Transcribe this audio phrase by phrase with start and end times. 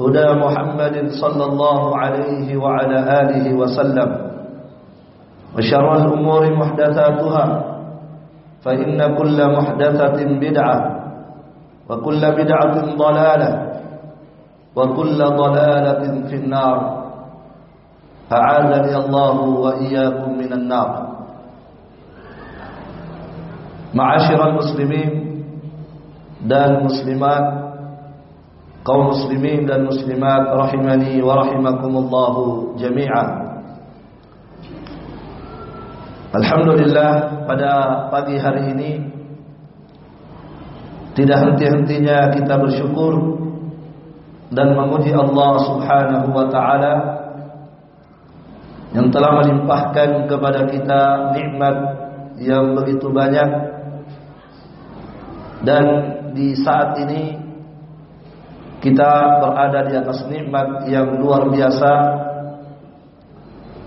[0.00, 4.10] هدى محمد صلى الله عليه وعلى آله وسلم
[5.56, 7.44] وشر الأمور محدثاتها
[8.64, 10.78] فإن كل محدثة بدعة
[11.88, 13.50] وكل بدعة ضلالة
[14.76, 16.78] وكل ضلالة في النار.
[18.32, 20.90] أعاذني الله وإياكم من النار.
[23.94, 25.10] معاشر المسلمين
[26.46, 27.59] dan muslimat
[28.84, 33.28] kaum muslimin dan muslimat rahimani wa rahimakumullahu jami'an.
[36.30, 37.72] Alhamdulillah pada
[38.08, 38.90] pagi hari ini
[41.18, 43.12] tidak henti-hentinya kita bersyukur
[44.54, 46.94] dan memuji Allah Subhanahu wa taala
[48.94, 51.00] yang telah melimpahkan kepada kita
[51.34, 51.76] nikmat
[52.38, 53.50] yang begitu banyak.
[55.60, 55.84] Dan
[56.32, 57.39] di saat ini
[58.80, 59.10] kita
[59.44, 61.92] berada di atas nikmat yang luar biasa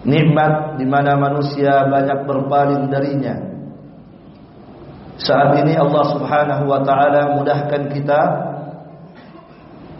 [0.05, 3.53] nikmat di mana manusia banyak berpaling darinya
[5.17, 8.21] saat ini Allah Subhanahu wa taala mudahkan kita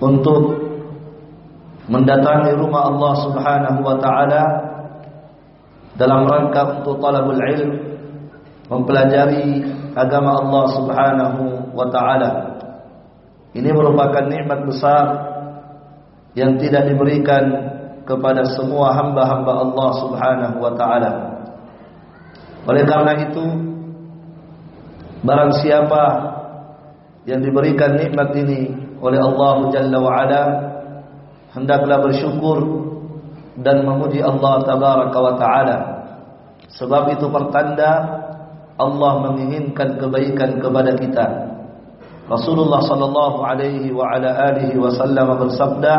[0.01, 0.41] untuk
[1.87, 4.43] mendatangi rumah Allah Subhanahu wa taala
[5.93, 7.71] dalam rangka untuk talabul ilm
[8.67, 9.61] mempelajari
[9.93, 11.41] agama Allah Subhanahu
[11.77, 12.52] wa taala.
[13.53, 15.05] Ini merupakan nikmat besar
[16.33, 17.43] yang tidak diberikan
[18.03, 21.11] kepada semua hamba-hamba Allah Subhanahu wa taala.
[22.65, 23.45] Oleh karena itu,
[25.21, 26.03] barang siapa
[27.29, 30.43] yang diberikan nikmat ini oleh Allah Jalla wa ala,
[31.53, 32.59] hendaklah bersyukur
[33.61, 35.77] dan memuji Allah Tabaraka wa taala.
[36.73, 37.91] Sebab itu pertanda
[38.81, 41.52] Allah menginginkan kebaikan kepada kita.
[42.23, 45.95] Rasulullah sallallahu alaihi wa ala alihi wasallam bersabda,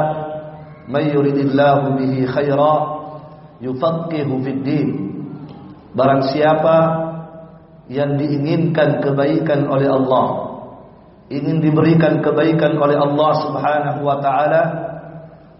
[0.88, 2.74] "May yuridillahu bihi khaira
[3.60, 4.88] yufaqihu fid din."
[5.92, 6.76] Barang siapa
[7.92, 10.26] yang diinginkan kebaikan oleh Allah,
[11.28, 14.62] ingin diberikan kebaikan oleh Allah Subhanahu wa taala,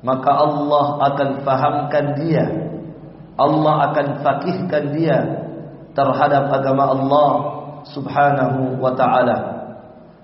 [0.01, 2.45] maka Allah akan fahamkan dia.
[3.37, 5.19] Allah akan fakihkan dia
[5.93, 7.31] terhadap agama Allah
[7.93, 9.54] Subhanahu wa taala.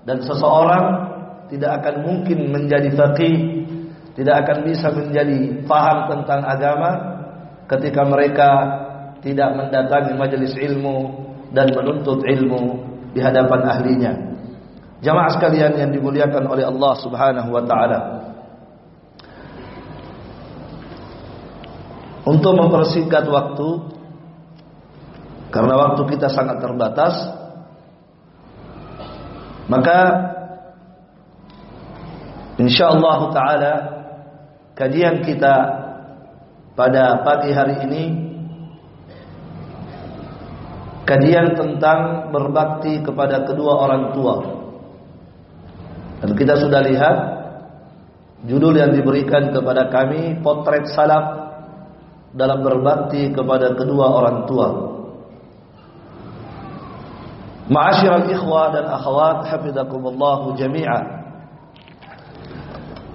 [0.01, 0.85] Dan seseorang
[1.51, 3.35] tidak akan mungkin menjadi faqih,
[4.17, 6.91] tidak akan bisa menjadi paham tentang agama
[7.69, 8.49] ketika mereka
[9.21, 12.63] tidak mendatangi majelis ilmu dan menuntut ilmu
[13.13, 14.13] di hadapan ahlinya.
[15.01, 17.99] Jamaah sekalian yang dimuliakan oleh Allah Subhanahu wa taala.
[22.21, 23.69] Untuk mempersingkat waktu
[25.49, 27.40] karena waktu kita sangat terbatas
[29.71, 29.99] maka
[32.59, 33.73] insyaallah taala
[34.75, 35.55] kajian kita
[36.75, 38.03] pada pagi hari ini
[41.07, 44.35] kajian tentang berbakti kepada kedua orang tua.
[46.19, 47.15] Dan kita sudah lihat
[48.45, 51.55] judul yang diberikan kepada kami potret salaf
[52.35, 54.67] dalam berbakti kepada kedua orang tua.
[57.71, 60.99] Ma'asyiral ikhwah dan akhwat hafizakumullah jami'a.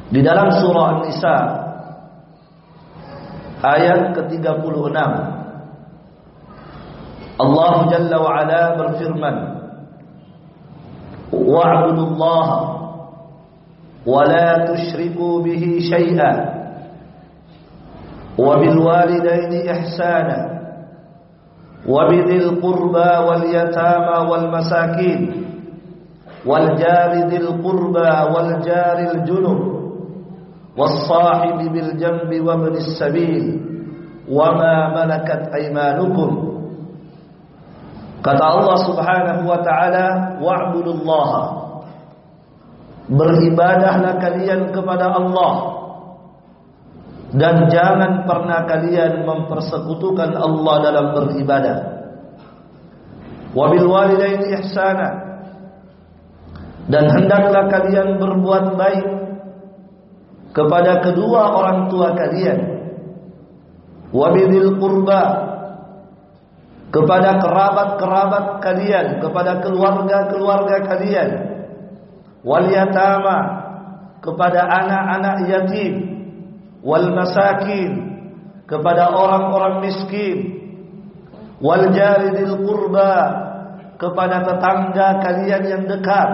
[0.08, 1.36] Di dalam surah An-Nisa
[3.60, 4.96] ayat ke-36
[7.36, 9.36] Allah Jalla wa Ala berfirman
[11.36, 12.58] Wa'budullaha
[14.06, 16.38] wa la tusyriku bihi syai'an
[18.38, 20.55] wa bil walidaini ihsana
[27.30, 29.60] dhil qurba wal jaril junub.
[30.76, 33.62] Was sahibi bil janbi wa ibnis sabil.
[34.26, 36.30] Wa ma malakat aymanukum.
[38.26, 40.06] Kata Allah Subhanahu wa taala,
[40.42, 41.42] "Wa'budullaha."
[43.06, 45.75] Beribadahlah kalian kepada Allah
[47.36, 51.78] dan jangan pernah kalian mempersekutukan Allah dalam beribadah.
[53.52, 55.08] Wa bil walidaini ihsana.
[56.88, 59.08] Dan hendaklah kalian berbuat baik
[60.56, 62.60] kepada kedua orang tua kalian.
[64.16, 65.22] Wa bidil qurba
[66.88, 71.30] kepada kerabat-kerabat kalian, kepada keluarga-keluarga kalian,
[72.46, 73.38] wal yatama,
[74.22, 75.92] kepada anak-anak yatim,
[76.86, 78.14] wal masakin,
[78.70, 80.38] kepada orang-orang miskin,
[81.58, 83.14] wal jaridil qurba,
[83.98, 86.30] kepada tetangga kalian yang dekat,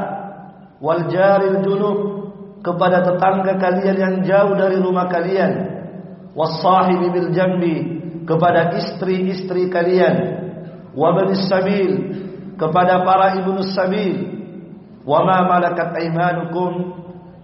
[0.84, 1.98] wal jaril junub,
[2.60, 5.52] kepada tetangga kalian yang jauh dari rumah kalian,
[6.36, 10.42] was sahibi bil jambi, kepada istri-istri kalian
[10.92, 11.90] wa banis sabil
[12.60, 14.16] kepada para ibnu sabil
[15.02, 16.72] wa ma malakat aymanukum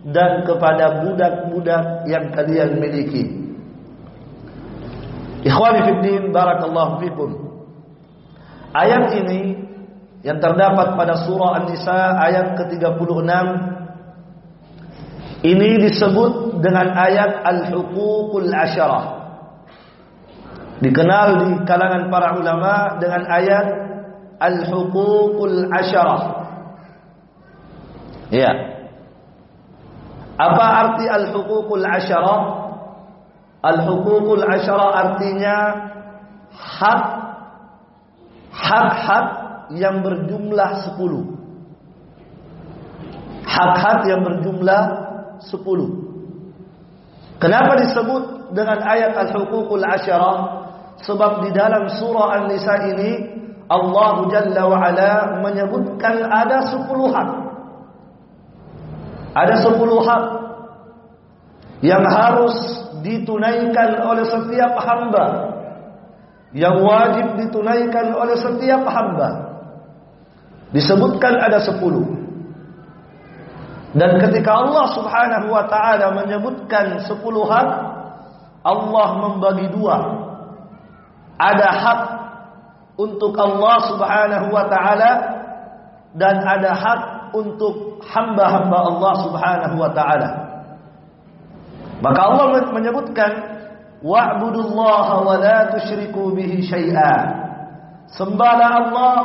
[0.07, 3.25] dan kepada budak-budak yang kalian miliki
[5.43, 7.31] Ikhwani fi din barakallahu fikum
[8.75, 9.59] Ayat ini
[10.23, 13.31] yang terdapat pada surah An-Nisa ayat ke-36
[15.39, 19.19] ini disebut dengan ayat al-huququl asyarah
[20.79, 23.67] dikenal di kalangan para ulama dengan ayat
[24.39, 26.23] al-huququl asyarah.
[28.31, 28.78] Ya.
[30.39, 32.71] Apa arti al-huququl asyarah?
[33.59, 35.57] Al-huququl asyarah artinya
[36.55, 37.03] hak
[38.55, 39.27] hak-hak
[39.75, 43.43] yang berjumlah 10.
[43.43, 44.83] Hak-hak yang berjumlah
[45.43, 47.43] 10.
[47.43, 50.59] Kenapa disebut dengan ayat al-huququl asyarah?
[51.03, 53.11] Sebab di dalam surah An-Nisa ini
[53.71, 55.13] Allah Jalla wa Ala
[55.43, 57.48] menyebutkan ada sepuluh hak.
[59.39, 60.25] Ada sepuluh hak
[61.87, 62.55] yang harus
[63.07, 65.27] ditunaikan oleh setiap hamba.
[66.51, 69.31] Yang wajib ditunaikan oleh setiap hamba.
[70.75, 72.19] Disebutkan ada sepuluh.
[73.95, 77.69] Dan ketika Allah subhanahu wa ta'ala menyebutkan sepuluh hak,
[78.67, 79.97] Allah membagi dua
[81.39, 82.01] ada hak
[82.99, 85.11] untuk Allah Subhanahu wa taala
[86.19, 87.01] dan ada hak
[87.35, 90.29] untuk hamba-hamba Allah Subhanahu wa taala.
[91.99, 93.31] Maka Allah menyebutkan
[94.05, 97.17] wa'budullaha wa la tusyriku bihi syai'a.
[98.15, 99.17] Sembahlah Allah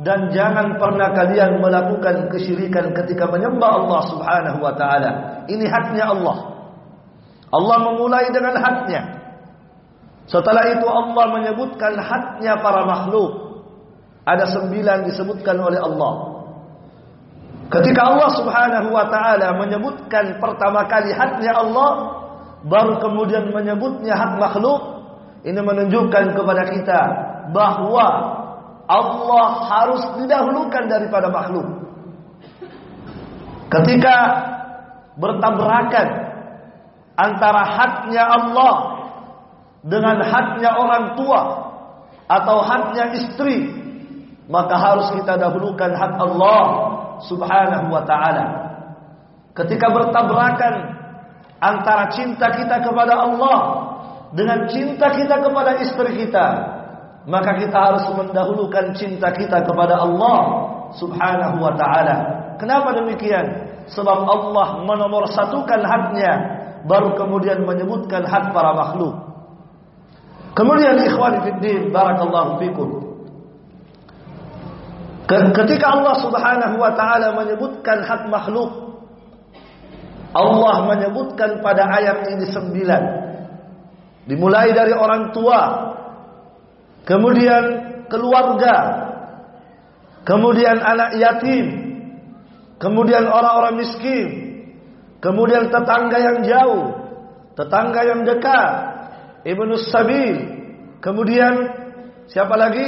[0.00, 5.44] dan jangan pernah kalian melakukan kesyirikan ketika menyembah Allah Subhanahu wa taala.
[5.44, 6.36] Ini haknya Allah.
[7.50, 9.20] Allah memulai dengan haknya.
[10.30, 13.50] Setelah itu Allah menyebutkan haknya para makhluk.
[14.22, 16.29] Ada sembilan disebutkan oleh Allah.
[17.70, 22.18] Ketika Allah subhanahu wa ta'ala menyebutkan pertama kali haknya Allah.
[22.60, 25.06] Baru kemudian menyebutnya hak makhluk.
[25.46, 27.00] Ini menunjukkan kepada kita.
[27.54, 28.06] Bahwa
[28.90, 31.66] Allah harus didahulukan daripada makhluk.
[33.70, 34.16] Ketika
[35.14, 36.08] bertabrakan
[37.14, 38.74] antara haknya Allah
[39.86, 41.40] dengan haknya orang tua
[42.26, 43.70] atau haknya istri
[44.50, 46.89] maka harus kita dahulukan hak Allah
[47.26, 48.44] Subhanahu wa taala.
[49.52, 50.74] Ketika bertabrakan
[51.60, 53.58] antara cinta kita kepada Allah
[54.32, 56.46] dengan cinta kita kepada istri kita
[57.28, 60.38] maka kita harus mendahulukan cinta kita kepada Allah
[60.96, 62.16] Subhanahu wa taala.
[62.56, 63.68] Kenapa demikian?
[63.90, 66.32] Sebab Allah menomorsatukan haknya
[66.86, 69.12] baru kemudian menyebutkan hak para makhluk.
[70.56, 73.09] Kemudian ikhwan fiddin barakallahu fikum.
[75.30, 78.90] Ketika Allah Subhanahu wa taala menyebutkan hak makhluk
[80.34, 83.02] Allah menyebutkan pada ayat ini sembilan
[84.26, 85.60] Dimulai dari orang tua
[87.06, 87.64] Kemudian
[88.10, 88.76] keluarga
[90.26, 91.66] Kemudian anak yatim
[92.82, 94.28] Kemudian orang-orang miskin
[95.22, 96.90] Kemudian tetangga yang jauh
[97.54, 98.70] Tetangga yang dekat
[99.46, 100.36] Ibnu Sabil
[100.98, 101.54] Kemudian
[102.26, 102.86] siapa lagi?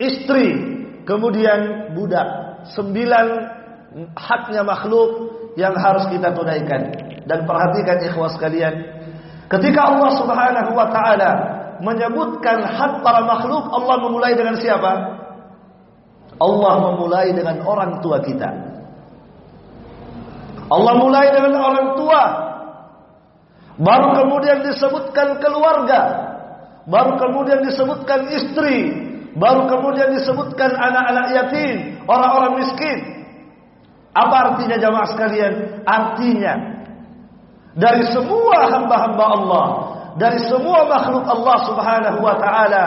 [0.00, 0.71] Istri
[1.04, 2.28] kemudian budak.
[2.72, 3.26] Sembilan
[4.14, 5.10] haknya makhluk
[5.58, 6.82] yang harus kita tunaikan.
[7.22, 8.74] Dan perhatikan ikhwas kalian,
[9.46, 11.30] ketika Allah Subhanahu wa taala
[11.82, 15.22] menyebutkan hak para makhluk, Allah memulai dengan siapa?
[16.38, 18.50] Allah memulai dengan orang tua kita.
[20.72, 22.22] Allah mulai dengan orang tua.
[23.76, 26.00] Baru kemudian disebutkan keluarga.
[26.88, 28.90] Baru kemudian disebutkan istri,
[29.32, 32.98] Baru kemudian disebutkan anak-anak yatim, orang-orang miskin.
[34.12, 35.52] Apa artinya jamaah sekalian?
[35.88, 36.52] Artinya
[37.72, 39.66] dari semua hamba-hamba Allah,
[40.20, 42.84] dari semua makhluk Allah Subhanahu wa taala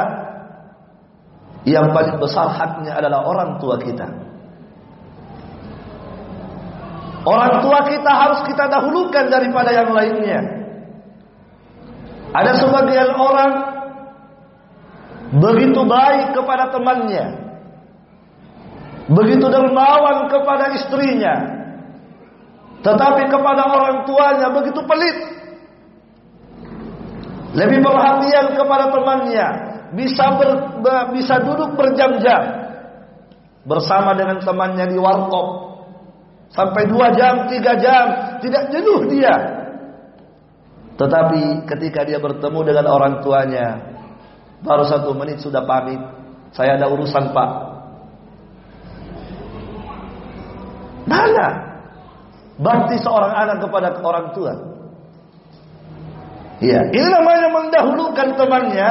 [1.65, 4.05] yang paling besar haknya adalah orang tua kita.
[7.25, 10.45] Orang tua kita harus kita dahulukan daripada yang lainnya.
[12.37, 13.74] Ada sebagian orang
[15.35, 17.25] begitu baik kepada temannya,
[19.11, 21.35] begitu dermawan kepada istrinya,
[22.85, 25.17] tetapi kepada orang tuanya begitu pelit.
[27.55, 29.47] Lebih perhatian kepada temannya,
[29.95, 30.49] bisa ber,
[31.15, 32.67] bisa duduk berjam-jam.
[33.65, 35.73] Bersama dengan temannya di warkop.
[36.53, 39.33] Sampai dua jam, tiga jam, tidak jenuh dia.
[40.99, 43.94] Tetapi ketika dia bertemu dengan orang tuanya,
[44.65, 46.01] Baru satu menit sudah pamit.
[46.51, 47.49] Saya ada urusan pak.
[51.05, 51.47] Mana?
[52.57, 54.53] Bakti seorang anak kepada orang tua.
[56.63, 58.87] Iya, ini namanya mendahulukan temannya,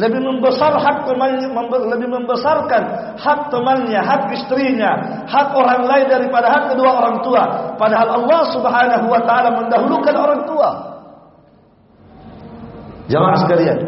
[0.00, 1.44] lebih membesar hak temannya,
[1.92, 2.82] lebih membesarkan
[3.20, 7.42] hak temannya, hak istrinya, hak orang lain daripada hak kedua orang tua.
[7.76, 10.70] Padahal Allah Subhanahu wa taala mendahulukan orang tua.
[13.12, 13.78] Jamaah sekalian,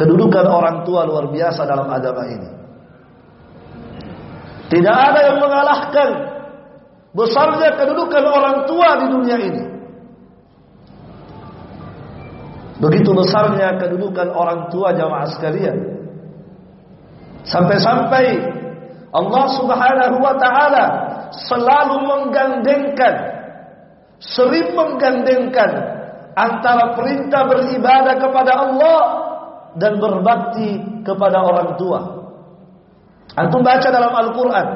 [0.00, 2.48] Kedudukan orang tua luar biasa dalam agama ini.
[4.72, 6.08] Tidak ada yang mengalahkan
[7.12, 9.64] besarnya kedudukan orang tua di dunia ini.
[12.80, 15.76] Begitu besarnya kedudukan orang tua jamaah sekalian.
[17.44, 18.24] Sampai-sampai
[19.12, 20.84] Allah Subhanahu wa taala
[21.34, 23.14] selalu menggandengkan
[24.16, 25.70] sering menggandengkan
[26.36, 29.29] antara perintah beribadah kepada Allah
[29.78, 32.00] dan berbakti kepada orang tua.
[33.38, 34.66] Antum baca dalam Al-Quran.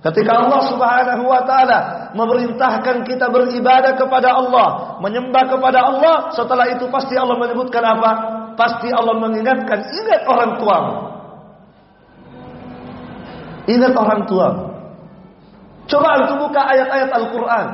[0.00, 1.78] Ketika Allah subhanahu wa ta'ala
[2.16, 4.96] memerintahkan kita beribadah kepada Allah.
[5.04, 6.16] Menyembah kepada Allah.
[6.32, 8.10] Setelah itu pasti Allah menyebutkan apa?
[8.56, 9.78] Pasti Allah mengingatkan.
[9.80, 10.94] Ingat orang tuamu.
[13.68, 14.64] Ingat orang tuamu.
[15.84, 17.66] Coba antum buka ayat-ayat Al-Quran.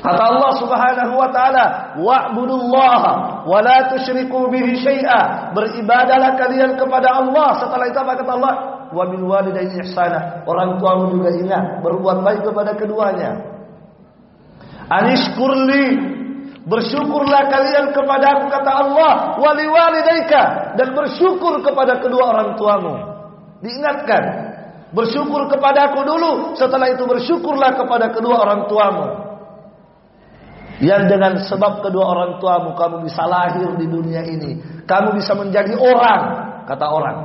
[0.00, 1.64] Kata Allah Subhanahu wa taala,
[2.00, 7.60] "Wa'budullaha wa la tusyriku bihi syai'a." Beribadahlah kalian kepada Allah.
[7.60, 8.54] Setelah itu apa kata Allah?
[8.96, 13.30] "Wa bil walidayni ihsana." Orang tuamu juga ingat berbuat baik kepada keduanya.
[14.88, 16.16] Anishkurli
[16.60, 22.94] Bersyukurlah kalian kepada aku kata Allah wali walidayka dan bersyukur kepada kedua orang tuamu.
[23.64, 24.22] Diingatkan,
[24.92, 29.29] bersyukur kepada aku dulu, setelah itu bersyukurlah kepada kedua orang tuamu.
[30.80, 34.82] Yang dengan sebab kedua orang tuamu kamu bisa lahir di dunia ini.
[34.88, 36.22] Kamu bisa menjadi orang,
[36.64, 37.18] kata orang.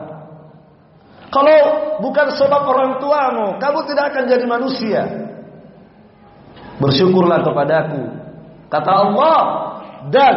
[1.31, 1.57] Kalau
[2.03, 5.01] bukan sebab orang tuamu, kamu tidak akan jadi manusia.
[6.83, 8.03] Bersyukurlah kepadaku,
[8.67, 9.39] kata Allah,
[10.11, 10.35] dan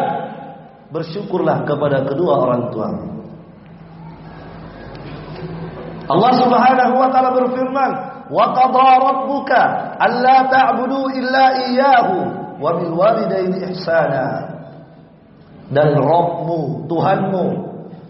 [0.94, 3.06] bersyukurlah kepada kedua orang tuamu.
[6.08, 7.90] Allah Subhanahu wa taala berfirman,
[8.30, 9.26] "Wa qadara
[9.98, 11.46] alla ta'budu illa
[12.58, 14.58] wa bil walidaini ihsana
[15.70, 17.46] dan Rabbmu Tuhanmu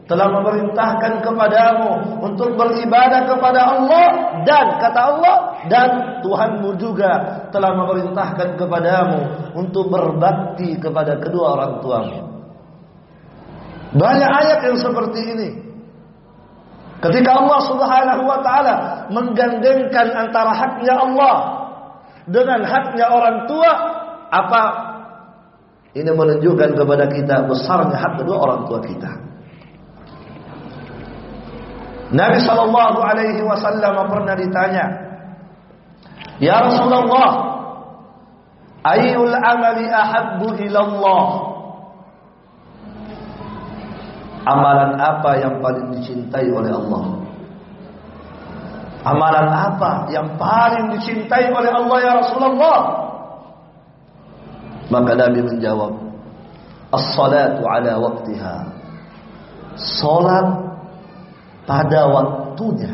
[0.08, 1.90] telah memerintahkan kepadamu
[2.24, 4.06] untuk beribadah kepada Allah
[4.48, 5.36] dan kata Allah
[5.68, 5.88] dan
[6.24, 9.20] Tuhanmu juga telah memerintahkan kepadamu
[9.52, 12.20] untuk berbakti kepada kedua orang tuamu.
[14.00, 15.48] Banyak ayat yang seperti ini.
[16.98, 18.74] Ketika Allah Subhanahu wa taala
[19.12, 21.36] menggandengkan antara haknya Allah
[22.26, 23.72] dengan haknya orang tua,
[24.28, 24.62] apa
[25.96, 29.10] ini menunjukkan kepada kita besarnya hak kedua orang tua kita.
[32.08, 34.84] Nabi sallallahu alaihi wasallam pernah ditanya,
[36.40, 37.30] "Ya Rasulullah,
[38.84, 41.24] ayyul amali ahabbu ila Allah?"
[44.48, 47.20] Amalan apa yang paling dicintai oleh Allah?
[49.04, 53.07] Amalan apa yang paling dicintai oleh Allah ya Rasulullah?
[54.88, 55.92] Maka Nabi menjawab,
[56.88, 58.56] As-salatu ala waktiha.
[59.76, 60.48] Salat
[61.68, 62.92] pada waktunya.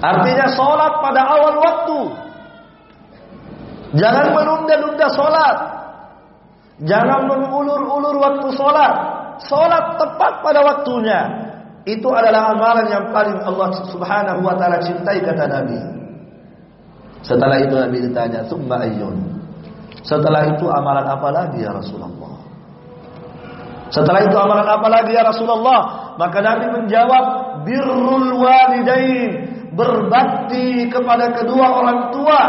[0.00, 2.00] Artinya salat pada awal waktu.
[3.98, 5.56] Jangan menunda-nunda salat.
[6.86, 8.94] Jangan mengulur-ulur waktu salat.
[9.42, 11.20] Salat tepat pada waktunya.
[11.84, 15.80] Itu adalah amalan yang paling Allah Subhanahu wa taala cintai kata Nabi.
[17.20, 19.39] Setelah itu Nabi ditanya, "Tsumma ayyun?"
[20.00, 22.34] Setelah itu amalan apa lagi ya Rasulullah?
[23.90, 26.14] Setelah itu amalan apa lagi ya Rasulullah?
[26.14, 27.24] Maka Nabi menjawab
[27.66, 29.30] birrul walidain,
[29.74, 32.42] berbakti kepada kedua orang tua.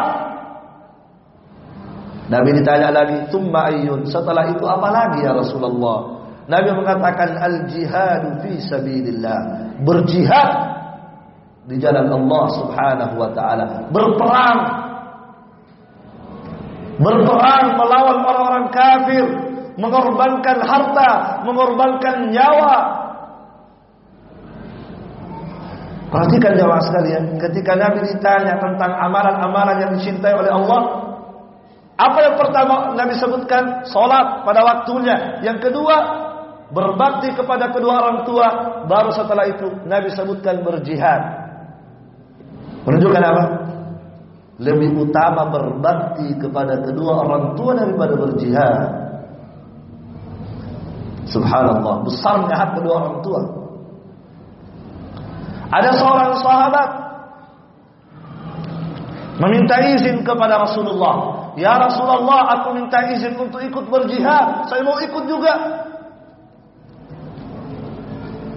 [2.31, 6.24] Nabi ditanya lagi, "Tsumma ayyun?" Setelah itu apa lagi ya Rasulullah?
[6.48, 9.39] Nabi mengatakan al-jihadu fi sabilillah,
[9.84, 10.50] berjihad
[11.67, 14.60] di jalan Allah Subhanahu wa taala, berperang
[17.01, 19.25] berperang melawan orang-orang kafir,
[19.75, 21.12] mengorbankan harta,
[21.43, 22.77] mengorbankan nyawa.
[26.12, 30.81] Perhatikan jamaah sekalian, ketika Nabi ditanya tentang amalan-amalan yang dicintai oleh Allah,
[31.96, 33.88] apa yang pertama Nabi sebutkan?
[33.88, 35.39] Salat pada waktunya.
[35.46, 35.96] Yang kedua,
[36.74, 38.48] berbakti kepada kedua orang tua.
[38.89, 41.22] Baru setelah itu Nabi sebutkan berjihad.
[42.84, 43.43] Menunjukkan apa?
[44.62, 48.82] Lebih utama berbakti kepada kedua orang tua daripada berjihad.
[51.25, 53.41] Subhanallah, besarnya hak kedua orang tua.
[55.72, 56.90] Ada seorang sahabat
[59.42, 61.50] meminta izin kepada Rasulullah.
[61.57, 64.70] Ya Rasulullah, aku minta izin untuk ikut berjihad.
[64.70, 65.53] Saya mau ikut juga.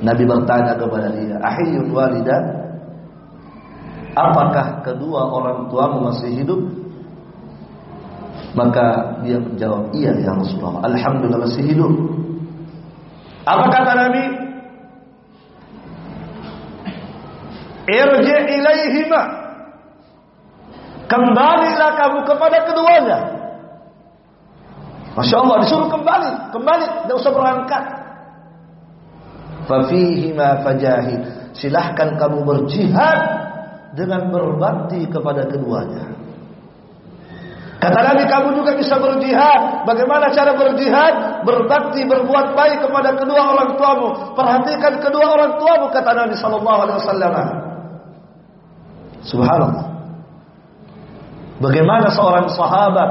[0.04, 2.63] Nabi bertanya kepada dia, "Ahiyyun walidah?"
[4.14, 6.62] Apakah kedua orang tuamu masih hidup?
[8.54, 11.90] Maka dia menjawab, iya ya Rasulullah, Alhamdulillah masih hidup.
[13.44, 14.24] Apa kata Nabi?
[17.84, 19.22] Irji ilaihima.
[21.04, 23.18] Kembalilah kamu kepada keduanya.
[25.14, 27.84] Masya Allah disuruh kembali, kembali, tidak usah berangkat.
[29.68, 31.22] Fafihima fajahid.
[31.54, 33.18] Silahkan kamu berjihad
[33.94, 36.14] dengan berbakti kepada keduanya.
[37.78, 39.84] Kata Nabi kamu juga bisa berjihad.
[39.84, 41.44] Bagaimana cara berjihad?
[41.44, 44.08] Berbakti, berbuat baik kepada kedua orang tuamu.
[44.32, 47.34] Perhatikan kedua orang tuamu kata Nabi sallallahu alaihi wasallam.
[49.24, 49.86] Subhanallah.
[51.60, 53.10] Bagaimana seorang sahabat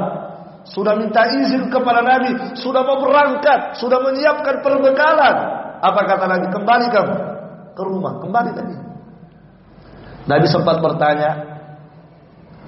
[0.74, 5.36] sudah minta izin kepada Nabi, sudah mau berangkat, sudah menyiapkan perbekalan.
[5.86, 6.46] Apa kata Nabi?
[6.50, 7.15] Kembali kamu
[7.78, 8.93] ke rumah, kembali tadi.
[10.24, 11.36] Nabi sempat bertanya,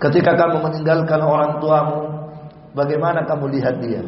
[0.04, 2.00] ketika kamu meninggalkan orang tuamu,
[2.76, 4.04] bagaimana kamu lihat dia?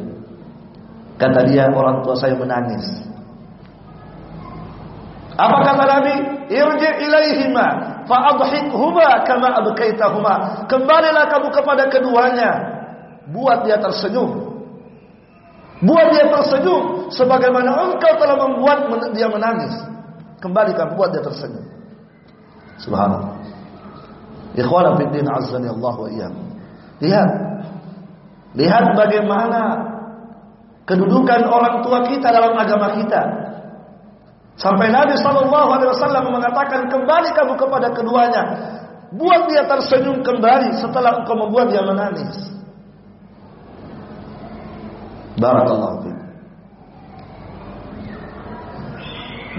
[1.18, 2.86] Kata dia, orang tua saya menangis.
[5.38, 6.16] Apa kata Nabi?
[6.50, 7.68] Irji ilaihima
[8.10, 10.66] fa'adhikhuma kama abkaitahuma.
[10.66, 12.52] Kembalilah kamu kepada keduanya.
[13.30, 14.50] Buat dia tersenyum.
[15.86, 19.78] Buat dia tersenyum sebagaimana engkau telah membuat dia menangis.
[20.42, 21.77] Kembali kamu buat dia tersenyum.
[22.82, 23.38] Subhanallah.
[24.58, 26.46] Ikhwana fiddin azzani Allah wa iyyakum.
[27.02, 27.30] Lihat.
[28.58, 29.62] Lihat bagaimana
[30.90, 33.22] kedudukan orang tua kita dalam agama kita.
[34.58, 38.44] Sampai Nabi sallallahu alaihi wasallam mengatakan kembali kamu kepada keduanya.
[39.14, 42.34] Buat dia tersenyum kembali setelah engkau membuat dia menangis.
[45.38, 46.20] Barakallahu fiik.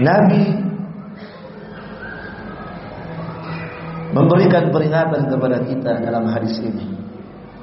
[0.03, 0.68] Nabi
[4.13, 6.85] memberikan peringatan kepada kita dalam hadis ini.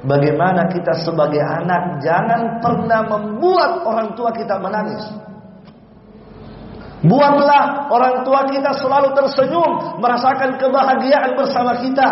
[0.07, 5.03] Bagaimana kita sebagai anak jangan pernah membuat orang tua kita menangis.
[7.03, 12.07] Buatlah orang tua kita selalu tersenyum, merasakan kebahagiaan bersama kita.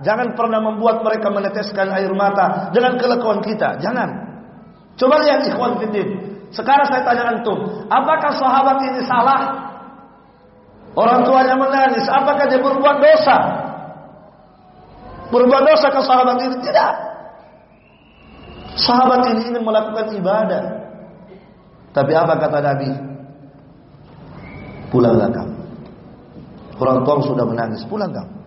[0.00, 3.80] Jangan pernah membuat mereka meneteskan air mata dengan kelekuan kita.
[3.82, 4.08] Jangan.
[4.96, 6.08] Coba lihat ikhwan fiddin.
[6.50, 9.70] Sekarang saya tanya antum, apakah sahabat ini salah?
[10.98, 13.38] Orang tuanya menangis, apakah dia berbuat dosa?
[15.30, 16.56] Berbuat dosa ke sahabat ini?
[16.58, 16.92] Tidak.
[18.78, 20.62] Sahabat ini ingin melakukan ibadah.
[21.90, 22.90] Tapi apa kata Nabi?
[24.90, 25.54] Pulanglah kamu.
[26.80, 28.40] Orang tua sudah menangis, pulang kamu.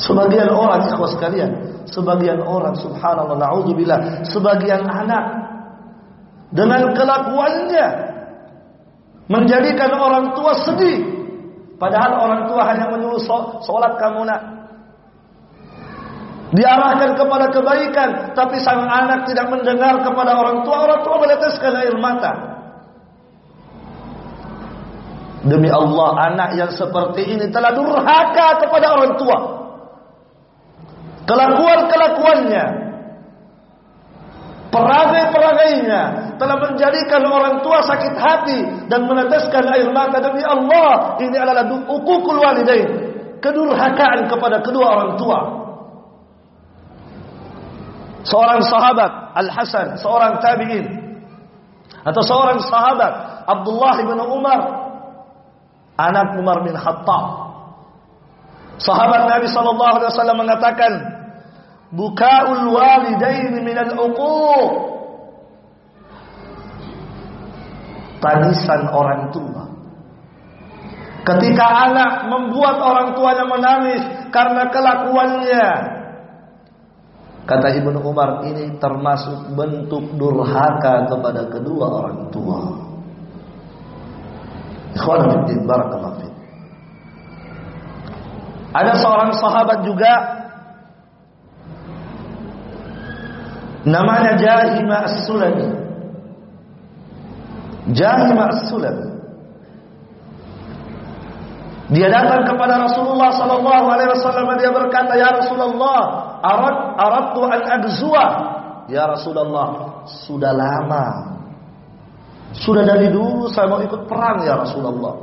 [0.00, 1.50] Sebagian orang ikhwas sekalian,
[1.84, 5.24] sebagian orang subhanallah naudzubillah, sebagian anak
[6.50, 7.86] dengan kelakuannya
[9.30, 11.04] menjadikan orang tua sedih.
[11.76, 13.20] Padahal orang tua hanya menyuruh
[13.64, 14.59] sholat kamu nak.
[16.50, 20.76] Diarahkan kepada kebaikan, tapi sang anak tidak mendengar kepada orang tua.
[20.82, 22.32] Orang tua meneteskan air mata.
[25.46, 29.38] Demi Allah, anak yang seperti ini telah durhaka kepada orang tua.
[31.30, 32.64] Kelakuan-kelakuannya,
[34.74, 36.02] perangai-perangainya
[36.34, 38.58] telah menjadikan orang tua sakit hati
[38.90, 41.14] dan meneteskan air mata demi Allah.
[41.22, 42.90] Ini adalah ukukul walidain,
[43.38, 45.59] kedurhakaan kepada kedua orang tua.
[48.20, 50.86] Seorang sahabat Al-Hasan, seorang tabi'in
[52.00, 54.60] atau seorang sahabat Abdullah bin Umar
[56.00, 57.24] anak Umar bin Khattab.
[58.80, 60.92] Sahabat Nabi sallallahu alaihi wasallam mengatakan,
[61.92, 64.72] "Bukaul walidain min al-uquq."
[68.20, 69.64] Tangisan orang tua.
[71.24, 74.02] Ketika anak membuat orang tuanya menangis
[74.32, 75.68] karena kelakuannya,
[77.48, 82.60] Kata Ibnu Umar ini termasuk bentuk durhaka kepada kedua orang tua.
[88.70, 90.12] Ada seorang sahabat juga
[93.82, 95.66] namanya Jahima As-Sulami.
[97.90, 99.08] Jahima As-Sulami.
[101.90, 108.26] Dia datang kepada Rasulullah sallallahu alaihi wasallam dia berkata, "Ya Rasulullah, arad aradtu an agzuwa."
[108.90, 111.04] Ya Rasulullah, sudah lama.
[112.50, 115.14] Sudah dari dulu saya mau ikut perang ya Rasulullah.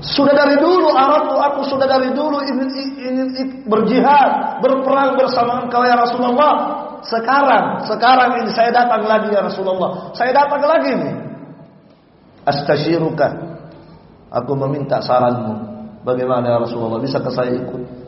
[0.00, 3.28] Sudah dari dulu aradtu aku sudah dari dulu ingin ingin
[3.68, 6.82] berjihad, berperang bersama engkau ya Rasulullah.
[7.06, 10.12] Sekarang, sekarang ini saya datang lagi ya Rasulullah.
[10.12, 11.14] Saya datang lagi nih.
[12.44, 13.50] Astasyiruka
[14.30, 15.54] Aku meminta saranmu.
[16.06, 17.02] Bagaimana ya Rasulullah?
[17.02, 17.99] Bisa ke saya ikut?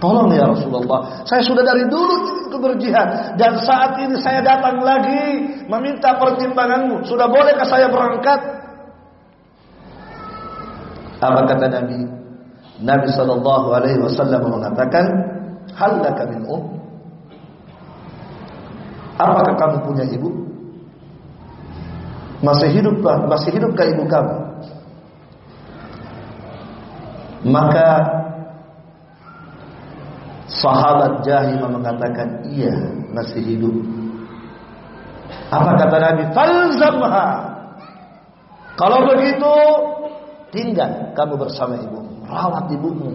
[0.00, 1.22] Tolong ya Rasulullah.
[1.28, 3.36] Saya sudah dari dulu ingin berjihad.
[3.36, 5.44] Dan saat ini saya datang lagi.
[5.68, 7.04] Meminta pertimbanganmu.
[7.04, 8.40] Sudah bolehkah saya berangkat?
[11.20, 12.00] Apa kata Nabi?
[12.80, 15.04] Nabi Sallallahu Alaihi Wasallam mengatakan,
[15.76, 16.80] Halaka min um.
[19.20, 20.32] Apakah kamu punya ibu?
[22.40, 24.36] Masih hidup masih hidupkah ibu kamu?
[27.52, 27.88] Maka
[30.60, 32.76] sahabat Jahimah mengatakan iya
[33.10, 33.74] masih hidup.
[35.50, 36.22] Apa kata Nabi?
[36.30, 37.28] Falzamha.
[38.78, 39.54] Kalau begitu
[40.54, 43.10] tinggal kamu bersama ibumu, rawat ibumu.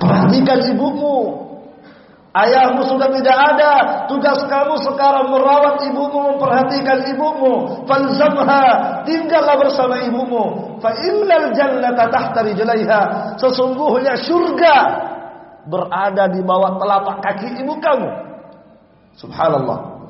[0.00, 1.48] Perhatikan ibumu.
[2.30, 3.72] Ayahmu sudah tidak ada.
[4.06, 7.82] Tugas kamu sekarang merawat ibumu, memperhatikan ibumu.
[7.90, 10.78] Falzamha, tinggallah bersama ibumu.
[10.78, 13.34] Fa innal jannata tahta rijlaiha.
[13.34, 15.09] Sesungguhnya surga
[15.68, 18.08] berada di bawah telapak kaki ibu kamu.
[19.18, 20.00] Subhanallah.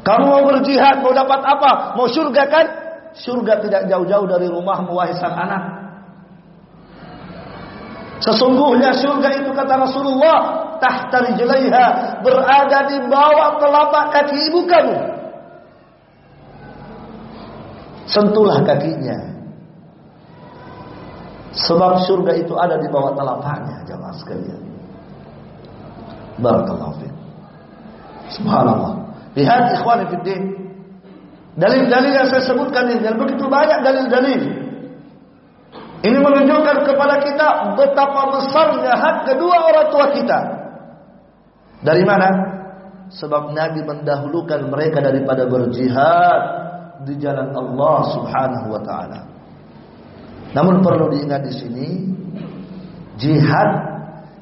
[0.00, 1.94] Kamu mau berjihad, mau dapat apa?
[1.94, 2.66] Mau surga kan?
[3.12, 5.62] Surga tidak jauh-jauh dari rumahmu wahai anak.
[8.20, 10.38] Sesungguhnya surga itu kata Rasulullah
[10.76, 11.86] tahta rijlaiha
[12.20, 14.96] berada di bawah telapak kaki ibu kamu.
[18.10, 19.29] Sentuhlah kakinya.
[21.50, 24.60] Sebab surga itu ada di bawah telapaknya jemaah sekalian.
[26.38, 27.14] Barakallahu fiik.
[28.38, 28.94] Subhanallah.
[29.34, 30.40] Lihat ikhwan fillah.
[31.58, 34.42] Dalil-dalil yang saya sebutkan ini dan begitu banyak dalil-dalil.
[36.00, 40.38] Ini menunjukkan kepada kita betapa besarnya hak kedua orang tua kita.
[41.84, 42.28] Dari mana?
[43.10, 46.40] Sebab Nabi mendahulukan mereka daripada berjihad
[47.04, 49.20] di jalan Allah Subhanahu wa taala.
[50.50, 51.88] Namun perlu diingat di sini
[53.20, 53.70] jihad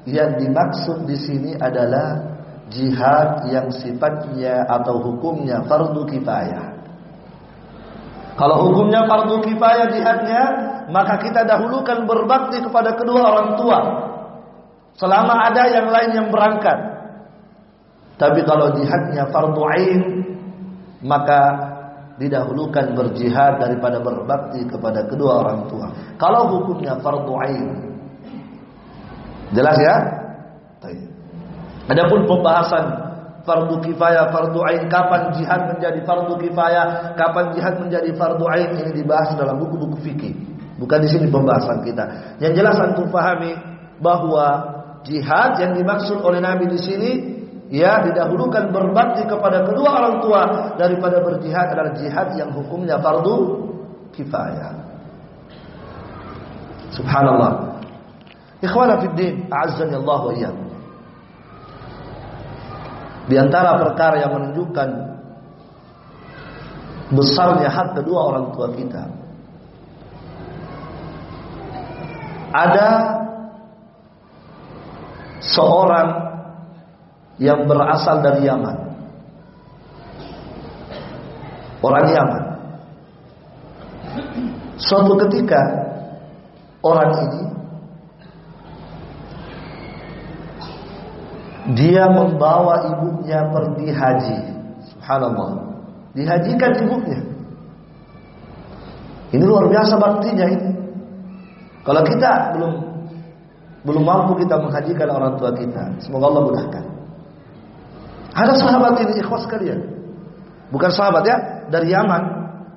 [0.09, 2.17] yang dimaksud di sini adalah
[2.73, 6.79] jihad yang sifatnya atau hukumnya fardu kifayah.
[8.39, 10.43] Kalau hukumnya fardu kifayah jihadnya,
[10.89, 13.81] maka kita dahulukan berbakti kepada kedua orang tua.
[14.97, 16.79] Selama ada yang lain yang berangkat.
[18.19, 20.03] Tapi kalau jihadnya fardu ain
[20.99, 21.68] maka
[22.19, 25.87] didahulukan berjihad daripada berbakti kepada kedua orang tua.
[26.19, 27.67] Kalau hukumnya fardu ain.
[29.55, 29.97] Jelas ya?
[31.89, 32.85] Adapun pembahasan
[33.49, 38.93] fardu kifayah, fardu ain, kapan jihad menjadi fardu kifayah, kapan jihad menjadi fardu ain ini
[38.93, 40.35] dibahas dalam buku-buku fikih.
[40.77, 42.05] Bukan di sini pembahasan kita.
[42.39, 43.57] Yang jelas antum pahami
[43.99, 47.11] bahwa jihad yang dimaksud oleh Nabi di sini
[47.69, 50.43] ya didahulukan berbakti kepada kedua orang tua
[50.81, 53.69] daripada berjihad adalah jihad yang hukumnya fardu
[54.17, 54.73] kifayah.
[56.97, 57.79] Subhanallah.
[58.59, 60.69] Ikhwana fid din, a'azzani Allah wa iyyakum.
[63.29, 64.89] Di antara perkara yang menunjukkan
[67.13, 69.05] besarnya hak kedua orang tua kita.
[72.49, 72.89] Ada
[75.45, 76.28] seorang
[77.39, 78.77] yang berasal dari Yaman.
[81.79, 82.45] Orang Yaman.
[84.79, 85.59] Suatu ketika
[86.83, 87.43] orang ini
[91.79, 94.39] dia membawa ibunya pergi haji.
[94.95, 95.51] Subhanallah.
[96.19, 97.21] Dihajikan ibunya.
[99.29, 100.71] Ini luar biasa baktinya ini.
[101.85, 102.73] Kalau kita belum
[103.85, 106.98] belum mampu kita menghajikan orang tua kita, semoga Allah mudahkan.
[108.39, 109.83] Ada sahabat ini ikhwas kalian.
[110.71, 112.23] Bukan sahabat ya, dari Yaman,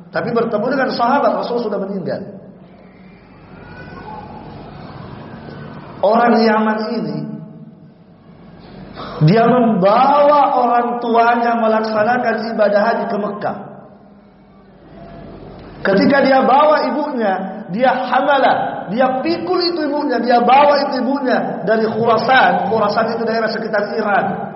[0.10, 2.42] tapi bertemu dengan sahabat Rasul sudah meninggal.
[6.02, 7.18] Orang Yaman ini
[9.30, 13.58] dia membawa orang tuanya melaksanakan ibadah haji ke Mekah.
[15.82, 21.86] Ketika dia bawa ibunya, dia hamalah, dia pikul itu ibunya, dia bawa itu ibunya dari
[21.86, 22.70] Khurasan.
[22.70, 24.51] Khurasan itu daerah sekitar Iran.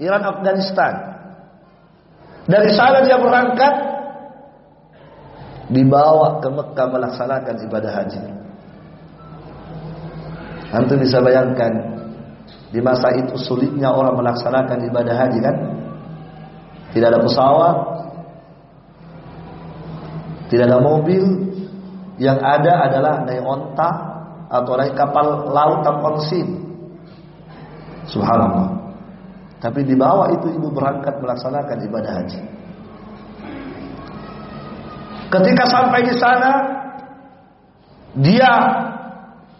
[0.00, 0.92] Iran Afghanistan.
[2.46, 3.74] Dari sana dia berangkat
[5.72, 8.20] dibawa ke Mekah melaksanakan ibadah haji.
[10.70, 11.72] Antum bisa bayangkan
[12.70, 15.56] di masa itu sulitnya orang melaksanakan ibadah haji kan?
[16.94, 17.76] Tidak ada pesawat,
[20.52, 21.24] tidak ada mobil,
[22.16, 23.90] yang ada adalah naik onta
[24.46, 26.62] atau naik kapal laut tanpa mesin.
[28.06, 28.75] Subhanallah.
[29.56, 32.40] Tapi di bawah itu ibu berangkat melaksanakan ibadah haji.
[35.26, 36.52] Ketika sampai di sana,
[38.20, 38.52] dia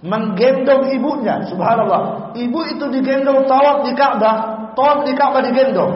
[0.04, 1.42] menggendong ibunya.
[1.48, 2.32] Subhanallah.
[2.36, 5.94] Ibu itu digendong tawaf di Ka'bah, tawaf di Ka'bah digendong.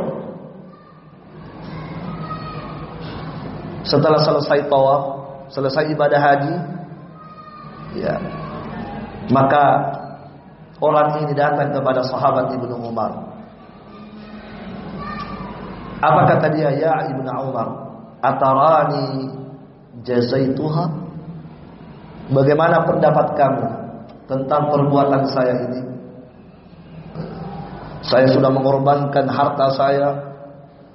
[3.87, 5.03] Setelah selesai tawaf,
[5.53, 6.55] selesai ibadah haji,
[8.01, 8.17] ya.
[9.31, 9.65] Maka
[10.83, 13.30] orang ini datang kepada sahabat Ibnu Umar.
[16.01, 16.73] Apa kata dia?
[16.73, 17.69] Ya Ibnu Umar,
[18.25, 19.29] atarani
[20.01, 20.89] jazaituha?
[22.33, 23.67] Bagaimana pendapat kamu
[24.31, 25.81] tentang perbuatan saya ini.
[28.01, 30.09] Saya sudah mengorbankan harta saya,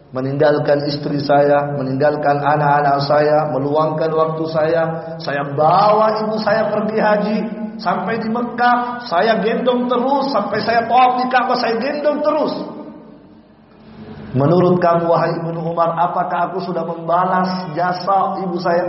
[0.10, 4.84] meninggalkan istri saya, meninggalkan anak-anak saya, meluangkan waktu saya.
[5.22, 7.38] Saya bawa ibu saya pergi haji
[7.78, 12.74] sampai di Mekah, saya gendong terus sampai saya tawaf di Ka'bah, saya gendong terus.
[14.36, 18.84] Menurut kamu wahai Ibnu Umar, apakah aku sudah membalas jasa ibu saya?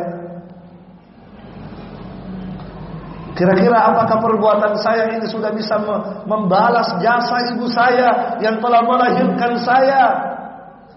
[3.39, 5.79] Kira-kira apakah perbuatan saya ini sudah bisa
[6.27, 10.03] membalas jasa ibu saya yang telah melahirkan saya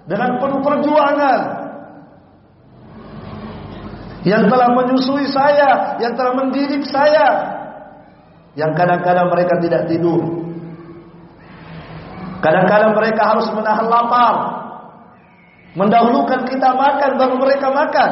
[0.09, 1.41] dengan penuh perjuangan?
[4.25, 7.27] Yang telah menyusui saya, yang telah mendidik saya.
[8.57, 10.38] Yang kadang-kadang mereka tidak tidur.
[12.39, 14.35] Kadang-kadang mereka harus menahan lapar.
[15.75, 18.11] Mendahulukan kita makan baru mereka makan.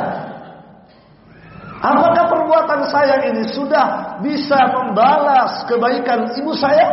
[1.77, 6.89] Apakah perbuatan saya ini sudah bisa membalas kebaikan ibu saya?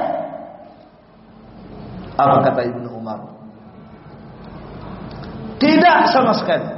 [2.14, 3.18] Apa kata Ibnu Umar?
[5.58, 6.68] Tidak sama sekali.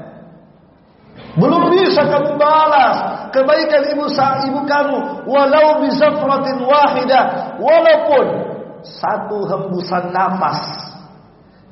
[1.36, 4.08] Belum bisa kamu balas kebaikan ibu
[4.48, 8.45] ibu kamu walau bizafratin wahidah walaupun
[8.82, 10.60] satu hembusan nafas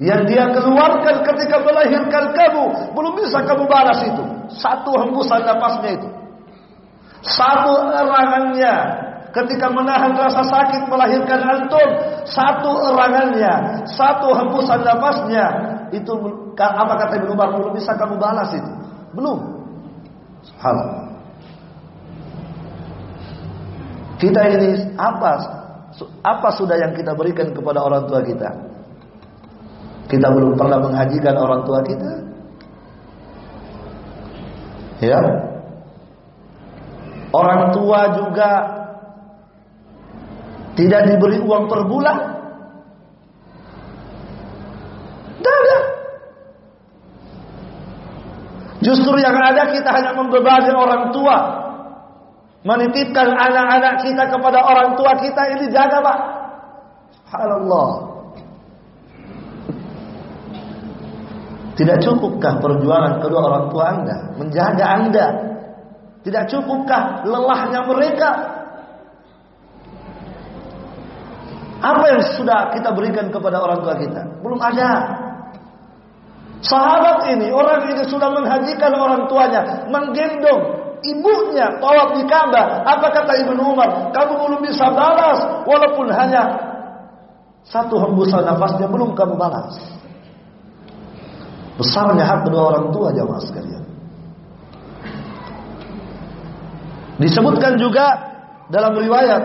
[0.02, 2.64] yang dia keluarkan ketika melahirkan kamu.
[2.98, 4.24] Belum bisa kamu balas itu.
[4.58, 6.08] Satu hembusan nafasnya itu.
[7.22, 8.74] Satu erangannya.
[9.34, 11.88] Ketika menahan rasa sakit melahirkan antum,
[12.22, 15.46] satu erangannya, satu hembusan nafasnya,
[15.90, 16.12] itu
[16.54, 17.50] apa kata Ibnu Umar?
[17.50, 18.70] Belum bisa kamu balas itu.
[19.10, 19.38] Belum.
[20.46, 21.02] Subhanallah.
[24.22, 25.63] Kita ini apa
[26.26, 28.50] apa sudah yang kita berikan kepada orang tua kita?
[30.11, 32.12] Kita belum pernah menghajikan orang tua kita.
[35.02, 35.20] Ya.
[37.35, 38.50] Orang tua juga
[40.74, 42.18] tidak diberi uang per bulan.
[45.38, 45.83] Tidak
[48.85, 51.63] Justru yang ada kita hanya membebani orang tua
[52.64, 56.18] Menitipkan anak-anak kita kepada orang tua kita ini jaga pak.
[57.12, 57.88] Subhanallah.
[61.74, 65.27] Tidak cukupkah perjuangan kedua orang tua anda menjaga anda?
[66.24, 68.31] Tidak cukupkah lelahnya mereka?
[71.85, 74.24] Apa yang sudah kita berikan kepada orang tua kita?
[74.40, 75.20] Belum ada.
[76.64, 82.82] Sahabat ini, orang ini sudah menghajikan orang tuanya, menggendong ibunya tawaf di Ka'bah.
[82.84, 84.10] Apa kata Ibnu Umar?
[84.10, 86.42] Kamu belum bisa balas walaupun hanya
[87.64, 89.76] satu hembusan nafasnya belum kamu balas.
[91.76, 93.84] Besarnya hak kedua orang tua jamaah sekalian.
[97.18, 98.10] Disebutkan juga
[98.70, 99.42] dalam riwayat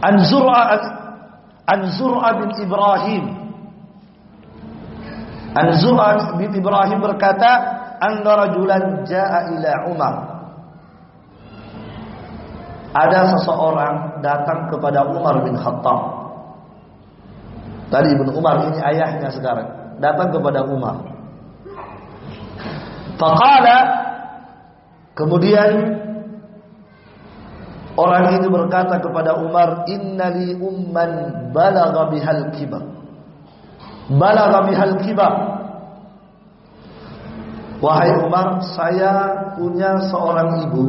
[0.00, 0.80] An Zur'a
[1.68, 3.24] An Zur'a bin Ibrahim
[5.50, 7.50] An Zur'a bin Ibrahim berkata
[7.98, 10.14] anna rajulan jaa ila Umar.
[12.90, 16.00] Ada seseorang datang kepada Umar bin Khattab.
[17.90, 19.98] Tadi Ibnu Umar ini ayahnya sekarang.
[19.98, 21.02] Datang kepada Umar.
[23.18, 23.78] Faqala
[25.14, 26.00] kemudian
[28.00, 32.99] Orang itu berkata kepada Umar, "Innali umman balagha bihal kibar."
[34.10, 35.34] Balagha bihal kibar.
[37.80, 39.12] Wahai Umar, saya
[39.56, 40.84] punya seorang ibu.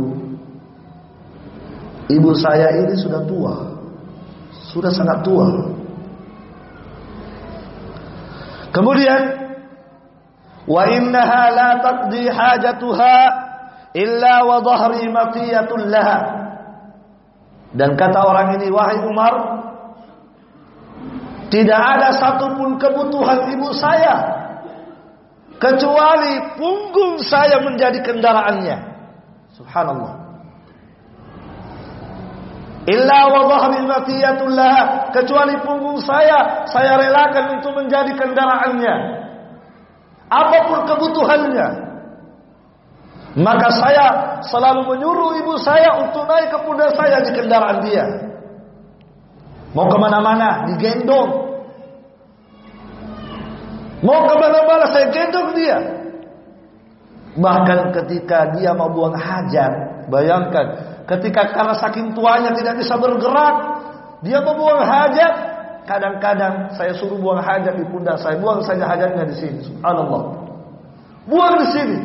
[2.12, 3.56] Ibu saya ini sudah tua.
[4.52, 5.48] Sudah sangat tua.
[8.76, 9.22] Kemudian
[10.68, 13.16] wa innaha la taqdi hajatuha
[13.96, 16.20] illa wa dhahri matiyatun laha.
[17.72, 19.34] Dan kata orang ini, wahai Umar,
[21.52, 24.40] tidak ada satupun kebutuhan ibu saya
[25.60, 28.78] kecuali punggung saya menjadi kendaraannya.
[29.54, 30.14] Subhanallah.
[32.90, 38.96] Illa wa dhahri matiyatullah kecuali punggung saya saya relakan untuk menjadi kendaraannya.
[40.32, 41.68] Apa pun kebutuhannya.
[43.32, 44.06] Maka saya
[44.44, 48.31] selalu menyuruh ibu saya untuk naik ke pundak saya di kendaraan dia.
[49.72, 51.30] Mau ke mana-mana, digendong.
[54.04, 55.78] Mau ke mana-mana, saya gendong dia.
[57.40, 60.66] Bahkan ketika dia mau buang hajat, bayangkan,
[61.08, 63.56] ketika karena saking tuanya tidak bisa bergerak,
[64.20, 65.34] dia mau buang hajat,
[65.88, 69.60] kadang-kadang saya suruh buang hajat di pundak saya, buang saja hajatnya di sini.
[69.64, 70.24] Subhanallah.
[71.32, 72.00] Buang di sini.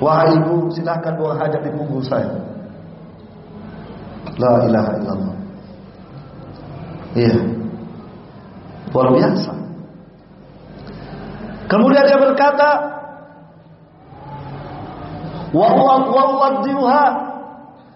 [0.00, 2.51] Wahai ibu, silahkan buang hajat di punggung saya.
[4.40, 5.36] La ilaha illallah.
[7.12, 7.36] Iya.
[8.92, 9.52] Luar biasa.
[11.68, 12.68] Kemudian dia berkata,
[15.56, 15.68] wa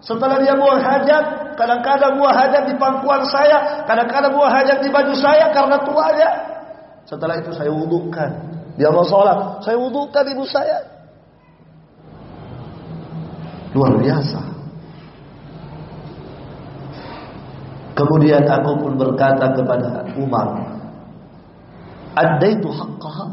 [0.01, 1.25] Setelah dia buang hajat,
[1.61, 6.31] kadang-kadang buang hajat di pangkuan saya, kadang-kadang buang hajat di baju saya karena tuanya.
[7.05, 8.31] Setelah itu saya wudukan.
[8.77, 10.85] Dia mau sholat, saya wudukan ibu saya.
[13.77, 14.56] Luar biasa.
[17.97, 20.61] Kemudian aku pun berkata kepada Umar,
[22.45, 23.27] itu haqqaha."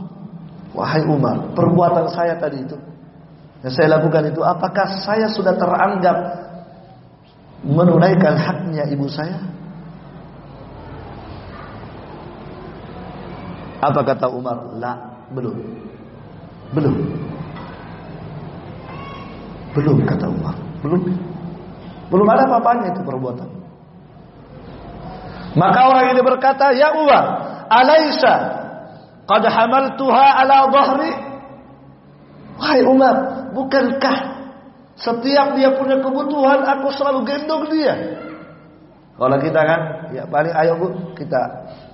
[0.73, 2.73] Wahai Umar, perbuatan saya tadi itu
[3.63, 6.17] yang saya lakukan itu apakah saya sudah teranggap
[7.63, 9.39] menunaikan haknya ibu saya?
[13.79, 14.67] Apa kata Umar?
[14.83, 14.99] La,
[15.31, 15.55] belum.
[16.75, 16.95] Belum.
[19.79, 20.55] Belum kata Umar.
[20.83, 21.01] Belum.
[22.11, 23.47] Belum ada apa-apanya itu perbuatan.
[25.53, 27.23] Maka orang ini berkata, "Ya Umar,
[27.69, 28.33] alaisa
[29.29, 31.13] qad hamaltuha ala dhahri?"
[32.57, 33.15] Wahai Umar,
[33.53, 34.17] bukankah
[34.97, 37.93] setiap dia punya kebutuhan aku selalu gendong dia?
[39.13, 39.79] Kalau kita kan,
[40.13, 41.41] ya paling ayo Bu, kita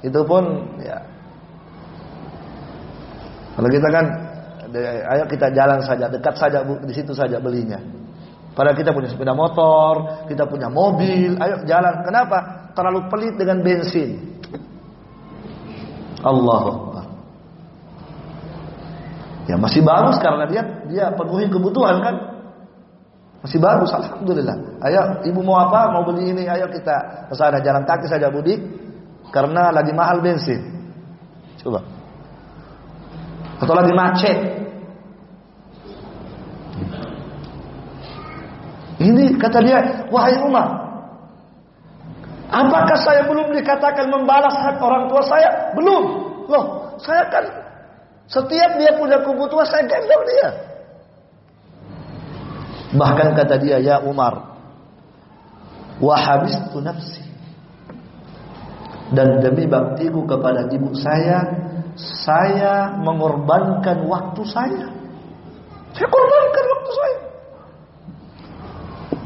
[0.03, 0.43] itu pun
[0.79, 1.03] ya
[3.59, 4.05] kalau kita kan
[5.11, 7.75] ayo kita jalan saja, dekat saja bu, di situ saja belinya.
[8.55, 11.99] Padahal kita punya sepeda motor, kita punya mobil, ayo jalan.
[12.07, 12.58] Kenapa?
[12.79, 14.39] Terlalu pelit dengan bensin.
[16.23, 16.87] Allah
[19.51, 22.15] Ya masih bagus karena dia dia penuhi kebutuhan kan.
[23.43, 24.79] Masih bagus, alhamdulillah.
[24.83, 25.91] Ayo, ibu mau apa?
[25.91, 26.45] Mau beli ini?
[26.45, 28.61] Ayo kita ke sana jalan kaki saja budik,
[29.33, 30.59] karena lagi mahal bensin.
[31.59, 31.81] Coba.
[33.59, 34.37] Atau lagi macet.
[38.99, 39.79] Ini kata dia,
[40.11, 40.88] wahai Umar,
[42.49, 45.69] Apakah saya belum dikatakan membalas hak orang tua saya?
[45.77, 46.03] Belum.
[46.49, 47.45] Loh, saya kan
[48.25, 50.49] setiap dia punya kebutuhan saya gendong dia.
[52.89, 54.57] Bahkan kata dia, ya Umar,
[56.01, 57.21] wahabistu nafsi.
[59.13, 61.45] Dan demi baktiku kepada ibu saya,
[61.97, 64.85] saya mengorbankan waktu saya.
[65.93, 67.19] Saya korbankan waktu saya.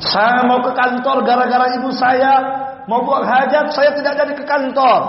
[0.03, 5.01] Saya mau ke kantor gara-gara ibu saya mau buang hajat, saya tidak jadi ke kantor.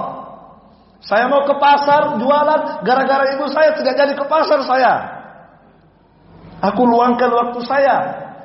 [1.04, 4.92] Saya mau ke pasar jualan gara-gara ibu saya tidak jadi ke pasar saya.
[6.64, 7.96] Aku luangkan waktu saya.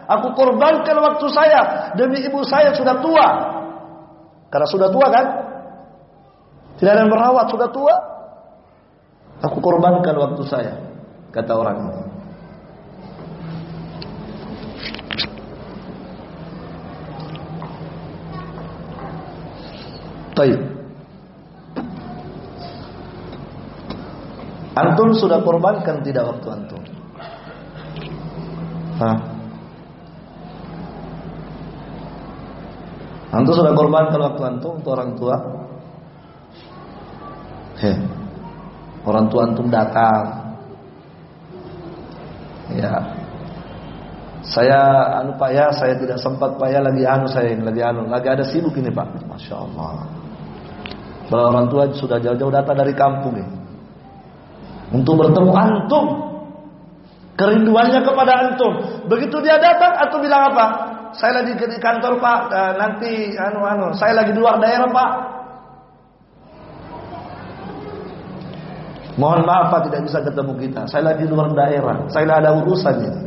[0.09, 3.27] Aku korbankan waktu saya demi ibu saya sudah tua.
[4.49, 5.25] Karena sudah tua kan?
[6.81, 7.95] Tidak ada yang merawat, sudah tua.
[9.39, 10.73] Aku korbankan waktu saya,
[11.31, 12.08] kata orang ini.
[20.39, 20.61] Taib.
[24.79, 26.79] Antum sudah korbankan tidak waktu antum?
[29.03, 29.17] Hah?
[33.35, 35.35] Antum sudah korbankan waktu antum untuk orang tua?
[37.83, 37.97] Heh.
[39.03, 40.55] Orang tua antum datang.
[42.71, 42.95] Ya.
[44.47, 44.79] Saya
[45.19, 48.31] anu Pak ya, saya tidak sempat Pak ya lagi anu saya ini lagi anu, lagi
[48.31, 49.27] ada sibuk ini Pak.
[49.27, 50.18] Masya Allah.
[51.29, 53.59] Bahwa orang tua sudah jauh-jauh datang dari kampung ini
[54.89, 56.05] untuk bertemu antum.
[57.39, 58.73] Kerinduannya kepada antum.
[59.07, 60.65] Begitu dia datang, antum bilang apa?
[61.15, 65.11] Saya lagi di kantor Pak, uh, nanti anu anu, saya lagi di luar daerah Pak.
[69.15, 70.81] Mohon maaf Pak tidak bisa ketemu kita.
[70.87, 71.97] Saya lagi di luar daerah.
[72.11, 73.21] Saya ada urusan ini.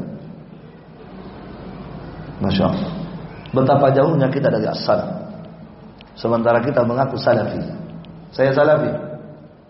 [2.40, 2.92] Masya Allah.
[3.52, 4.98] Betapa jauhnya kita dari asal.
[6.16, 7.81] Sementara kita mengaku salafi.
[8.32, 8.92] Saya salafi.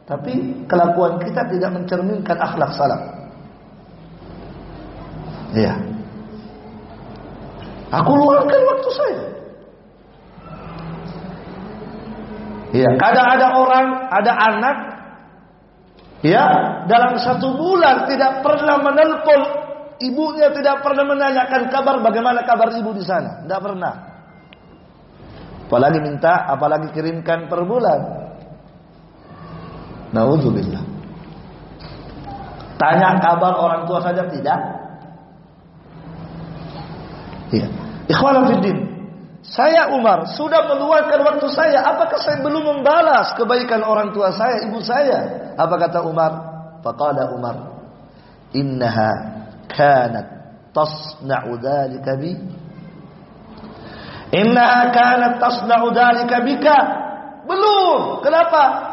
[0.07, 0.33] Tapi
[0.67, 3.03] kelakuan kita tidak mencerminkan akhlak salaf.
[5.53, 5.75] Iya.
[7.93, 9.25] Aku luangkan waktu saya.
[12.73, 14.77] Iya, kadang ada orang, ada anak
[16.23, 16.47] Ya,
[16.87, 19.43] dalam satu bulan tidak pernah menelpon
[19.99, 23.95] ibunya, tidak pernah menanyakan kabar bagaimana kabar ibu di sana, tidak pernah.
[25.67, 28.22] Apalagi minta, apalagi kirimkan per bulan.
[30.13, 30.85] Nauzubillah.
[32.77, 34.59] Tanya kabar orang tua saja tidak.
[37.53, 37.69] Iya.
[38.09, 38.79] Ikhwan fiddin.
[39.43, 41.83] Saya Umar sudah meluangkan waktu saya.
[41.83, 45.53] Apakah saya belum membalas kebaikan orang tua saya, ibu saya?
[45.59, 46.33] Apa kata Umar?
[46.83, 47.57] Faqala Umar,
[48.55, 49.11] "Innaha
[49.71, 50.27] kanat
[50.75, 52.35] tasna'u dzalika bi."
[54.35, 56.79] Innaha kanat tasna'u dzalika bika.
[57.47, 58.23] Belum.
[58.23, 58.92] Kenapa?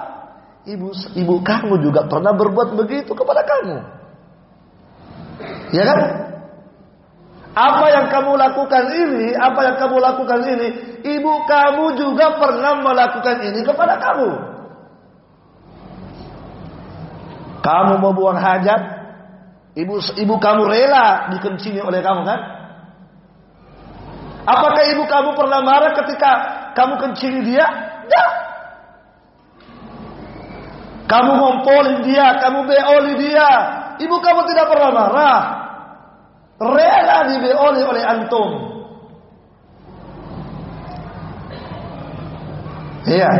[0.67, 3.77] Ibu ibu kamu juga pernah berbuat begitu kepada kamu.
[5.71, 5.99] Ya kan?
[7.55, 10.67] Apa yang kamu lakukan ini, apa yang kamu lakukan ini,
[11.03, 14.31] ibu kamu juga pernah melakukan ini kepada kamu.
[17.59, 18.81] Kamu mau buang hajat,
[19.75, 22.39] ibu ibu kamu rela dikencingi oleh kamu kan?
[24.47, 26.31] Apakah ibu kamu pernah marah ketika
[26.73, 27.65] kamu kencingi dia?
[28.07, 28.48] Tidak.
[31.09, 33.49] Kamu ngompolin dia, kamu beoli dia.
[33.97, 35.41] Ibu kamu tidak pernah marah.
[36.61, 38.49] Rela dibeoli oleh antum.
[43.09, 43.31] Iya.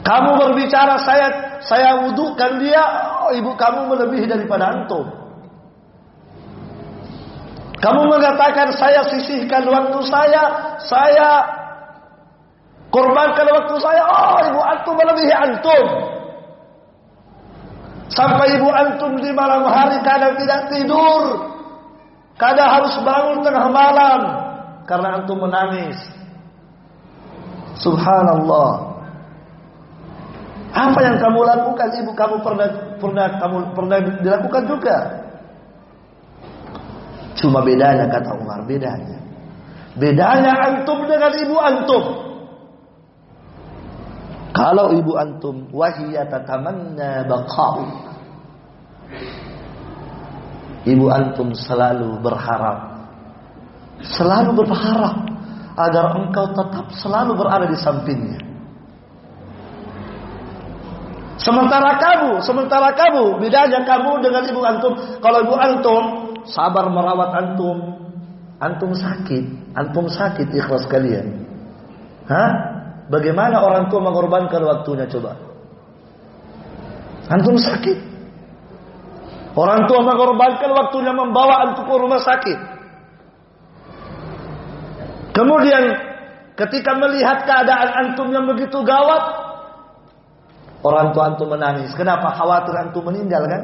[0.00, 2.80] Kamu berbicara saya saya wudhukan dia,
[3.20, 5.04] oh, ibu kamu melebihi daripada antum.
[7.80, 10.42] Kamu mengatakan saya sisihkan waktu saya,
[10.80, 11.59] saya
[12.90, 15.86] korbankan waktu saya, oh ibu antum melebihi antum.
[18.10, 21.50] Sampai ibu antum di malam hari kadang tidak tidur.
[22.34, 24.20] Kadang harus bangun tengah malam
[24.88, 25.96] karena antum menangis.
[27.78, 28.90] Subhanallah.
[30.70, 32.68] Apa yang kamu lakukan ibu kamu pernah
[32.98, 34.96] pernah kamu pernah dilakukan juga.
[37.38, 39.18] Cuma bedanya kata Umar, bedanya.
[39.96, 42.04] Bedanya antum dengan ibu antum.
[44.60, 47.84] Kalau ibu antum wahiyya tatamanna baqa'u.
[50.84, 52.90] Ibu antum selalu berharap
[54.04, 55.28] selalu berharap
[55.76, 58.40] agar engkau tetap selalu berada di sampingnya.
[61.40, 64.92] Sementara kamu, sementara kamu, bedanya kamu dengan ibu antum.
[65.24, 66.02] Kalau ibu antum
[66.44, 67.76] sabar merawat antum,
[68.60, 71.48] antum sakit, antum sakit ikhlas kalian.
[72.28, 72.69] Hah?
[73.10, 75.34] Bagaimana orang tua mengorbankan waktunya coba?
[77.26, 77.98] Antum sakit.
[79.58, 82.58] Orang tua mengorbankan waktunya membawa antum ke rumah sakit.
[85.34, 85.90] Kemudian
[86.54, 89.22] ketika melihat keadaan antum yang begitu gawat,
[90.86, 91.90] orang tua antum menangis.
[91.98, 92.30] Kenapa?
[92.38, 93.62] Khawatir antum meninggal kan?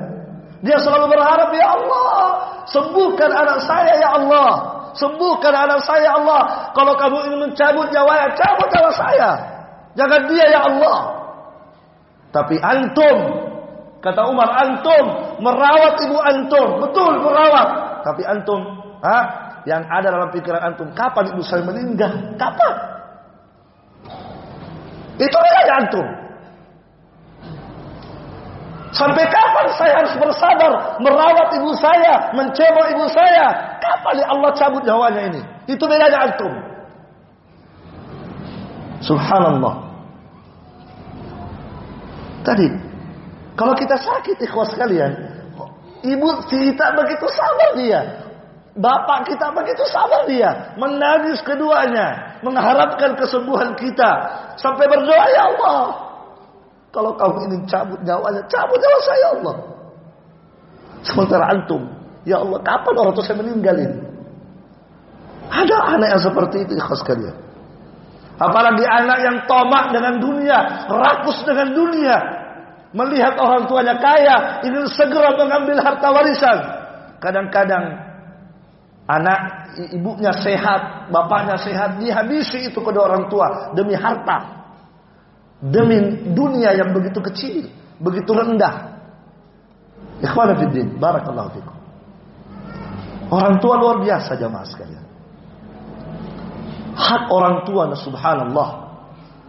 [0.67, 2.19] Dia selalu berharap, ya Allah,
[2.67, 4.76] sembuhkan anak saya ya Allah.
[4.97, 6.73] Sembuhkan anak saya Allah.
[6.73, 9.31] Kalau kamu ingin mencabut nyawanya, cabut nyawa saya.
[9.97, 10.99] Jangan dia ya Allah.
[12.33, 13.17] Tapi antum,
[14.05, 15.05] kata Umar, antum
[15.41, 16.69] merawat ibu antum.
[16.85, 17.69] Betul merawat.
[18.05, 18.61] Tapi antum,
[19.01, 19.19] ha?
[19.65, 22.13] yang ada dalam pikiran antum, kapan ibu saya meninggal?
[22.37, 22.75] Kapan?
[25.17, 26.07] Itu dia antum.
[28.97, 33.77] Sampai kapan saya harus bersabar merawat ibu saya, mencebok ibu saya?
[33.77, 35.41] Kapan Allah cabut nyawanya ini?
[35.69, 36.49] Itu bedanya antum.
[39.05, 39.85] Subhanallah.
[42.41, 42.73] Tadi,
[43.53, 45.13] kalau kita sakit ikhwas kalian,
[46.01, 48.01] ibu kita begitu sabar dia.
[48.81, 50.73] Bapak kita begitu sabar dia.
[50.81, 52.37] Menangis keduanya.
[52.45, 54.13] Mengharapkan kesembuhan kita.
[54.61, 56.06] Sampai berdoa, Ya Allah.
[56.95, 59.57] Kalau kamu ingin cabut nyawanya, cabut nyawa saya Allah.
[61.07, 61.83] Sementara antum,
[62.25, 63.99] ya Allah, kapan orang tua saya meninggal ini?
[65.47, 67.37] Ada anak yang seperti itu, ikhlas kalian.
[68.37, 72.17] Apalagi anak yang tomak dengan dunia, rakus dengan dunia.
[72.97, 76.59] Melihat orang tuanya kaya, ingin segera mengambil harta warisan.
[77.21, 77.85] Kadang-kadang
[79.09, 79.39] anak
[79.93, 84.66] ibunya sehat, bapaknya sehat, dihabisi itu kedua orang tua demi harta
[85.61, 87.57] demi dunia yang begitu kecil,
[88.01, 88.97] begitu rendah.
[90.21, 91.77] Ikhwan fiddin, barakallahu fikum.
[93.27, 95.05] Orang tua luar biasa jamaah sekalian.
[96.97, 98.69] Hak orang tua subhanallah.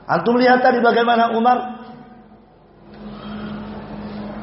[0.08, 1.78] Antum lihat tadi bagaimana Umar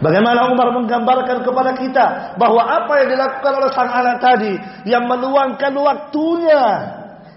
[0.04, 4.52] Bagaimana Umar menggambarkan kepada kita bahwa apa yang dilakukan oleh sang anak tadi
[4.84, 6.64] yang meluangkan waktunya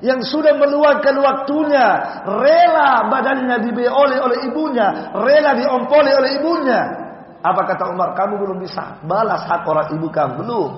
[0.06, 1.88] yang sudah meluangkan waktunya,
[2.26, 6.82] rela badannya dibeoli oleh ibunya, rela diompoli oleh ibunya.
[7.42, 8.14] Apa kata Umar?
[8.14, 10.72] Kamu belum bisa balas hak orang ibu kamu belum.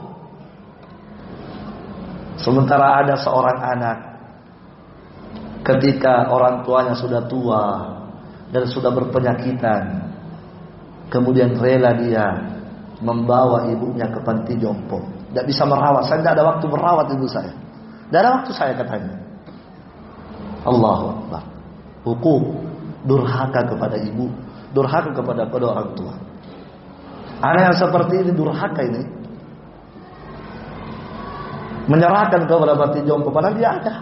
[2.40, 3.98] Sementara ada seorang anak
[5.68, 7.64] ketika orang tuanya sudah tua
[8.56, 9.84] dan sudah berpenyakitan,
[11.12, 12.28] kemudian rela dia
[13.04, 15.04] membawa ibunya ke panti jompo.
[15.32, 16.08] Tidak bisa merawat.
[16.08, 17.69] Saya tidak ada waktu merawat ibu saya.
[18.10, 19.22] Dalam waktu saya katanya.
[20.66, 21.44] Allahu Akbar.
[22.06, 22.42] Hukum.
[23.06, 24.28] Durhaka kepada ibu.
[24.74, 26.14] Durhaka kepada kedua orang tua.
[27.40, 29.04] Anak yang seperti ini durhaka ini.
[31.90, 33.30] Menyerahkan kepada mati jompo.
[33.30, 33.94] Padahal dia ada.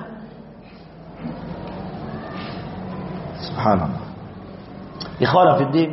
[3.43, 4.05] Subhanallah.
[5.19, 5.91] Ikhwana fi din.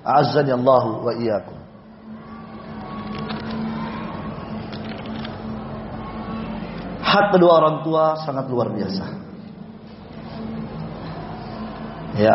[0.00, 1.59] Azzani Allah wa iyyakum.
[7.10, 9.06] Hak kedua orang tua sangat luar biasa.
[12.14, 12.34] Ya.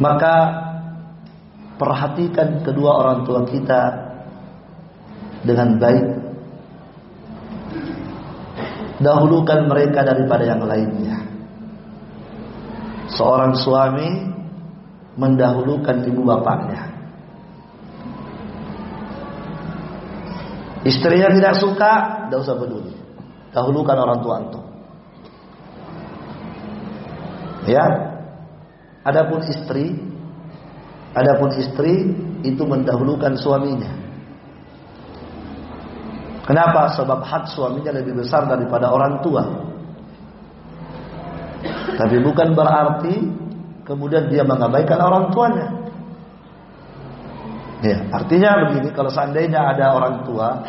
[0.00, 0.36] Maka
[1.76, 3.80] perhatikan kedua orang tua kita
[5.44, 6.06] dengan baik.
[9.02, 11.18] Dahulukan mereka daripada yang lainnya.
[13.12, 14.08] Seorang suami
[15.18, 16.91] mendahulukan ibu bapaknya.
[20.82, 21.92] Istrinya tidak suka,
[22.26, 22.94] tidak usah peduli.
[23.54, 24.64] Dahulukan orang tua antum.
[27.70, 27.86] Ya.
[29.02, 29.98] Adapun istri,
[31.10, 31.94] adapun istri
[32.46, 33.90] itu mendahulukan suaminya.
[36.42, 36.90] Kenapa?
[36.98, 39.42] Sebab hak suaminya lebih besar daripada orang tua.
[41.98, 43.14] Tapi bukan berarti
[43.86, 45.81] kemudian dia mengabaikan orang tuanya.
[47.82, 50.62] Ya, artinya begini, kalau seandainya ada orang tua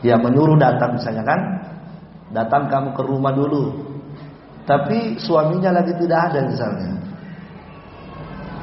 [0.00, 1.40] yang menyuruh datang misalnya kan,
[2.32, 3.84] datang kamu ke rumah dulu.
[4.64, 6.90] Tapi suaminya lagi tidak ada misalnya.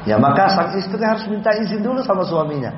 [0.08, 2.72] Ya maka sang istri harus minta izin dulu sama suaminya.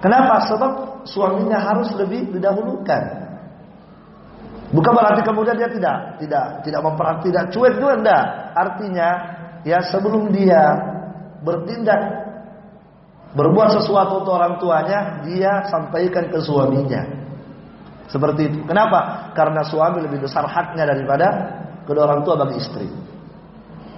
[0.00, 0.48] Kenapa?
[0.48, 0.72] Sebab
[1.04, 3.02] suaminya harus lebih didahulukan.
[4.74, 8.24] Bukan berarti kemudian dia tidak tidak tidak memperhati, tidak cuek juga enggak.
[8.56, 9.08] Artinya
[9.62, 10.62] ya sebelum dia
[11.46, 12.25] bertindak
[13.32, 17.02] berbuat sesuatu untuk orang tuanya, dia sampaikan ke suaminya.
[18.06, 18.58] Seperti itu.
[18.68, 19.32] Kenapa?
[19.34, 21.26] Karena suami lebih besar haknya daripada
[21.82, 22.86] kedua orang tua bagi istri.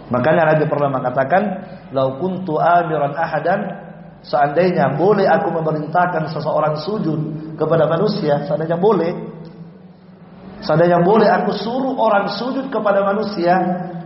[0.09, 1.43] Makanya Nabi pernah mengatakan,
[1.93, 9.15] "Lau kuntu amiran ahadan" Seandainya boleh aku memerintahkan seseorang sujud kepada manusia, seandainya boleh,
[10.59, 13.55] Seandainya boleh aku suruh orang sujud kepada manusia,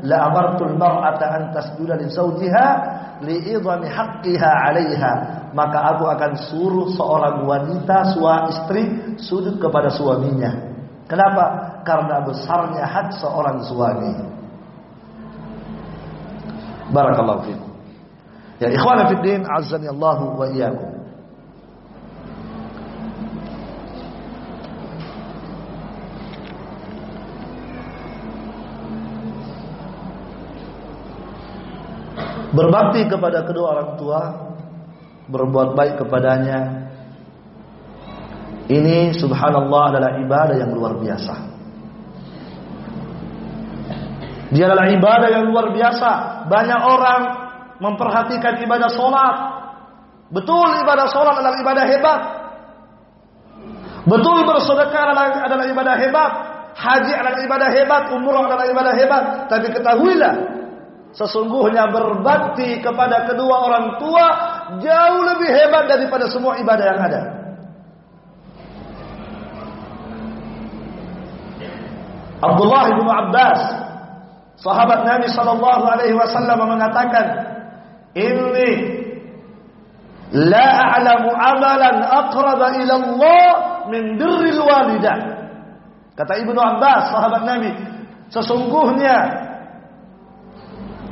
[0.04, 2.66] la amartul mar'ata an tasjuda li zawjiha
[3.24, 5.12] li idhami haqqiha 'alayha.
[5.56, 8.82] Maka aku akan suruh seorang wanita, suami istri
[9.16, 10.52] sujud kepada suaminya.
[11.08, 11.44] Kenapa?
[11.84, 14.12] Karena besarnya hak seorang suami.
[16.92, 17.70] Barakallahu fiikum.
[18.60, 20.91] Ya ikhwan fi din, azza wa iyyakum.
[32.52, 34.20] Berbakti kepada kedua orang tua,
[35.32, 36.84] berbuat baik kepadanya.
[38.68, 41.34] Ini subhanallah adalah ibadah yang luar biasa.
[44.52, 46.10] Dia adalah ibadah yang luar biasa.
[46.52, 47.20] Banyak orang
[47.80, 49.36] memperhatikan ibadah solat.
[50.28, 52.20] Betul ibadah solat adalah ibadah hebat.
[54.04, 56.32] Betul bersedekah adalah, adalah ibadah hebat.
[56.76, 58.02] Haji adalah ibadah hebat.
[58.12, 59.22] Umrah adalah ibadah hebat.
[59.48, 60.61] Tapi ketahuilah
[61.12, 64.26] Sesungguhnya berbakti kepada kedua orang tua
[64.80, 67.22] jauh lebih hebat daripada semua ibadah yang ada.
[72.42, 73.60] Abdullah bin Abbas,
[74.58, 77.26] sahabat Nabi sallallahu alaihi wasallam mengatakan,
[78.16, 78.72] "Inni
[80.32, 83.46] la a'lamu amalan aqraba ila Allah
[83.92, 85.18] min birril walidah."
[86.16, 87.70] Kata Ibnu Abbas, sahabat Nabi,
[88.32, 89.16] sesungguhnya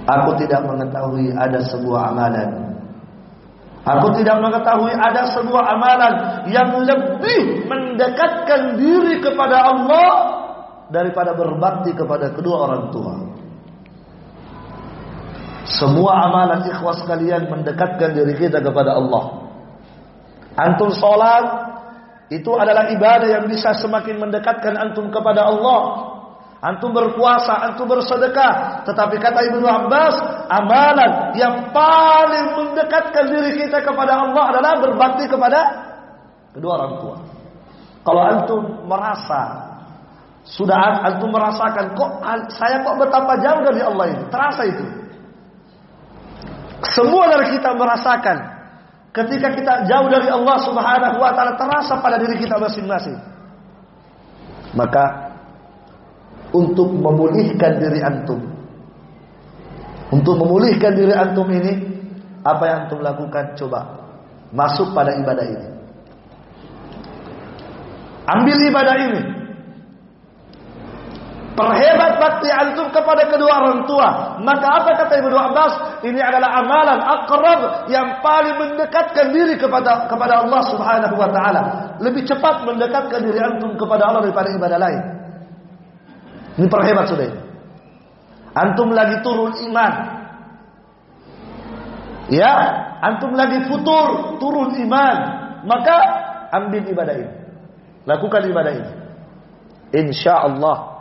[0.08, 2.50] Aku tidak mengetahui ada sebuah amalan.
[3.80, 6.14] Aku tidak mengetahui ada sebuah amalan
[6.52, 10.10] yang lebih mendekatkan diri kepada Allah
[10.92, 13.14] daripada berbakti kepada kedua orang tua.
[15.64, 19.48] Semua amalan ikhwas kalian mendekatkan diri kita kepada Allah.
[20.60, 21.44] Antum sholat
[22.28, 25.80] itu adalah ibadah yang bisa semakin mendekatkan antum kepada Allah.
[26.60, 28.84] Antum berpuasa, antum bersedekah.
[28.84, 30.14] Tetapi kata Ibnu Abbas,
[30.52, 35.60] amalan yang paling mendekatkan diri kita kepada Allah adalah berbakti kepada
[36.52, 37.16] kedua orang tua.
[38.04, 39.72] Kalau antum merasa
[40.44, 42.10] sudah antum merasakan kok
[42.52, 44.84] saya kok betapa jauh dari Allah itu, terasa itu.
[46.92, 48.36] Semua dari kita merasakan
[49.16, 53.16] ketika kita jauh dari Allah Subhanahu wa taala terasa pada diri kita masing-masing.
[54.76, 55.29] Maka
[56.50, 58.40] untuk memulihkan diri antum.
[60.10, 61.72] Untuk memulihkan diri antum ini,
[62.42, 63.54] apa yang antum lakukan?
[63.54, 63.80] Coba
[64.50, 65.68] masuk pada ibadah ini.
[68.26, 69.22] Ambil ibadah ini.
[71.50, 74.40] Perhebat bakti antum kepada kedua orang tua.
[74.40, 76.00] Maka apa kata Ibnu Abbas?
[76.00, 77.60] Ini adalah amalan akrab
[77.92, 81.62] yang paling mendekatkan diri kepada kepada Allah Subhanahu wa taala.
[82.00, 85.19] Lebih cepat mendekatkan diri antum kepada Allah daripada ibadah lain.
[86.58, 87.40] Ini perhebat sudah ini.
[88.50, 89.94] Antum lagi turun iman.
[92.30, 92.54] Ya,
[93.02, 95.16] antum lagi futur, turun iman.
[95.66, 95.96] Maka
[96.50, 97.32] ambil ibadah ini.
[98.06, 98.92] Lakukan ibadah ini.
[99.94, 100.98] Insya Allah.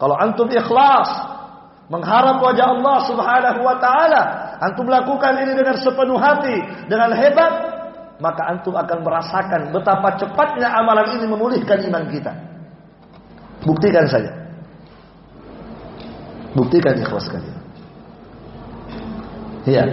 [0.00, 1.08] Kalau antum ikhlas,
[1.92, 4.22] mengharap wajah Allah Subhanahu wa taala,
[4.58, 6.56] antum lakukan ini dengan sepenuh hati,
[6.88, 7.52] dengan hebat,
[8.18, 12.32] maka antum akan merasakan betapa cepatnya amalan ini memulihkan iman kita.
[13.62, 14.41] Buktikan saja.
[16.52, 17.58] Buktikan ikhlas kalian.
[19.64, 19.84] Iya.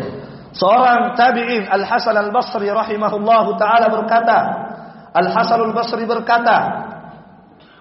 [0.50, 4.38] Seorang tabi'in Al-Hasan Al-Basri rahimahullahu taala berkata,
[5.14, 6.58] Al-Hasan Al-Basri berkata,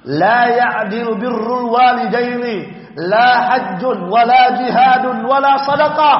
[0.07, 2.71] "La ya'dilu birrul walidaini
[3.09, 6.19] la hajjun wala jihadun wala sadaqah."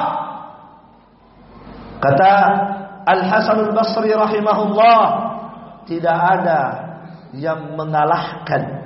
[2.01, 2.33] Kata
[3.07, 5.03] Al-Hasan Al-Basri rahimahullah,
[5.85, 6.61] tidak ada
[7.37, 8.78] yang mengalahkan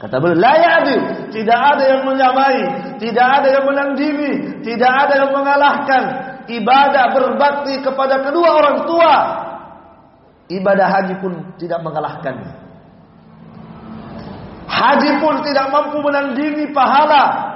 [0.00, 0.96] Kata beliau,
[1.28, 2.60] tidak ada yang menyamai,
[2.96, 6.02] tidak ada yang menandingi, tidak ada yang mengalahkan
[6.48, 9.14] ibadah berbakti kepada kedua orang tua.
[10.48, 12.52] Ibadah haji pun tidak mengalahkannya.
[14.66, 17.52] Haji pun tidak mampu menandingi pahala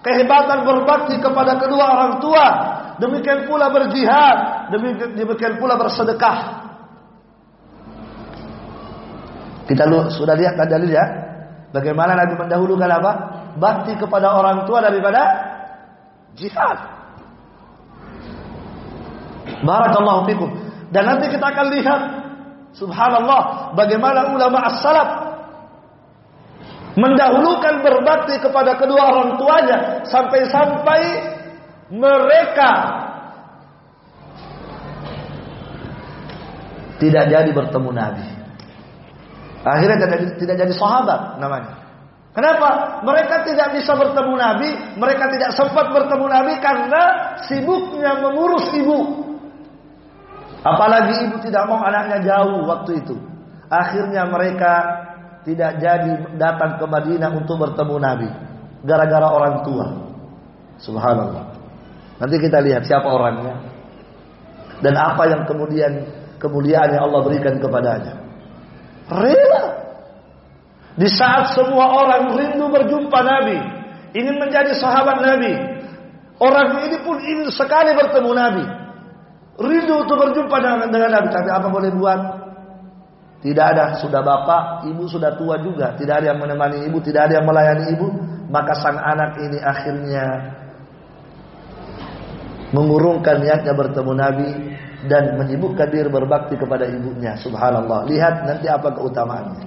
[0.00, 2.46] kehebatan berbakti kepada kedua orang tua.
[3.04, 6.38] Demikian pula berjihad, demikian, demikian pula bersedekah.
[9.68, 11.21] Kita sudah lihat dalil ya.
[11.72, 13.12] Bagaimana Nabi mendahulukan apa?
[13.56, 15.20] Bakti kepada orang tua daripada
[16.36, 16.78] jihad.
[19.64, 20.50] Barakallahu fikum.
[20.92, 22.00] Dan nanti kita akan lihat
[22.76, 25.32] subhanallah bagaimana ulama as-salaf
[26.92, 31.00] mendahulukan berbakti kepada kedua orang tuanya sampai-sampai
[31.88, 32.70] mereka
[37.00, 38.31] tidak jadi bertemu Nabi.
[39.62, 41.82] Akhirnya tidak, tidak jadi sahabat namanya.
[42.32, 43.00] Kenapa?
[43.04, 47.02] Mereka tidak bisa bertemu Nabi, mereka tidak sempat bertemu Nabi karena
[47.44, 48.98] sibuknya mengurus ibu.
[50.64, 53.20] Apalagi ibu tidak mau anaknya jauh waktu itu.
[53.68, 54.72] Akhirnya mereka
[55.44, 58.28] tidak jadi datang ke Madinah untuk bertemu Nabi.
[58.82, 59.86] Gara-gara orang tua.
[60.80, 61.44] Subhanallah.
[62.18, 63.58] Nanti kita lihat siapa orangnya.
[64.82, 65.92] Dan apa yang kemudian
[66.38, 68.21] kemuliaan yang Allah berikan kepadanya.
[69.08, 69.64] Rela.
[70.92, 73.58] Di saat semua orang rindu berjumpa Nabi,
[74.12, 75.52] ingin menjadi sahabat Nabi,
[76.36, 78.64] orang ini pun ingin sekali bertemu Nabi.
[79.56, 82.20] Rindu untuk berjumpa dengan, dengan Nabi, tapi apa boleh buat?
[83.42, 87.40] Tidak ada, sudah bapak, ibu sudah tua juga, tidak ada yang menemani ibu, tidak ada
[87.40, 88.06] yang melayani ibu,
[88.52, 90.26] maka sang anak ini akhirnya
[92.72, 94.50] mengurungkan niatnya bertemu Nabi
[95.10, 97.34] dan menyibukkan diri berbakti kepada ibunya.
[97.38, 98.06] Subhanallah.
[98.06, 99.66] Lihat nanti apa keutamaannya.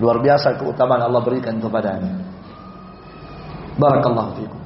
[0.00, 2.16] Luar biasa keutamaan Allah berikan kepadanya.
[3.76, 4.60] Barakallahu fikum.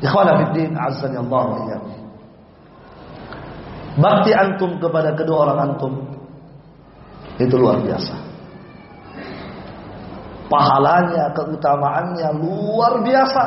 [0.00, 1.44] Ikhwana fiddin azza Allah.
[4.00, 5.92] Bakti antum kepada kedua orang antum
[7.42, 8.14] itu luar biasa.
[10.50, 13.46] Pahalanya, keutamaannya luar biasa.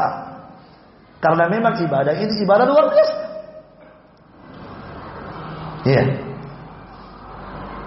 [1.20, 3.33] Karena memang ibadah ini ibadah luar biasa.
[5.84, 6.08] Yeah.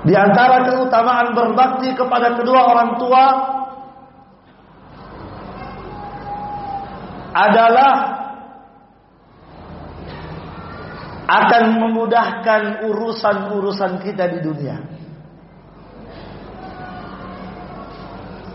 [0.07, 3.25] Di antara keutamaan berbakti kepada kedua orang tua
[7.35, 7.93] adalah
[11.27, 14.79] akan memudahkan urusan-urusan kita di dunia.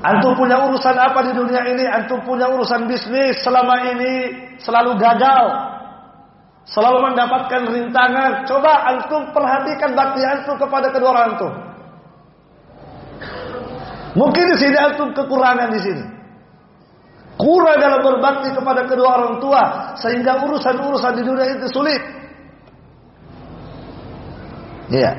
[0.02, 1.86] Antum punya urusan apa di dunia ini?
[1.86, 4.14] Antum punya urusan bisnis selama ini
[4.58, 5.70] selalu gagal.
[6.70, 8.45] Selalu mendapatkan rintangan.
[8.45, 11.53] Coba antum perhatikan bakti antum kepada kedua orang antum.
[14.12, 16.03] Mungkin di sini antum kekurangan di sini.
[17.39, 19.64] Kurang dalam berbakti kepada kedua orang tua
[19.97, 22.01] sehingga urusan-urusan di dunia itu sulit.
[24.91, 25.12] Iya.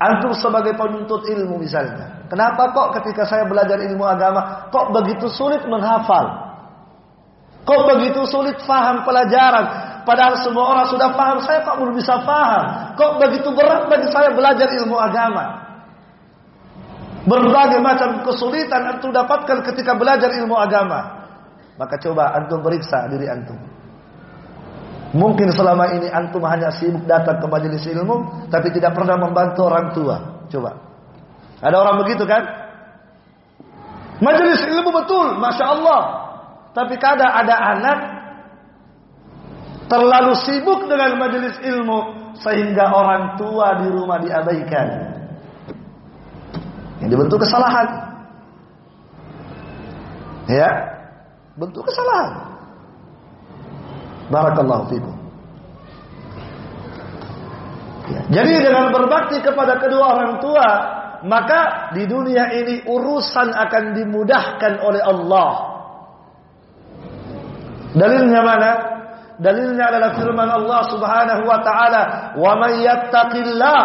[0.00, 2.24] Antum sebagai penuntut ilmu misalnya.
[2.32, 6.56] Kenapa kok ketika saya belajar ilmu agama kok begitu sulit menghafal?
[7.68, 9.83] Kok begitu sulit faham pelajaran?
[10.04, 12.92] Padahal semua orang sudah paham, saya kok belum bisa paham.
[12.92, 15.64] Kok begitu berat bagi saya belajar ilmu agama?
[17.24, 21.24] Berbagai macam kesulitan antum dapatkan ketika belajar ilmu agama.
[21.80, 23.56] Maka coba antum periksa diri antum.
[25.16, 29.86] Mungkin selama ini antum hanya sibuk datang ke majelis ilmu, tapi tidak pernah membantu orang
[29.96, 30.16] tua.
[30.52, 30.76] Coba.
[31.64, 32.44] Ada orang begitu kan?
[34.20, 36.02] Majelis ilmu betul, masya Allah.
[36.76, 37.98] Tapi kadang ada anak
[39.88, 41.98] terlalu sibuk dengan majelis ilmu
[42.40, 44.86] sehingga orang tua di rumah diabaikan.
[47.04, 47.88] Ini bentuk kesalahan.
[50.48, 50.68] Ya,
[51.56, 52.30] bentuk kesalahan.
[54.28, 55.14] Barakallahu fikum.
[58.04, 58.20] Ya.
[58.28, 60.68] Jadi dengan berbakti kepada kedua orang tua,
[61.24, 65.52] maka di dunia ini urusan akan dimudahkan oleh Allah.
[67.96, 68.70] Dalilnya mana?
[69.34, 72.02] Dalilnya adalah firman Allah Subhanahu wa taala,
[72.38, 73.82] "Wa may yattaqillah"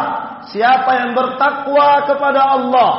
[0.50, 2.92] Siapa yang bertakwa kepada Allah.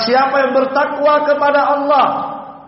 [0.00, 2.06] Siapa yang bertakwa kepada Allah.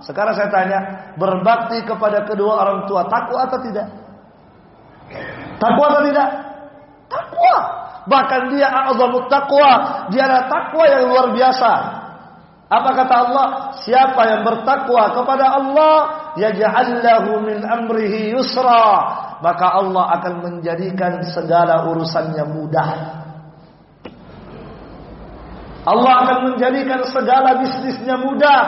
[0.05, 0.81] Sekarang saya tanya
[1.17, 3.89] Berbakti kepada kedua orang tua Takwa atau tidak?
[5.57, 6.29] Takwa atau tidak?
[7.09, 7.57] Takwa.
[8.05, 9.73] Bahkan dia a'zamut takwa
[10.13, 11.73] Dia adalah takwa yang luar biasa
[12.65, 13.47] Apa kata Allah?
[13.85, 15.97] Siapa yang bertakwa kepada Allah,
[16.41, 18.89] yaj'allahu min amrihi yusra,
[19.45, 22.91] maka Allah akan menjadikan segala urusannya mudah.
[25.85, 28.63] Allah akan menjadikan segala bisnisnya mudah.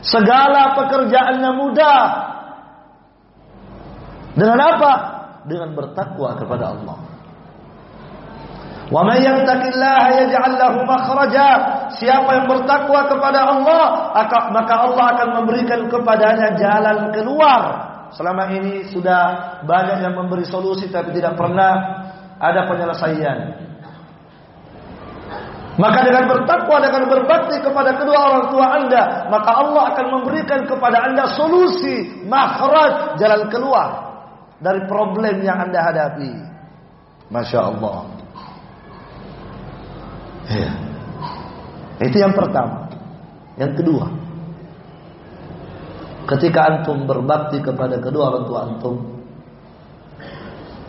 [0.00, 2.00] Segala pekerjaannya mudah.
[4.38, 4.92] Dengan apa?
[5.50, 7.09] Dengan bertakwa kepada Allah.
[8.90, 11.48] Wa may yattaqillaha yaj'al lahu makhraja.
[11.94, 13.84] Siapa yang bertakwa kepada Allah,
[14.50, 17.62] maka Allah akan memberikan kepadanya jalan keluar.
[18.10, 22.02] Selama ini sudah banyak yang memberi solusi tapi tidak pernah
[22.42, 23.38] ada penyelesaian.
[25.78, 31.08] Maka dengan bertakwa dengan berbakti kepada kedua orang tua Anda, maka Allah akan memberikan kepada
[31.08, 33.88] Anda solusi, makhraj, jalan keluar
[34.58, 36.32] dari problem yang Anda hadapi.
[37.30, 38.19] Masya Allah.
[40.50, 40.70] Ya.
[42.02, 42.90] Itu yang pertama.
[43.54, 44.08] Yang kedua,
[46.26, 48.96] ketika antum berbakti kepada kedua orang tua antum,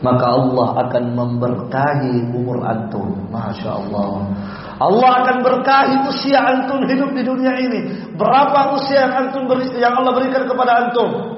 [0.01, 3.29] maka Allah akan memberkahi umur antum.
[3.29, 4.33] Masya Allah.
[4.81, 8.09] Allah akan berkahi usia antum hidup di dunia ini.
[8.17, 11.37] Berapa usia yang antum beri, yang Allah berikan kepada antum?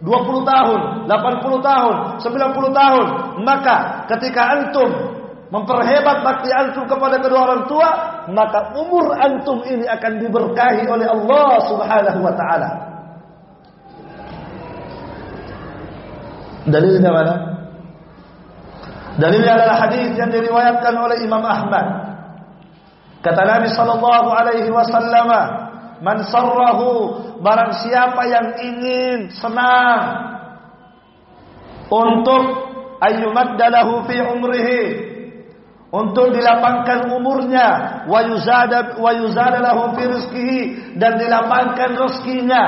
[0.00, 3.06] 20 tahun, 80 tahun, 90 tahun.
[3.46, 3.76] Maka
[4.10, 5.19] ketika antum
[5.50, 7.90] memperhebat bakti antum kepada kedua orang tua,
[8.30, 12.70] maka umur antum ini akan diberkahi oleh Allah Subhanahu wa taala.
[16.70, 17.34] Dalilnya mana?
[19.18, 22.14] Dalilnya adalah hadis yang diriwayatkan oleh Imam Ahmad.
[23.20, 25.28] Kata Nabi sallallahu alaihi wasallam,
[26.00, 30.30] "Man sarrahu barang siapa yang ingin senang
[31.90, 32.42] untuk
[33.02, 35.09] ayyumaddalahu fi umrihi
[35.90, 37.68] untuk dilapangkan umurnya.
[38.06, 40.60] Wa yuzada wa yuzada lahu fi rizqihi
[40.98, 42.64] dan dilapangkan rezekinya.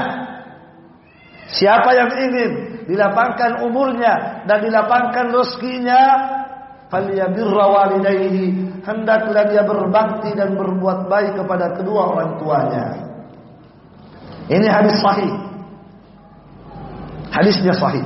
[1.53, 2.51] Siapa yang ingin
[2.91, 6.03] dilapangkan umurnya dan dilapangkan rezekinya
[6.91, 8.47] falyabirra walidayhi.
[8.83, 12.87] Hendaklah dia berbakti dan berbuat baik kepada kedua orang tuanya.
[14.51, 15.33] Ini hadis sahih.
[17.31, 18.05] Hadisnya sahih.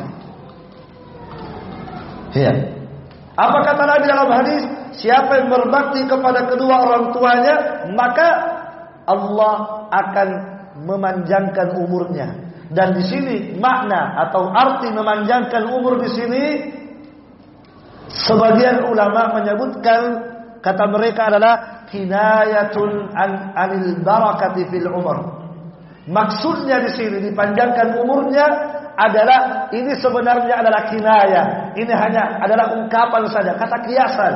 [2.36, 2.76] Ya
[3.36, 4.64] apa kata Nabi dalam hadis
[4.97, 7.55] siapa yang berbakti kepada kedua orang tuanya
[7.92, 8.28] maka
[9.07, 10.28] Allah akan
[10.82, 16.44] memanjangkan umurnya dan di sini makna atau arti memanjangkan umur di sini
[18.11, 20.01] sebagian ulama menyebutkan
[20.59, 25.47] kata mereka adalah kinayatun an anil barakati fil umur.
[26.07, 28.47] Maksudnya di sini dipanjangkan umurnya
[28.99, 31.42] adalah ini sebenarnya adalah kinaya.
[31.74, 34.34] Ini hanya adalah ungkapan saja, kata kiasan.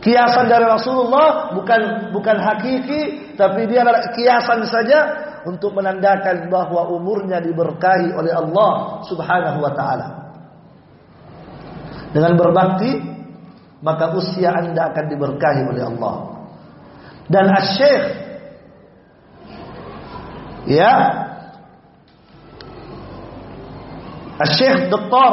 [0.00, 4.98] Kiasan dari Rasulullah bukan bukan hakiki, tapi dia adalah kiasan saja
[5.44, 10.08] untuk menandakan bahwa umurnya diberkahi oleh Allah Subhanahu wa taala.
[12.16, 12.96] Dengan berbakti
[13.84, 16.14] maka usia Anda akan diberkahi oleh Allah.
[17.28, 18.04] Dan Asy-Syaikh
[20.64, 20.92] ya
[24.40, 25.30] Asy-Syaikh Dr.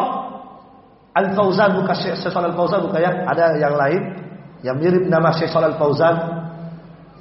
[1.17, 4.26] Al-Fauzan bukan Syekh Al-Fauzan bukan ya, ada yang lain
[4.65, 6.15] yang mirip nama Syekh Shalal Al-Fauzan.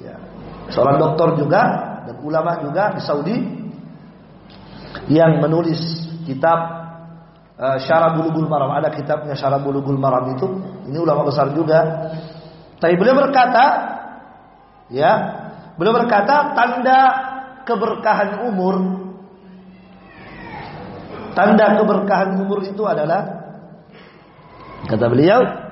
[0.01, 0.15] Ya.
[0.73, 1.61] Seorang doktor juga
[2.07, 3.37] dan ulama juga di Saudi
[5.11, 5.79] yang menulis
[6.25, 6.59] kitab
[7.59, 8.73] uh, Syarah Bulughul Maram.
[8.73, 10.47] Ada kitabnya Syarah Bulughul Maram itu.
[10.89, 12.09] Ini ulama besar juga.
[12.77, 13.65] Tapi beliau berkata,
[14.93, 15.11] ya,
[15.75, 16.99] beliau berkata tanda
[17.65, 18.75] keberkahan umur,
[21.33, 23.49] tanda keberkahan umur itu adalah
[24.85, 25.66] kata beliau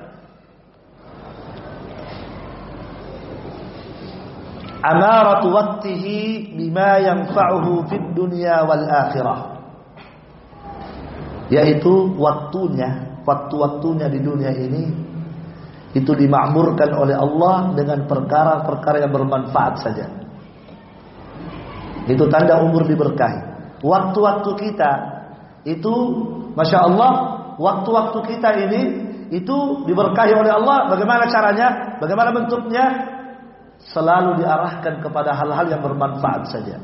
[4.86, 9.40] amaratu waqtihi bima yanfa'uhu fid dunya wal akhirah.
[11.50, 14.82] Yaitu waktunya waktu-waktunya di dunia ini
[15.94, 20.06] itu dimakmurkan oleh Allah dengan perkara-perkara yang bermanfaat saja.
[22.06, 23.40] Itu tanda umur diberkahi.
[23.82, 24.92] Waktu-waktu kita
[25.66, 25.94] itu
[26.54, 27.12] Masya Allah
[27.58, 28.82] waktu-waktu kita ini
[29.34, 29.56] itu
[29.90, 32.84] diberkahi oleh Allah bagaimana caranya bagaimana bentuknya
[33.80, 36.76] selalu diarahkan kepada hal-hal yang bermanfaat saja.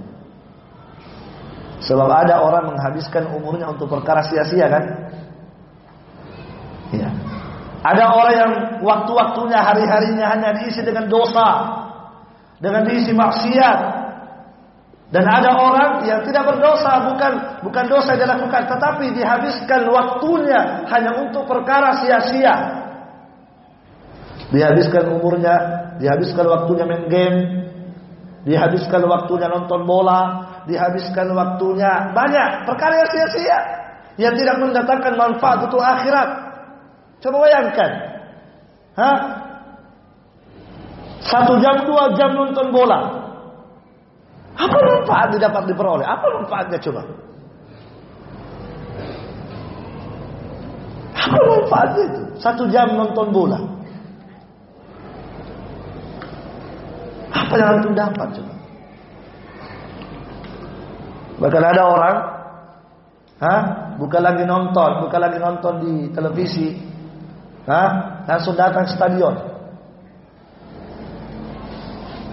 [1.83, 4.85] Sebab ada orang menghabiskan umurnya untuk perkara sia-sia kan?
[6.95, 7.11] Ya.
[7.83, 8.53] Ada orang yang
[8.87, 11.49] waktu-waktunya hari-harinya hanya diisi dengan dosa,
[12.63, 13.79] dengan diisi maksiat.
[15.13, 17.33] Dan ada orang yang tidak berdosa, bukan
[17.67, 22.82] bukan dosa yang dilakukan, tetapi dihabiskan waktunya hanya untuk perkara sia-sia.
[24.53, 25.55] Dihabiskan umurnya,
[25.97, 27.39] dihabiskan waktunya main game,
[28.45, 33.59] dihabiskan waktunya nonton bola, dihabiskan waktunya banyak perkara yang sia-sia
[34.21, 36.29] yang tidak mendatangkan manfaat untuk akhirat.
[37.25, 37.91] Coba bayangkan,
[38.93, 39.19] Hah?
[41.23, 43.01] Satu jam, dua jam nonton bola.
[44.53, 46.05] Apa manfaat didapat diperoleh?
[46.05, 47.01] Apa manfaatnya coba?
[51.17, 52.23] Apa manfaatnya itu?
[52.37, 53.59] Satu jam nonton bola.
[57.53, 58.55] Apa yang antum dapat coba?
[61.37, 62.17] Bahkan ada orang,
[63.45, 63.55] ha,
[64.01, 66.73] bukan lagi nonton, bukan lagi nonton di televisi,
[67.69, 67.83] ha,
[68.25, 69.37] langsung datang stadion.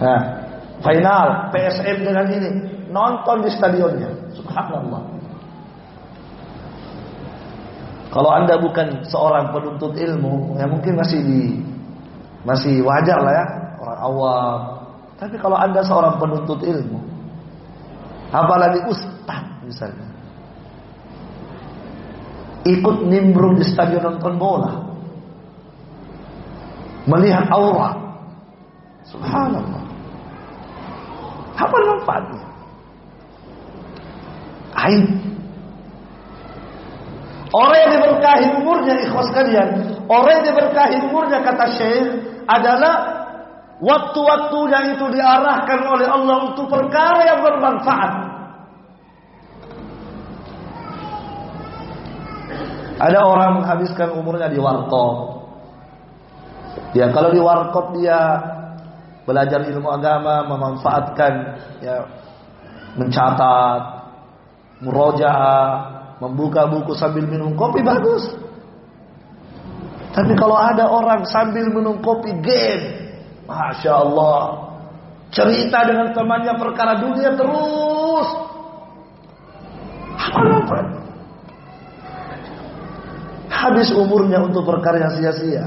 [0.00, 0.20] Nah,
[0.80, 2.48] final PSM dengan ini
[2.88, 4.08] nonton di stadionnya.
[4.32, 5.04] Subhanallah.
[8.08, 11.60] Kalau anda bukan seorang penuntut ilmu, ya mungkin masih di
[12.48, 13.46] masih wajar lah ya
[13.84, 14.79] orang awam
[15.20, 16.96] tapi kalau anda seorang penuntut ilmu,
[18.32, 20.08] apalagi ustaz misalnya,
[22.64, 24.80] ikut nimbrung di stadion nonton bola,
[27.04, 28.00] melihat aura.
[29.12, 29.84] Subhanallah.
[31.60, 32.44] Apa manfaatnya?
[34.88, 35.04] Aib.
[37.50, 39.68] Orang yang diberkahi umurnya ikhwas kalian,
[40.08, 42.06] orang yang diberkahi umurnya kata Syekh
[42.46, 43.19] adalah
[43.80, 48.12] waktu-waktunya itu diarahkan oleh Allah untuk perkara yang bermanfaat.
[53.00, 55.40] Ada orang menghabiskan umurnya di warkop.
[56.92, 58.20] Ya, kalau di warkop dia
[59.24, 61.32] belajar ilmu agama, memanfaatkan
[61.80, 62.04] ya
[63.00, 63.82] mencatat,
[64.84, 65.68] murojaah,
[66.20, 68.36] membuka buku sambil minum kopi bagus.
[70.10, 72.99] Tapi kalau ada orang sambil minum kopi game,
[73.50, 74.70] masya Allah,
[75.34, 78.28] cerita dengan temannya perkara dunia terus.
[83.50, 85.66] Habis umurnya untuk perkara yang sia-sia.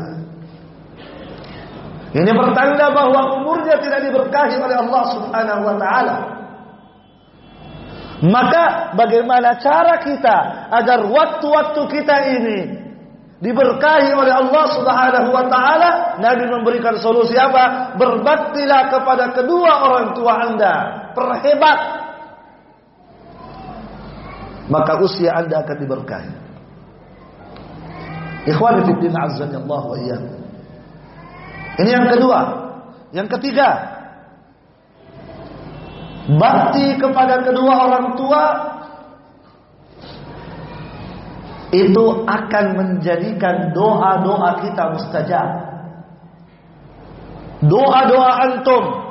[2.14, 6.18] Ini pertanda bahwa umurnya tidak diberkahi oleh Allah Subhanahu wa taala.
[8.24, 10.38] Maka bagaimana cara kita
[10.72, 12.83] agar waktu-waktu kita ini
[13.44, 16.16] diberkahi oleh Allah Subhanahu wa taala?
[16.24, 17.94] Nabi memberikan solusi apa?
[18.00, 20.76] Berbaktilah kepada kedua orang tua Anda.
[21.12, 21.80] Perhebat.
[24.72, 26.34] Maka usia Anda akan diberkahi.
[28.48, 30.39] Ikhwani fi azza Allah wa iyyakum.
[31.84, 32.39] Ini yang kedua.
[33.14, 33.70] Yang ketiga,
[36.34, 38.72] bakti kepada kedua orang tua
[41.74, 45.49] itu akan menjadikan doa-doa kita mustajab.
[47.65, 49.03] Doa-doa antum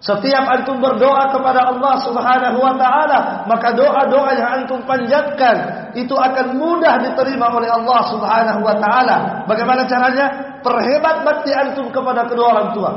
[0.00, 6.56] setiap antum berdoa kepada Allah Subhanahu wa taala, maka doa-doa yang antum panjatkan itu akan
[6.56, 9.44] mudah diterima oleh Allah Subhanahu wa taala.
[9.44, 10.26] Bagaimana caranya?
[10.64, 12.92] Perhebat bakti antum kepada kedua orang tua.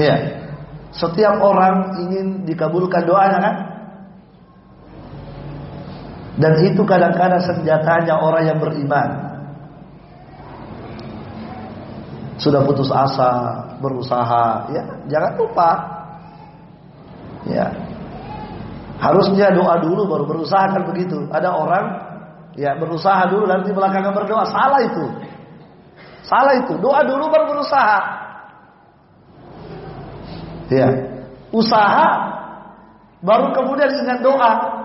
[0.00, 0.16] Ya.
[0.96, 3.54] Setiap orang ingin dikabulkan doanya kan?
[6.38, 9.30] Dan itu kadang-kadang senjatanya orang yang beriman.
[12.40, 15.70] sudah putus asa, berusaha, ya jangan lupa,
[17.44, 17.68] ya
[18.96, 21.28] harusnya doa dulu baru berusaha kan begitu.
[21.28, 21.84] Ada orang
[22.56, 25.04] ya berusaha dulu nanti belakangan berdoa, salah itu,
[26.24, 26.80] salah itu.
[26.80, 28.00] Doa dulu baru berusaha,
[30.72, 30.88] ya
[31.52, 32.08] usaha
[33.20, 34.79] baru kemudian ingat doa.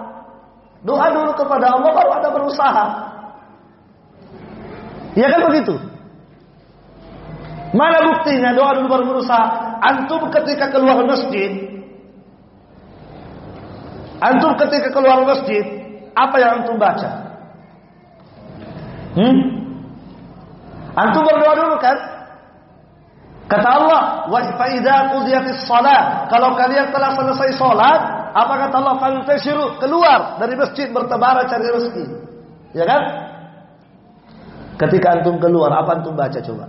[0.85, 2.85] Doa dulu kepada Allah baru ada berusaha.
[5.17, 5.73] Ya kan begitu?
[7.73, 9.45] Mana buktinya doa dulu baru berusaha?
[9.81, 11.51] Antum ketika keluar masjid,
[14.21, 15.65] antum ketika keluar masjid,
[16.13, 17.09] apa yang antum baca?
[19.17, 19.37] Hmm?
[20.95, 21.97] Antum berdoa dulu kan?
[23.45, 28.01] Kata Allah, wa idza qudiyatis shalah, kalau kalian telah selesai salat,
[28.35, 28.95] apa kata Allah?
[28.99, 32.05] Fantashiru, keluar dari masjid bertebaran cari rezeki.
[32.75, 33.01] Ya kan?
[34.75, 36.67] Ketika antum keluar, apa antum baca coba?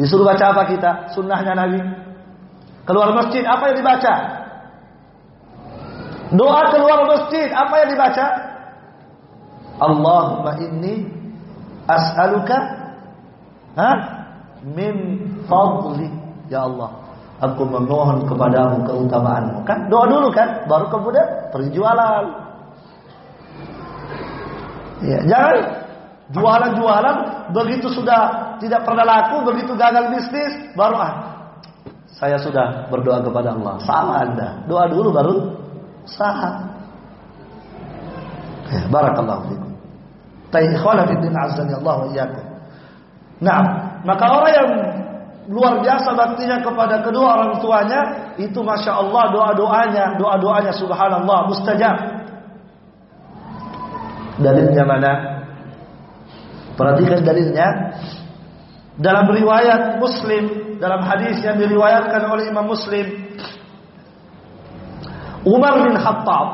[0.00, 0.90] Disuruh baca apa kita?
[1.12, 1.84] Sunnahnya Nabi.
[2.88, 4.14] Keluar masjid, apa yang dibaca?
[6.32, 8.26] Doa keluar masjid, apa yang dibaca?
[9.84, 11.12] Allahumma inni
[11.84, 12.56] as'aluka
[13.76, 13.90] ha?
[14.64, 14.96] min
[15.44, 16.08] fadli.
[16.48, 17.03] Ya Allah,
[17.42, 19.58] aku memohon kepadamu keutamaanmu.
[19.66, 22.24] Kan doa dulu kan, baru kemudian perjualan.
[25.04, 25.56] Ya, jangan
[26.32, 27.16] jualan-jualan
[27.52, 31.14] begitu sudah tidak pernah laku, begitu gagal bisnis, baru ah,
[32.14, 33.74] saya sudah berdoa kepada Allah.
[33.82, 34.48] Salah Anda.
[34.70, 35.34] Doa dulu baru
[36.06, 36.62] sah.
[38.70, 39.72] Ya, barakallahu fikum.
[40.54, 42.44] Ta'ikhwana fiddin azani Allah wa iyyakum.
[43.42, 43.60] Nah,
[44.06, 44.70] maka orang yang
[45.48, 48.00] luar biasa baktinya kepada kedua orang tuanya.
[48.40, 51.96] Itu masya Allah doa doanya doa doanya subhanallah mustajab.
[54.40, 55.12] Dalilnya mana?
[56.74, 57.68] Perhatikan dalilnya.
[58.94, 63.06] Dalam riwayat Muslim, dalam hadis yang diriwayatkan oleh Imam Muslim,
[65.42, 66.46] Umar bin Khattab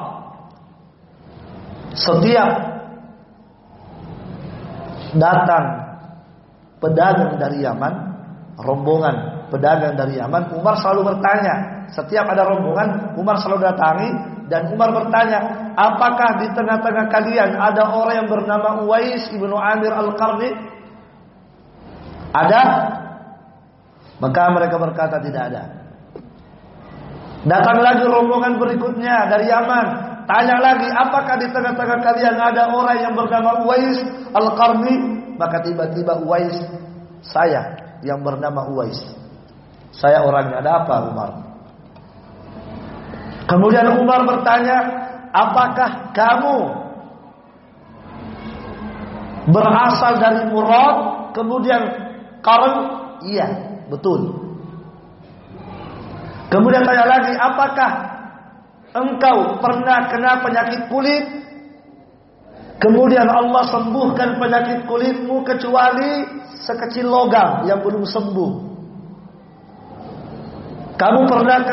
[1.93, 2.51] setiap
[5.15, 5.67] datang
[6.81, 8.10] pedagang dari Yaman,
[8.63, 11.85] rombongan pedagang dari Yaman, Umar selalu bertanya.
[11.91, 14.09] Setiap ada rombongan, Umar selalu datangi
[14.47, 20.51] dan Umar bertanya, apakah di tengah-tengah kalian ada orang yang bernama Uwais ibnu Amir al-Qarni?
[22.31, 22.63] Ada?
[24.23, 25.63] Maka mereka berkata tidak ada.
[27.43, 29.87] Datang lagi rombongan berikutnya dari Yaman.
[30.31, 33.99] tanya lagi, apakah di tengah-tengah kalian ada orang yang bernama Uwais
[34.31, 34.95] Al-Qarni?
[35.35, 36.55] Maka tiba-tiba Uwais,
[37.25, 38.99] saya yang bernama Uwais.
[39.91, 41.31] Saya orangnya, ada apa Umar?
[43.51, 44.79] Kemudian Umar bertanya,
[45.35, 46.57] apakah kamu
[49.51, 50.97] berasal dari Murad,
[51.35, 51.83] kemudian
[52.41, 52.75] Qarn?
[53.27, 53.49] Iya,
[53.91, 54.39] betul.
[56.51, 57.91] Kemudian tanya lagi, apakah
[58.95, 61.25] engkau pernah kena penyakit kulit?
[62.81, 66.25] Kemudian Allah sembuhkan penyakit kulitmu kecuali
[66.65, 68.53] sekecil logam yang belum sembuh.
[70.97, 71.65] Kamu pernah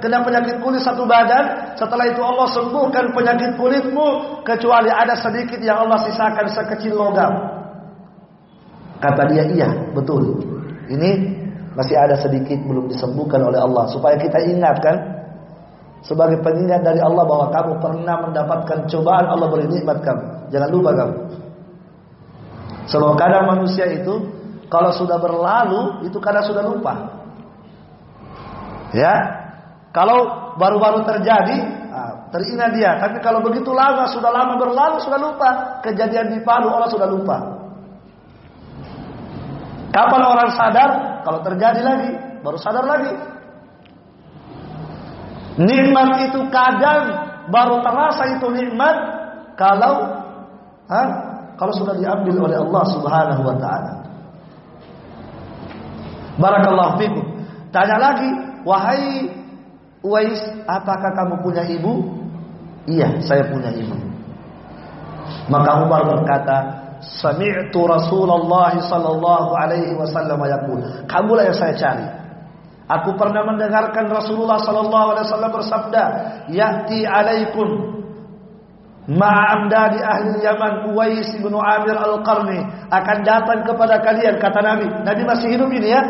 [0.00, 5.84] kena penyakit kulit satu badan, setelah itu Allah sembuhkan penyakit kulitmu kecuali ada sedikit yang
[5.84, 7.32] Allah sisakan sekecil logam.
[9.04, 10.40] Kata dia, iya, betul.
[10.88, 11.10] Ini
[11.76, 14.96] masih ada sedikit belum disembuhkan oleh Allah supaya kita ingat kan
[16.04, 20.24] sebagai pengingat dari Allah bahwa kamu pernah mendapatkan cobaan Allah beri nikmat kamu.
[20.52, 21.14] Jangan lupa kamu.
[22.84, 24.20] Sebab kadang manusia itu
[24.68, 26.92] kalau sudah berlalu itu kadang sudah lupa.
[28.92, 29.14] Ya?
[29.96, 31.56] Kalau baru-baru terjadi
[31.88, 33.00] ah, teringat dia.
[33.00, 35.80] Tapi kalau begitu lama sudah lama berlalu sudah lupa.
[35.80, 37.36] Kejadian di Palu Allah sudah lupa.
[39.94, 40.90] Kapan orang sadar?
[41.22, 42.10] Kalau terjadi lagi,
[42.42, 43.33] baru sadar lagi.
[45.54, 47.14] Nikmat itu kadang
[47.46, 48.96] baru terasa itu nikmat
[49.54, 50.02] kalau
[50.90, 51.02] ha?
[51.54, 53.92] kalau sudah diambil oleh Allah Subhanahu wa taala.
[56.34, 57.24] Barakallahu fikum.
[57.70, 58.30] Tanya lagi,
[58.66, 59.30] wahai
[60.04, 60.36] Uwais,
[60.68, 62.04] apakah kamu punya ibu?
[62.84, 63.96] Iya, saya punya ibu.
[65.48, 70.84] Maka Umar berkata, Sami'tu Rasulullah sallallahu alaihi wasallam yaqul.
[71.08, 72.04] Kamulah yang saya cari.
[72.84, 76.02] Aku pernah mendengarkan Rasulullah sallallahu alaihi wasallam bersabda,
[76.52, 77.68] "Ya'ti alaikum
[79.08, 84.86] ma'amdadi ahli Yaman Uwais bin Amir Al-Qarni akan datang kepada kalian kata Nabi.
[85.00, 86.02] Nabi masih hidup ini ya.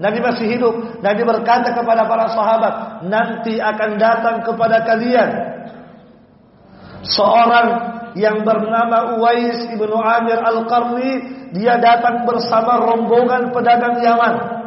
[0.00, 1.04] Nabi masih hidup.
[1.04, 5.28] Nabi berkata kepada para sahabat, nanti akan datang kepada kalian
[7.04, 7.68] seorang
[8.16, 11.12] yang bernama Uwais ibnu Amir Al-Qarni
[11.56, 14.59] dia datang bersama rombongan pedagang Yaman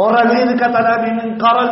[0.00, 1.70] orang ini kata Nabi min Qaran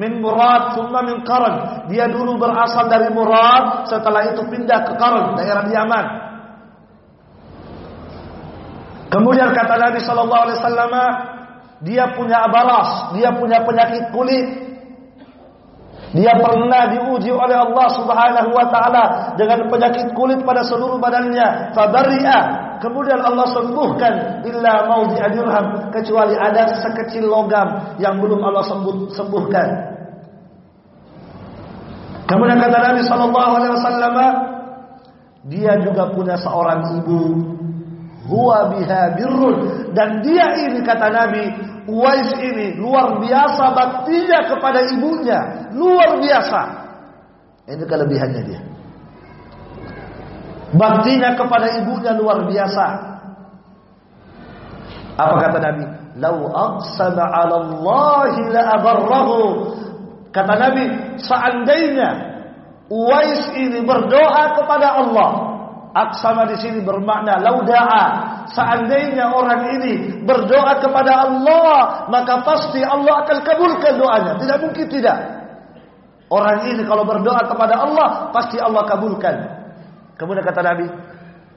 [0.00, 5.36] min Murad summa min Qaran dia dulu berasal dari Murad setelah itu pindah ke Qaran
[5.36, 6.06] daerah Yaman
[9.12, 10.94] kemudian kata Nabi sallallahu alaihi wasallam
[11.84, 14.70] dia punya abalas dia punya penyakit kulit
[16.10, 19.04] dia pernah diuji oleh Allah Subhanahu wa taala
[19.38, 21.70] dengan penyakit kulit pada seluruh badannya.
[21.70, 22.40] Fabarri'a.
[22.80, 29.68] Kemudian Allah sembuhkan illa maudhi'a dirham kecuali ada sekecil logam yang belum Allah sembuh, sembuhkan.
[32.24, 34.16] Kemudian kata Nabi sallallahu alaihi wasallam
[35.50, 37.20] dia juga punya seorang ibu
[38.28, 41.44] huwa biha birrun dan dia ini kata Nabi
[41.90, 45.40] Uwais ini luar biasa baktinya kepada ibunya,
[45.74, 46.60] luar biasa.
[47.66, 48.60] Ini kelebihannya dia.
[50.70, 52.84] Baktinya kepada ibunya luar biasa.
[55.18, 55.84] Apa kata Nabi?
[56.18, 59.38] Lau aqsama 'ala Allah la abarrahu.
[60.30, 60.84] Kata Nabi,
[61.18, 62.30] seandainya
[62.90, 65.50] Uwais ini berdoa kepada Allah,
[65.90, 68.04] Aksama di sini bermakna lauda'a.
[68.50, 74.38] Seandainya orang ini berdoa kepada Allah, maka pasti Allah akan kabulkan doanya.
[74.38, 75.18] Tidak mungkin tidak.
[76.30, 79.34] Orang ini kalau berdoa kepada Allah, pasti Allah kabulkan.
[80.20, 80.84] Kemudian kata Nabi,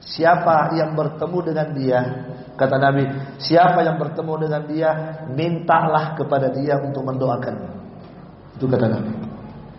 [0.00, 2.00] siapa yang bertemu dengan dia?
[2.56, 3.04] Kata Nabi,
[3.36, 4.90] siapa yang bertemu dengan dia,
[5.28, 7.54] mintalah kepada dia untuk mendoakan.
[8.56, 9.12] Itu kata Nabi.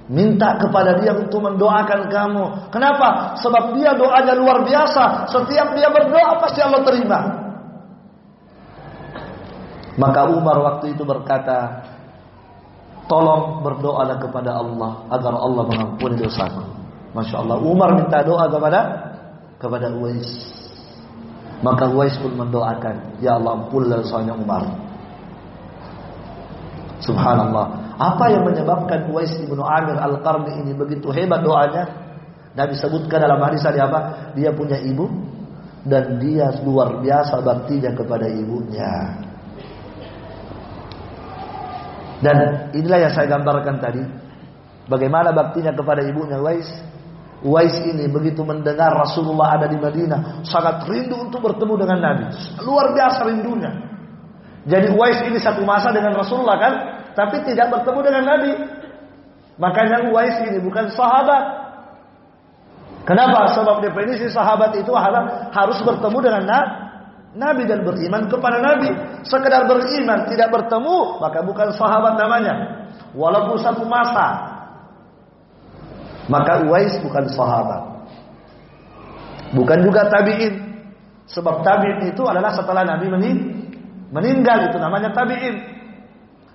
[0.05, 2.69] Minta kepada dia untuk mendoakan kamu.
[2.69, 3.33] Kenapa?
[3.41, 5.33] Sebab dia doanya luar biasa.
[5.33, 7.19] Setiap dia berdoa pasti Allah terima.
[9.97, 11.81] Maka Umar waktu itu berkata,
[13.09, 16.74] tolong berdoalah kepada Allah agar Allah mengampuni dosamu.
[17.15, 17.57] Masya Allah.
[17.63, 18.79] Umar minta doa kepada
[19.55, 20.27] kepada Uwais.
[21.63, 24.67] Maka Uwais pun mendoakan, Ya Allah ampunlah dosanya Umar.
[26.99, 27.95] Subhanallah.
[27.95, 31.87] Apa yang menyebabkan Uwais ibnu Amir al-Qarni ini begitu hebat doanya?
[32.55, 34.31] Nabi sebutkan dalam hadis tadi apa?
[34.35, 35.07] Dia punya ibu
[35.87, 38.91] dan dia luar biasa baktinya kepada ibunya.
[42.19, 42.35] Dan
[42.75, 44.03] inilah yang saya gambarkan tadi.
[44.91, 46.67] Bagaimana baktinya kepada ibunya Uwais?
[47.45, 52.25] Uwais ini begitu mendengar Rasulullah ada di Madinah, sangat rindu untuk bertemu dengan Nabi.
[52.65, 53.71] Luar biasa rindunya.
[54.65, 56.73] Jadi Uwais ini satu masa dengan Rasulullah kan?
[57.15, 58.51] tapi tidak bertemu dengan Nabi.
[59.55, 61.63] Makanya Uwais ini bukan sahabat.
[63.07, 63.55] Kenapa?
[63.55, 66.43] Sebab definisi sahabat itu harus bertemu dengan
[67.35, 68.91] Nabi dan beriman kepada Nabi.
[69.23, 72.83] Sekedar beriman tidak bertemu, maka bukan sahabat namanya.
[73.15, 74.54] Walaupun satu masa.
[76.25, 77.81] Maka Uwais bukan sahabat.
[79.53, 80.55] Bukan juga tabi'in.
[81.29, 83.09] Sebab tabi'in itu adalah setelah Nabi
[84.09, 85.55] meninggal itu namanya tabi'in.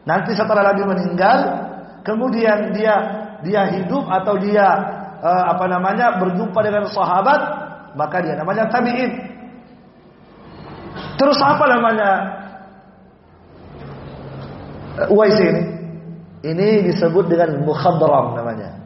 [0.06, 1.38] Nanti setelah Nabi meninggal,
[2.02, 2.94] kemudian dia
[3.40, 4.66] dia hidup atau dia
[5.22, 7.40] uh, apa namanya berjumpa dengan sahabat,
[7.94, 9.12] maka dia namanya tabi'in.
[11.14, 12.10] Terus apa namanya
[15.08, 15.62] Uwais ini?
[16.40, 18.79] Ini disebut dengan mukhadram namanya.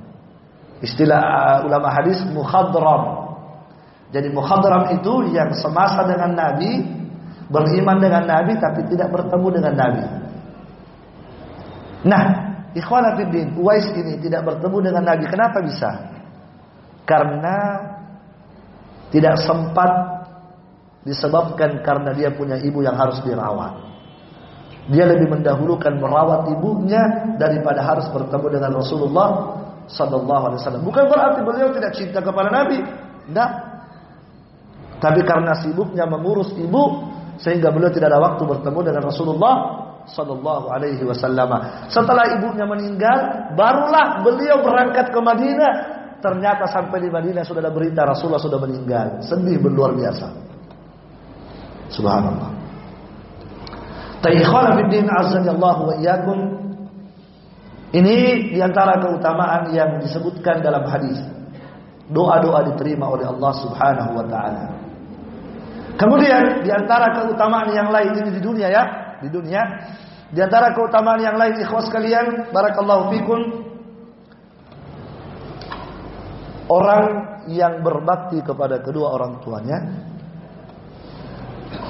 [0.84, 3.24] Istilah uh, ulama hadis mukhadram.
[4.12, 6.84] Jadi mukhadram itu yang semasa dengan Nabi,
[7.48, 10.04] beriman dengan Nabi tapi tidak bertemu dengan Nabi.
[12.04, 12.22] Nah,
[12.76, 15.24] ikhwan fillah, Uwais ini tidak bertemu dengan Nabi.
[15.24, 15.90] Kenapa bisa?
[17.08, 17.56] Karena
[19.08, 19.90] tidak sempat
[21.08, 23.72] disebabkan karena dia punya ibu yang harus dirawat.
[24.92, 29.28] Dia lebih mendahulukan merawat ibunya daripada harus bertemu dengan Rasulullah
[29.88, 30.82] sallallahu alaihi wasallam.
[30.84, 32.78] Bukan berarti beliau tidak cinta kepada Nabi.
[33.28, 33.50] Tidak.
[35.00, 39.54] Tapi karena sibuknya mengurus ibu sehingga beliau tidak ada waktu bertemu dengan Rasulullah
[40.08, 41.50] sallallahu alaihi wasallam.
[41.88, 45.74] Setelah ibunya meninggal, barulah beliau berangkat ke Madinah.
[46.24, 49.20] Ternyata sampai di Madinah sudah ada berita Rasulullah sudah meninggal.
[49.20, 50.32] Sedih berluar biasa.
[51.92, 52.48] Subhanallah.
[54.24, 56.38] Ta'ikhwana fiddin azza wa iyyakum.
[57.94, 61.22] Ini di antara keutamaan yang disebutkan dalam hadis.
[62.10, 64.64] Doa-doa diterima oleh Allah Subhanahu wa taala.
[65.94, 68.84] Kemudian di antara keutamaan yang lain ini di dunia ya,
[69.22, 69.62] di dunia.
[70.34, 73.40] Di antara keutamaan yang lain ikhwas kalian, barakallahu fikum.
[76.66, 79.78] Orang yang berbakti kepada kedua orang tuanya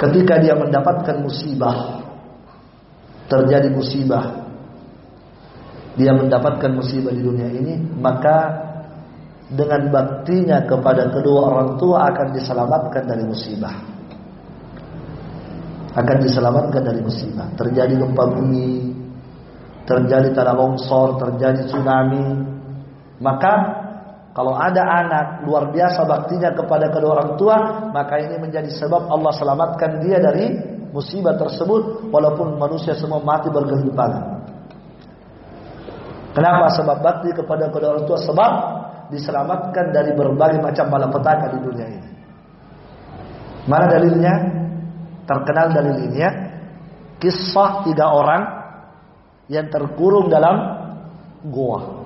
[0.03, 2.03] ketika dia mendapatkan musibah
[3.31, 4.44] terjadi musibah
[5.95, 8.67] dia mendapatkan musibah di dunia ini maka
[9.51, 13.95] dengan baktinya kepada kedua orang tua akan diselamatkan dari musibah
[15.95, 17.47] akan diselamatkan dari musibah.
[17.55, 18.91] Terjadi gempa bumi,
[19.87, 22.43] terjadi tanah longsor, terjadi tsunami.
[23.23, 23.53] Maka
[24.35, 27.57] kalau ada anak luar biasa baktinya kepada kedua orang tua,
[27.95, 30.51] maka ini menjadi sebab Allah selamatkan dia dari
[30.91, 34.34] musibah tersebut walaupun manusia semua mati bergelimpangan.
[36.35, 38.19] Kenapa sebab bakti kepada kedua orang tua?
[38.19, 38.53] Sebab
[39.15, 42.11] diselamatkan dari berbagai macam malapetaka di dunia ini.
[43.71, 44.35] Mana dalilnya?
[45.25, 46.31] Terkenal dalil ini ya.
[47.23, 48.43] Kisah tiga orang
[49.47, 50.57] yang terkurung dalam
[51.47, 52.03] goa.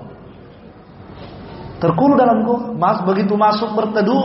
[1.81, 2.69] Terkurung dalam goa.
[2.77, 4.23] Mas begitu masuk berteduh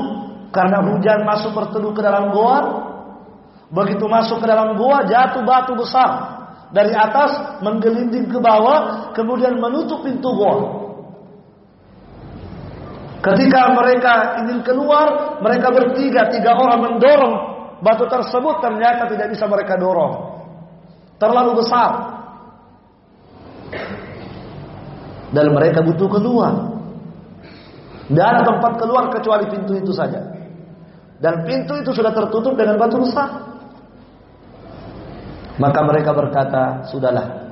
[0.53, 2.59] karena hujan masuk berteduh ke dalam goa.
[3.73, 6.34] Begitu masuk ke dalam goa jatuh batu besar
[6.75, 10.83] dari atas menggelinding ke bawah kemudian menutup pintu goa.
[13.25, 19.77] Ketika mereka ingin keluar, mereka bertiga, tiga orang mendorong Batu tersebut ternyata tidak bisa mereka
[19.77, 20.41] dorong.
[21.21, 21.91] Terlalu besar.
[25.37, 26.53] Dan mereka butuh keluar.
[28.09, 30.33] Tidak ada tempat keluar kecuali pintu itu saja.
[31.21, 33.54] Dan pintu itu sudah tertutup dengan batu besar.
[35.55, 37.45] Maka mereka berkata, sudahlah.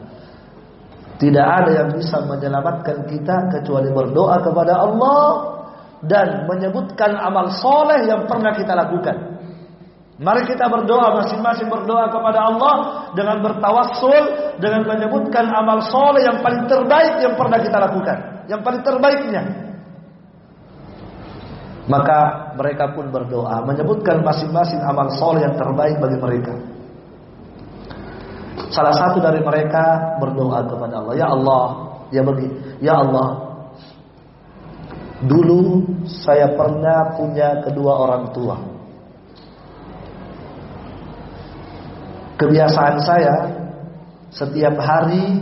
[1.22, 5.22] Tidak ada yang bisa menyelamatkan kita kecuali berdoa kepada Allah
[6.02, 9.38] dan menyebutkan amal soleh yang pernah kita lakukan.
[10.18, 12.74] Mari kita berdoa masing-masing berdoa kepada Allah
[13.14, 18.18] dengan bertawassul dengan menyebutkan amal soleh yang paling terbaik yang pernah kita lakukan,
[18.50, 19.42] yang paling terbaiknya.
[21.86, 26.71] Maka mereka pun berdoa menyebutkan masing-masing amal soleh yang terbaik bagi mereka.
[28.72, 31.64] Salah satu dari mereka berdoa kepada Allah, ya Allah,
[32.08, 32.48] ya bagi,
[32.80, 33.28] ya Allah.
[35.22, 38.56] Dulu saya pernah punya kedua orang tua.
[42.40, 43.36] Kebiasaan saya
[44.32, 45.36] setiap hari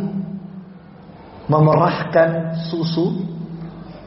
[1.47, 3.25] memerahkan susu.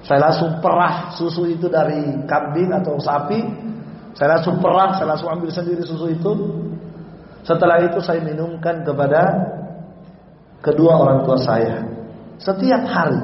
[0.04, 3.40] Saya langsung perah susu itu dari kambing atau sapi.
[4.14, 6.32] Saya langsung perah, saya langsung ambil sendiri susu itu.
[7.44, 9.22] Setelah itu saya minumkan kepada
[10.64, 11.84] kedua orang tua saya
[12.40, 13.22] setiap hari.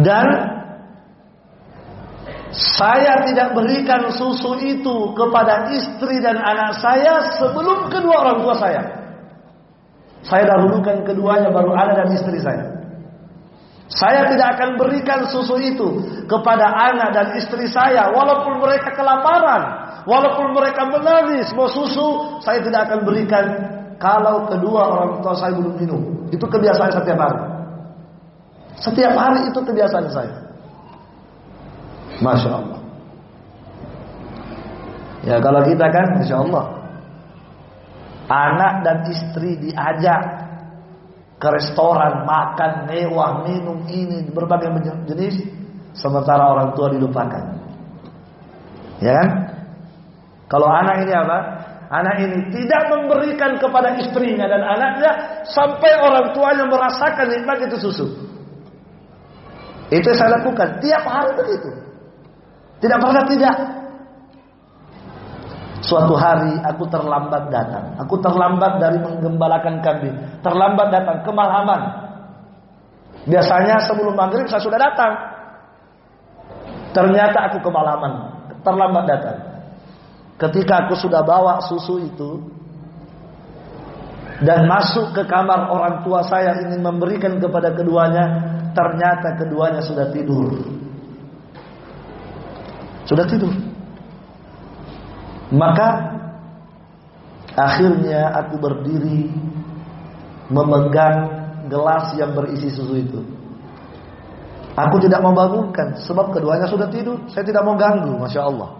[0.00, 0.26] Dan
[2.50, 8.82] saya tidak berikan susu itu kepada istri dan anak saya sebelum kedua orang tua saya.
[10.20, 12.80] Saya dahulukan keduanya baru anak dan istri saya.
[13.90, 15.88] Saya tidak akan berikan susu itu
[16.30, 22.88] kepada anak dan istri saya walaupun mereka kelaparan, walaupun mereka menangis mau susu, saya tidak
[22.88, 23.44] akan berikan
[24.00, 26.02] kalau kedua orang tua saya belum minum.
[26.32, 27.40] Itu kebiasaan setiap hari.
[28.80, 30.34] Setiap hari itu kebiasaan saya.
[32.24, 32.80] Masya Allah.
[35.20, 36.64] Ya kalau kita kan Masya Allah.
[38.30, 40.22] Anak dan istri diajak
[41.40, 44.70] ke restoran, makan mewah, minum ini berbagai
[45.08, 45.40] jenis,
[45.98, 47.44] sementara orang tua dilupakan.
[49.02, 49.28] Ya kan?
[50.50, 51.38] Kalau anak ini apa?
[51.90, 58.06] Anak ini tidak memberikan kepada istrinya dan anaknya sampai orang tuanya merasakan nikmat itu susu.
[59.90, 61.70] Itu yang saya lakukan tiap hari begitu.
[62.78, 63.56] Tidak pernah tidak.
[65.82, 67.98] Suatu hari aku terlambat datang.
[67.98, 70.14] Aku terlambat dari menggembalakan kambing.
[70.46, 71.80] Terlambat datang, kemalaman.
[73.26, 75.12] Biasanya sebelum maghrib saya sudah datang.
[76.94, 78.30] Ternyata aku kemalaman.
[78.62, 79.49] Terlambat datang.
[80.40, 82.40] Ketika aku sudah bawa susu itu.
[84.40, 88.56] Dan masuk ke kamar orang tua saya ingin memberikan kepada keduanya.
[88.72, 90.64] Ternyata keduanya sudah tidur.
[93.04, 93.52] Sudah tidur.
[95.52, 96.16] Maka
[97.52, 99.28] akhirnya aku berdiri
[100.48, 101.28] memegang
[101.68, 103.20] gelas yang berisi susu itu.
[104.72, 107.20] Aku tidak mau bangunkan sebab keduanya sudah tidur.
[107.28, 108.79] Saya tidak mau ganggu, masya Allah.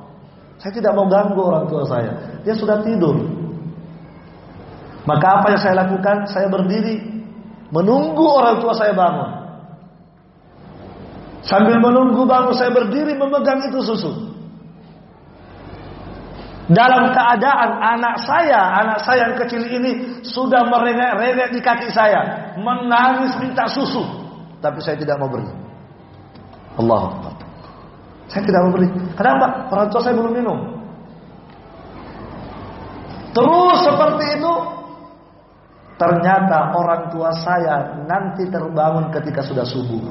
[0.61, 2.13] Saya tidak mau ganggu orang tua saya.
[2.45, 3.17] Dia sudah tidur.
[5.09, 6.29] Maka apa yang saya lakukan?
[6.29, 7.01] Saya berdiri
[7.73, 9.31] menunggu orang tua saya bangun.
[11.41, 14.31] Sambil menunggu bangun saya berdiri memegang itu susu
[16.71, 23.35] dalam keadaan anak saya, anak saya yang kecil ini sudah merengek-rengek di kaki saya, menangis
[23.43, 24.07] minta susu,
[24.63, 25.51] tapi saya tidak mau beri.
[26.79, 27.35] Allah
[28.31, 28.89] Saya tidak mau beri.
[29.19, 29.67] Kenapa?
[29.75, 30.59] Orang tua saya belum minum.
[33.31, 34.55] Terus seperti itu,
[35.99, 40.03] ternyata orang tua saya nanti terbangun ketika sudah subuh.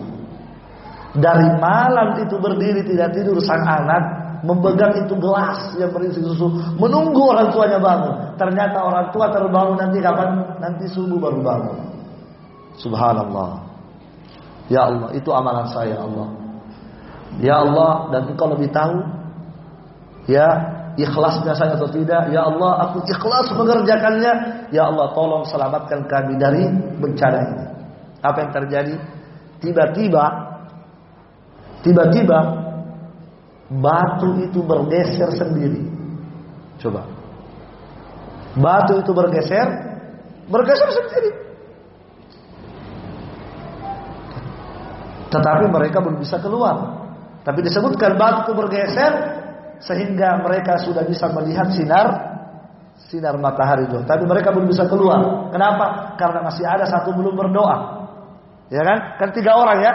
[1.15, 4.03] Dari malam itu berdiri tidak tidur sang anak
[4.45, 6.47] memegang itu gelas yang berisi susu,
[6.79, 8.15] menunggu orang tuanya bangun.
[8.39, 10.29] Ternyata orang tua terbangun nanti kapan?
[10.63, 11.77] Nanti subuh baru bangun.
[12.79, 13.67] Subhanallah.
[14.71, 16.38] Ya Allah, itu amalan saya Allah.
[17.37, 18.97] Ya Allah, dan engkau lebih tahu
[20.25, 20.47] ya
[20.97, 22.33] ikhlasnya saya atau tidak.
[22.33, 24.33] Ya Allah, aku ikhlas mengerjakannya.
[24.73, 26.65] Ya Allah, tolong selamatkan kami dari
[26.99, 27.65] bencana ini.
[28.19, 28.95] Apa yang terjadi?
[29.59, 30.25] Tiba-tiba
[31.79, 32.39] tiba-tiba
[33.71, 35.83] batu itu bergeser sendiri.
[36.79, 37.07] Coba.
[38.59, 39.67] Batu itu bergeser,
[40.49, 41.31] bergeser sendiri.
[45.29, 47.07] Tetapi mereka belum bisa keluar.
[47.43, 49.11] Tapi disebutkan batu bergeser
[49.79, 52.07] sehingga mereka sudah bisa melihat sinar
[53.07, 54.03] sinar matahari itu.
[54.03, 55.47] Tapi mereka belum bisa keluar.
[55.55, 56.15] Kenapa?
[56.19, 57.77] Karena masih ada satu belum berdoa.
[58.67, 58.97] Ya kan?
[59.17, 59.93] Kan tiga orang ya.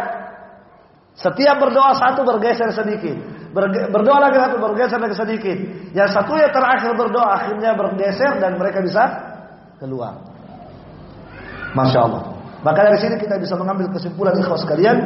[1.15, 3.15] Setiap berdoa satu bergeser sedikit.
[3.93, 5.57] Berdoa lagi satu bergeser lagi sedikit.
[5.95, 9.05] Yang satu ya terakhir berdoa akhirnya bergeser dan mereka bisa
[9.79, 10.19] keluar.
[11.77, 12.23] Masya Allah.
[12.65, 14.97] Maka dari sini kita bisa mengambil kesimpulan ikhlas kalian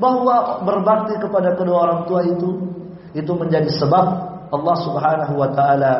[0.00, 2.50] bahwa berbakti kepada kedua orang tua itu
[3.12, 4.06] itu menjadi sebab
[4.50, 5.94] Allah Subhanahu wa taala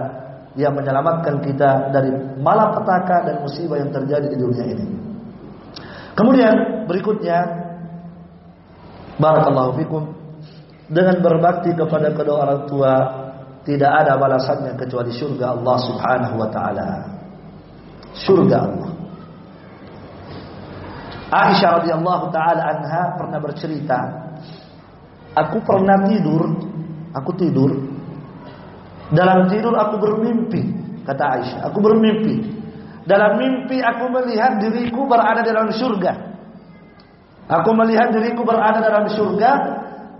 [0.58, 2.10] yang menyelamatkan kita dari
[2.42, 4.86] malapetaka dan musibah yang terjadi di dunia ini.
[6.18, 7.38] Kemudian berikutnya
[9.20, 10.02] barakallahu fikum
[10.90, 12.94] dengan berbakti kepada kedua orang tua
[13.62, 16.88] tidak ada balasannya kecuali surga Allah Subhanahu wa taala.
[18.16, 18.89] Surga Allah.
[21.30, 23.98] Aisyah radhiyallahu taala anha pernah bercerita,
[25.38, 26.42] aku pernah tidur,
[27.14, 27.70] aku tidur.
[29.14, 30.62] Dalam tidur aku bermimpi,
[31.06, 32.58] kata Aisyah, aku bermimpi.
[33.06, 36.12] Dalam mimpi aku melihat diriku berada dalam surga.
[37.50, 39.50] Aku melihat diriku berada dalam surga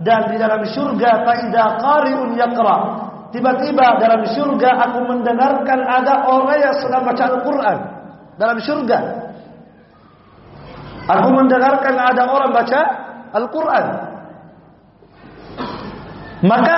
[0.01, 2.77] dan di dalam surga faida qari'un yaqra
[3.29, 7.77] tiba-tiba dalam surga aku mendengarkan ada orang yang sedang baca Al-Qur'an
[8.35, 9.20] dalam surga
[11.11, 12.81] aku mendengarkan ada orang baca
[13.31, 13.85] Al-Qur'an.
[16.41, 16.77] Maka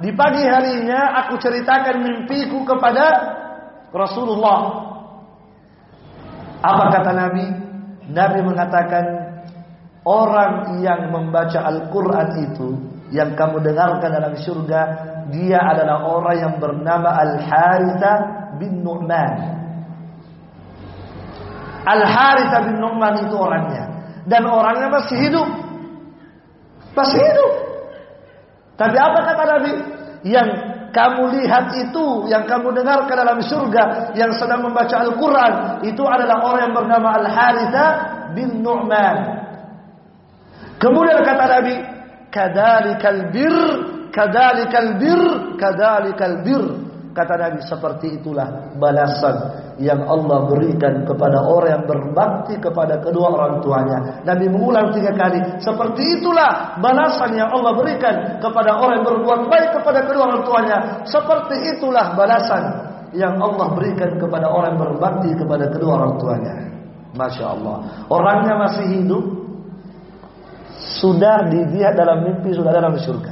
[0.00, 3.06] di pagi harinya aku ceritakan mimpiku kepada
[3.90, 4.86] Rasulullah.
[6.60, 7.46] Apa kata Nabi?
[8.12, 9.04] Nabi mengatakan
[10.00, 12.68] Orang yang membaca Al-Quran itu
[13.12, 14.80] Yang kamu dengarkan dalam surga
[15.32, 18.12] Dia adalah orang yang bernama Al-Haritha
[18.60, 19.59] bin Nu'man
[21.96, 23.84] Al-Haritha bin Nu'man itu orangnya
[24.28, 25.48] Dan orangnya masih hidup
[26.94, 27.52] Masih hidup.
[28.74, 29.72] Tapi apa kata Nabi?
[30.26, 30.48] Yang
[30.90, 35.52] kamu lihat itu, yang kamu dengarkan dalam surga, yang sedang membaca Al-Quran,
[35.86, 37.86] itu adalah orang yang bernama Al-Haritha
[38.34, 39.16] bin Nu'man.
[40.80, 41.76] Kemudian kata Nabi,
[42.30, 43.56] Kadalikal bir,
[44.14, 45.20] kadalikal bir,
[45.58, 46.62] kadalikal bir.
[47.10, 49.36] Kata Nabi, seperti itulah balasan
[49.82, 53.98] yang Allah berikan kepada orang yang berbakti kepada kedua orang tuanya.
[54.22, 59.68] Nabi mengulang tiga kali, seperti itulah balasan yang Allah berikan kepada orang yang berbuat baik
[59.82, 60.76] kepada kedua orang tuanya.
[61.02, 62.62] Seperti itulah balasan
[63.10, 66.54] yang Allah berikan kepada orang yang berbakti kepada kedua orang tuanya.
[67.10, 67.76] Masya Allah.
[68.06, 69.24] Orangnya masih hidup,
[71.02, 73.29] sudah dilihat dalam mimpi, sudah dalam surga.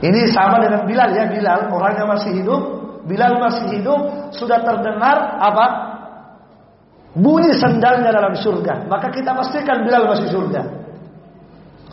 [0.00, 1.68] Ini sama dengan Bilal ya Bilal.
[1.68, 2.62] Orangnya masih hidup.
[3.04, 4.32] Bilal masih hidup.
[4.32, 5.66] Sudah terdengar apa?
[7.12, 8.88] Bunyi sendalnya dalam surga.
[8.88, 10.62] Maka kita pastikan Bilal masih surga.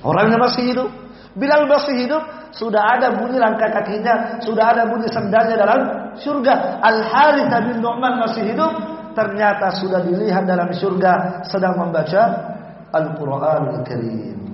[0.07, 0.89] Orangnya masih hidup.
[1.35, 2.23] Bilal masih hidup.
[2.55, 4.39] Sudah ada bunyi langkah kakinya.
[4.39, 5.79] Sudah ada bunyi sendalnya dalam
[6.15, 6.79] surga.
[6.79, 8.71] Al Harith bin Nu'man masih hidup.
[9.11, 11.43] Ternyata sudah dilihat dalam surga.
[11.43, 12.55] Sedang membaca
[12.95, 14.46] Al-Qur'anul Karim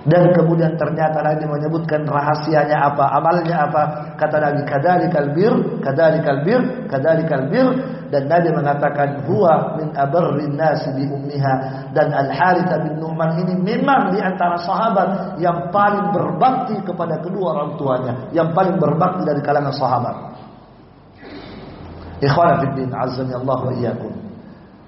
[0.00, 3.82] dan kemudian ternyata Nabi menyebutkan rahasianya apa, amalnya apa.
[4.16, 5.52] Kata Nabi, kadalikal bir,
[5.84, 7.68] kadalikal bir, kadalikal bir.
[8.08, 11.84] Dan Nabi mengatakan, huwa min abarrin nasi bi ummiha.
[11.92, 17.76] Dan Al-Harith bin Nu'man ini memang di antara sahabat yang paling berbakti kepada kedua orang
[17.76, 18.14] tuanya.
[18.32, 20.16] Yang paling berbakti dari kalangan sahabat.
[22.24, 24.12] Ikhwana fiddin, azami Allah wa iyyakum.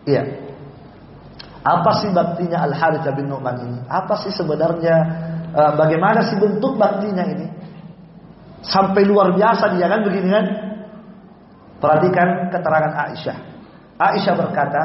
[0.09, 0.41] Iya.
[1.62, 3.78] Apa sih baktinya Al Harith bin Nu'man ini?
[3.86, 4.97] Apa sih sebenarnya
[5.55, 7.47] uh, bagaimana sih bentuk baktinya ini?
[8.66, 10.47] Sampai luar biasa dia kan begini kan?
[11.78, 13.36] Perhatikan keterangan Aisyah.
[13.98, 14.82] Aisyah berkata,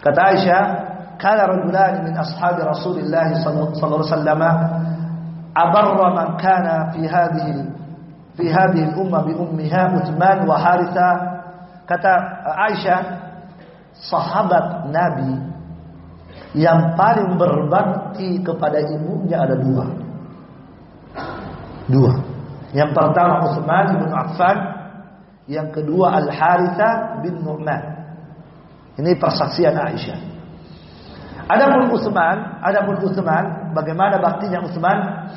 [0.00, 0.62] kata Aisyah,
[1.20, 4.40] "Kana rajulan min ashabi Rasulillah sallallahu alaihi wasallam
[5.56, 7.60] abarra man kana fi hadhihi
[8.36, 11.10] fi hadhihi al-umma bi ummiha Uthman wa Haritha."
[11.84, 12.12] Kata
[12.72, 13.25] Aisyah,
[14.04, 15.32] sahabat Nabi
[16.56, 19.86] yang paling berbakti kepada ibunya ada dua.
[21.86, 22.12] Dua.
[22.72, 24.58] Yang pertama Utsman bin Affan,
[25.46, 27.82] yang kedua Al Haritha bin Nu'man.
[28.96, 30.18] Ini persaksian Aisyah.
[31.46, 35.30] Adapun Utsman, adapun Utsman, bagaimana baktinya Utsman?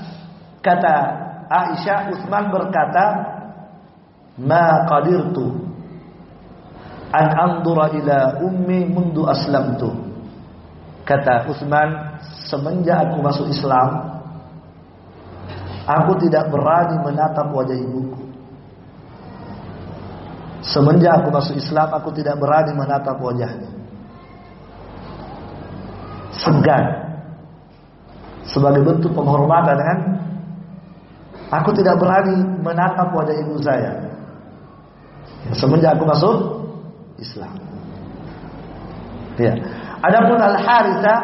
[0.63, 0.95] Kata
[1.47, 3.05] Aisyah, Utsman berkata,
[4.41, 5.68] "Ma qadirtu
[7.09, 9.89] an andura ila ummi mundu aslamtu.
[11.05, 14.21] Kata Utsman, semenjak aku masuk Islam,
[15.89, 18.29] aku tidak berani menatap wajah ibuku.
[20.61, 23.69] Semenjak aku masuk Islam, aku tidak berani menatap wajahnya.
[26.37, 26.85] Segan.
[28.45, 29.99] Sebagai bentuk penghormatan kan?
[31.49, 33.97] Aku tidak berani menatap wajah ibu saya.
[35.57, 36.58] Semenjak aku masuk
[37.19, 37.53] Islam.
[39.39, 39.55] Ya.
[40.03, 41.15] Adapun Al Haritha,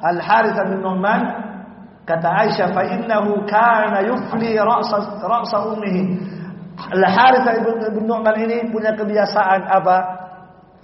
[0.00, 1.20] Al Haritha bin Nu'man
[2.08, 6.02] kata Aisyah fa innahu kana yufli ra'sa ra'sa ummihi.
[6.78, 7.60] Al Haritha
[7.92, 9.96] bin Nu'man ini punya kebiasaan apa?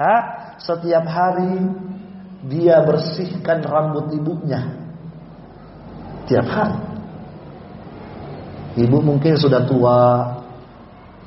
[0.01, 0.15] Ha?
[0.59, 1.65] Setiap hari
[2.51, 4.61] dia bersihkan rambut ibunya.
[6.29, 6.81] Tiap hari.
[8.75, 10.01] Ibu mungkin sudah tua,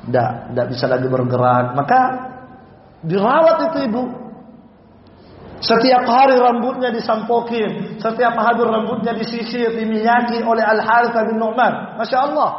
[0.04, 2.00] tidak bisa lagi bergerak, maka
[3.06, 4.04] Dirawat itu ibu.
[5.58, 11.98] Setiap hari rambutnya disampokin, setiap hari rambutnya disisir, diminyaki oleh Al Harith bin Nu'man.
[11.98, 12.52] Masya Allah.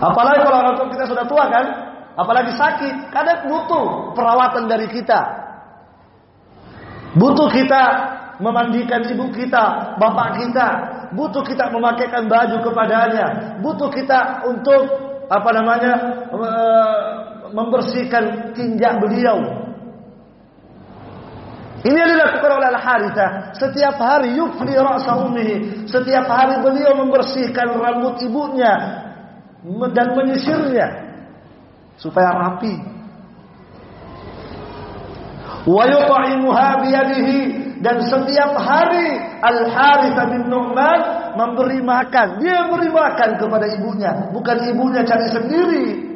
[0.00, 1.66] Apalagi kalau orang tua kita sudah tua kan,
[2.16, 5.20] apalagi sakit, kadang butuh perawatan dari kita.
[7.14, 7.82] Butuh kita
[8.42, 10.66] memandikan ibu kita, bapak kita,
[11.14, 14.82] butuh kita memakaikan baju kepadanya, butuh kita untuk
[15.30, 15.92] apa namanya
[17.54, 19.62] membersihkan tinjak beliau.
[21.84, 23.30] Ini yang dilakukan oleh Al-Harithah.
[23.60, 25.84] Setiap hari yufli ra'sa ummihi.
[25.84, 29.04] Setiap hari beliau membersihkan rambut ibunya
[29.92, 30.88] dan menyisirnya
[32.00, 32.74] supaya rapi.
[35.68, 37.40] Wa yut'imuha biyadihi
[37.84, 41.00] dan setiap hari Al-Harithah bin Nu'man
[41.36, 42.40] memberi makan.
[42.40, 46.13] Dia memberi makan kepada ibunya, bukan ibunya cari sendiri.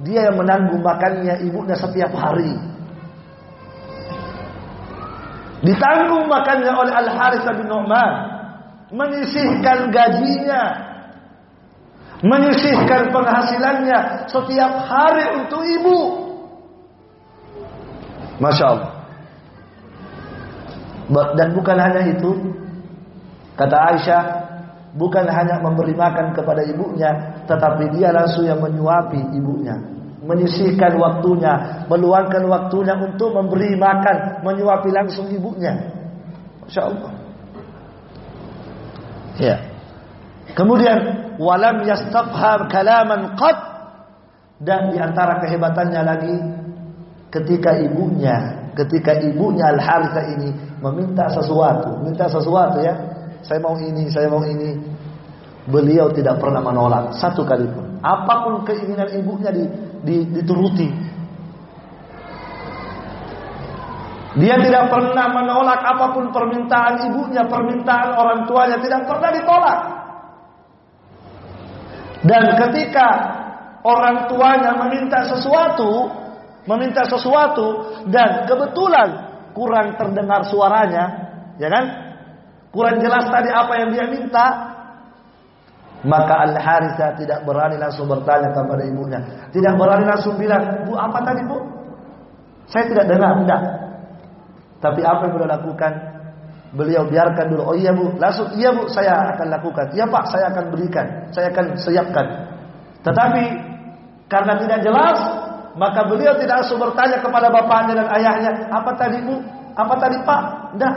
[0.00, 2.56] Dia yang menanggung makannya ibunya setiap hari.
[5.60, 8.14] Ditanggung makannya oleh Al-Harith bin Nu'man.
[8.96, 10.62] Menyisihkan gajinya.
[12.24, 15.98] Menyisihkan penghasilannya setiap hari untuk ibu.
[18.40, 18.92] Masya Allah.
[21.36, 22.30] Dan bukan hanya itu,
[23.58, 24.22] kata Aisyah,
[24.94, 29.76] bukan hanya memberi makan kepada ibunya, tetapi dia langsung yang menyuapi ibunya.
[30.20, 35.74] Menyisihkan waktunya, meluangkan waktunya untuk memberi makan, menyuapi langsung ibunya.
[36.66, 37.12] Masya Allah.
[39.40, 39.56] Ya.
[40.52, 40.98] Kemudian
[41.40, 43.58] walam yastabhar kalaman qad
[44.60, 46.34] dan di antara kehebatannya lagi
[47.32, 50.50] ketika ibunya, ketika ibunya Al-Harithah ini
[50.84, 52.92] meminta sesuatu, minta sesuatu ya.
[53.44, 54.76] Saya mau ini, saya mau ini.
[55.70, 58.00] Beliau tidak pernah menolak satu kali pun.
[58.00, 59.64] Apa pun keinginan ibunya di,
[60.02, 60.88] di, dituruti.
[64.40, 69.80] Dia tidak pernah menolak apa pun permintaan ibunya, permintaan orang tuanya tidak pernah ditolak.
[72.20, 73.08] Dan ketika
[73.82, 76.08] orang tuanya meminta sesuatu,
[76.68, 79.08] meminta sesuatu dan kebetulan
[79.56, 81.04] kurang terdengar suaranya,
[81.58, 81.84] ya kan?
[82.70, 84.46] Kurang jelas tadi apa yang dia minta,
[86.06, 89.20] maka Al Harisa tidak berani langsung bertanya kepada ibunya,
[89.50, 91.58] tidak berani langsung bilang, "Bu, apa tadi, Bu?"
[92.70, 93.60] Saya tidak dengar, tidak.
[94.80, 95.92] Tapi apa yang beliau lakukan?
[96.70, 97.62] Beliau biarkan dulu.
[97.66, 99.90] Oh iya bu, langsung iya bu, saya akan lakukan.
[99.90, 102.26] Iya pak, saya akan berikan, saya akan siapkan.
[103.02, 103.44] Tetapi
[104.30, 105.18] karena tidak jelas,
[105.74, 109.34] maka beliau tidak langsung bertanya kepada bapaknya dan ayahnya, apa tadi bu,
[109.74, 110.42] apa tadi pak?
[110.78, 110.94] Tidak.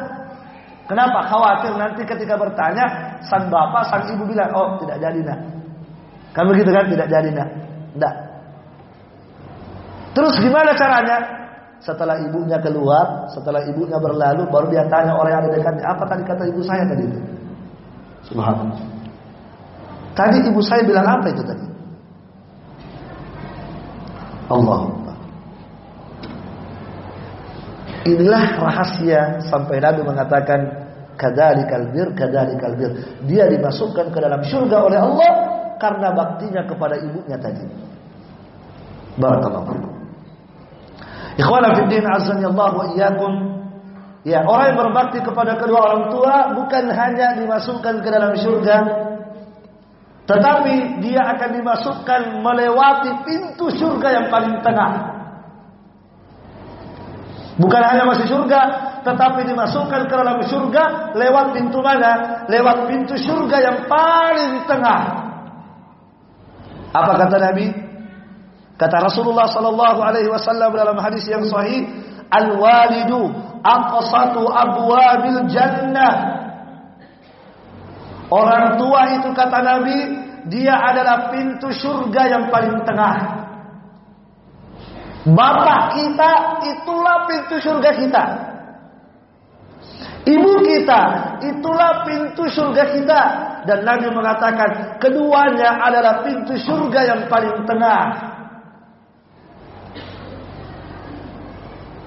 [0.94, 1.26] Kenapa?
[1.26, 5.40] Khawatir nanti ketika bertanya, sang bapak, sang ibu bilang, oh tidak jadi nak.
[6.38, 6.86] Kan begitu kan?
[6.86, 7.50] Tidak jadi nak.
[7.98, 8.14] Tidak.
[10.14, 11.18] Terus gimana caranya?
[11.82, 16.24] Setelah ibunya keluar, setelah ibunya berlalu, baru dia tanya orang yang ada dekatnya, apa tadi
[16.30, 17.04] kata ibu saya tadi?
[18.30, 18.80] Subhanallah.
[20.14, 21.66] Tadi ibu saya bilang apa itu tadi?
[24.54, 24.82] Allah.
[28.06, 30.83] Inilah rahasia sampai Nabi mengatakan
[31.20, 32.92] kadalikal bir kadalikal bir.
[33.30, 35.32] Dia dimasukkan ke dalam surga oleh Allah
[35.78, 37.66] karena baktinya kepada ibunya tadi.
[39.18, 39.94] Barakallahu
[41.34, 43.34] Ikhwana fi din wa iyyakum.
[44.24, 48.78] Ya, orang yang berbakti kepada kedua orang tua bukan hanya dimasukkan ke dalam surga,
[50.24, 54.92] tetapi dia akan dimasukkan melewati pintu surga yang paling tengah.
[57.60, 58.62] Bukan hanya masuk surga,
[59.04, 62.44] tetapi dimasukkan ke dalam surga lewat pintu mana?
[62.48, 65.02] Lewat pintu surga yang paling tengah.
[66.96, 67.68] Apa kata Nabi?
[68.80, 71.86] Kata Rasulullah sallallahu alaihi wasallam dalam hadis yang sahih,
[72.32, 73.30] "Al-walidu
[73.62, 76.42] aqsatu abwabil jannah."
[78.34, 79.98] Orang tua itu kata Nabi,
[80.50, 83.16] dia adalah pintu surga yang paling tengah.
[85.24, 86.32] Bapak kita
[86.68, 88.24] itulah pintu surga kita.
[90.24, 91.02] Ibu kita
[91.44, 93.22] itulah pintu surga kita
[93.68, 98.04] dan Nabi mengatakan keduanya adalah pintu surga yang paling tengah.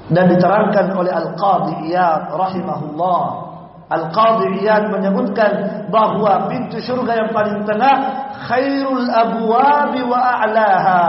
[0.06, 3.46] Dan diterangkan oleh Al-Qadhi Iyad rahimahullah
[3.86, 5.52] Al-Qadhi Iyad menyebutkan
[5.94, 7.94] bahwa pintu surga yang paling tengah
[8.50, 11.04] khairul abwabi wa a'laha.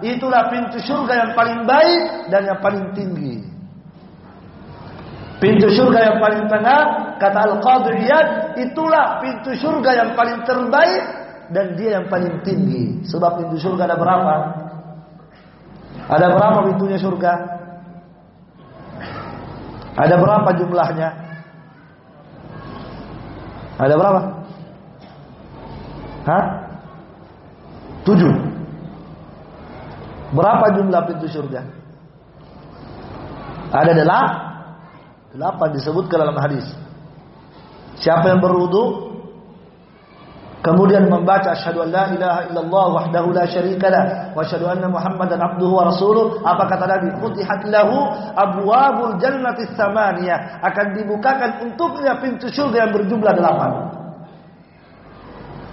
[0.00, 3.41] Itulah pintu surga yang paling baik dan yang paling tinggi.
[5.42, 6.80] Pintu surga yang paling tengah
[7.18, 8.28] kata Al-Qadhi Iyad
[8.62, 11.02] itulah pintu surga yang paling terbaik
[11.50, 13.02] dan dia yang paling tinggi.
[13.10, 14.34] Sebab pintu surga ada berapa?
[16.06, 17.32] Ada berapa pintunya surga?
[19.98, 21.08] Ada berapa jumlahnya?
[23.82, 24.20] Ada berapa?
[26.22, 26.44] Hah?
[28.06, 28.34] Tujuh.
[30.38, 31.66] Berapa jumlah pintu surga?
[33.74, 34.51] Ada delapan.
[35.32, 36.66] Delapan disebutkan dalam hadis.
[37.96, 39.12] Siapa yang berwudu
[40.60, 45.72] kemudian membaca asyhadu an la ilaha illallah wahdahu la syarikalah wa asyhadu anna muhammadan abduhu
[45.72, 47.08] wa rasuluh apa kata Nabi?
[47.24, 53.72] Futihat lahu abwabul jannati tsamaniyah akan dibukakan untuknya pintu surga yang berjumlah delapan.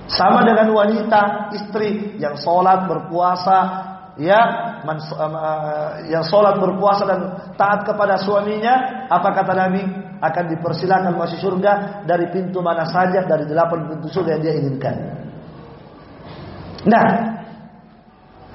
[0.09, 3.88] Sama dengan wanita istri yang sholat berpuasa
[4.19, 4.39] ya
[6.11, 7.19] yang sholat berpuasa dan
[7.55, 9.81] taat kepada suaminya apa kata Nabi
[10.19, 14.95] akan dipersilakan masuk surga dari pintu mana saja dari delapan pintu surga yang dia inginkan.
[16.87, 17.07] Nah,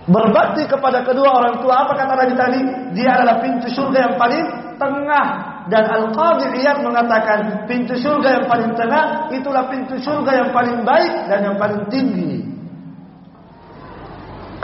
[0.04, 2.60] berbakti kepada kedua orang tua apa kata Nabi tadi?
[2.92, 4.44] Dia adalah pintu surga yang paling
[4.76, 5.26] tengah
[5.68, 11.12] dan Al-Qadhi Iyad mengatakan pintu surga yang paling tengah itulah pintu surga yang paling baik
[11.28, 12.33] dan yang paling tinggi.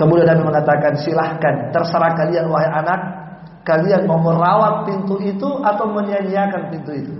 [0.01, 3.01] Kemudian Nabi mengatakan silahkan terserah kalian wahai anak
[3.68, 7.14] kalian mau merawat pintu itu atau menyia-nyiakan pintu itu.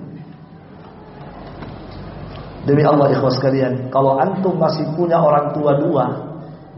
[2.65, 6.07] Demi Allah ikhwas sekalian, kalau antum masih punya orang tua dua,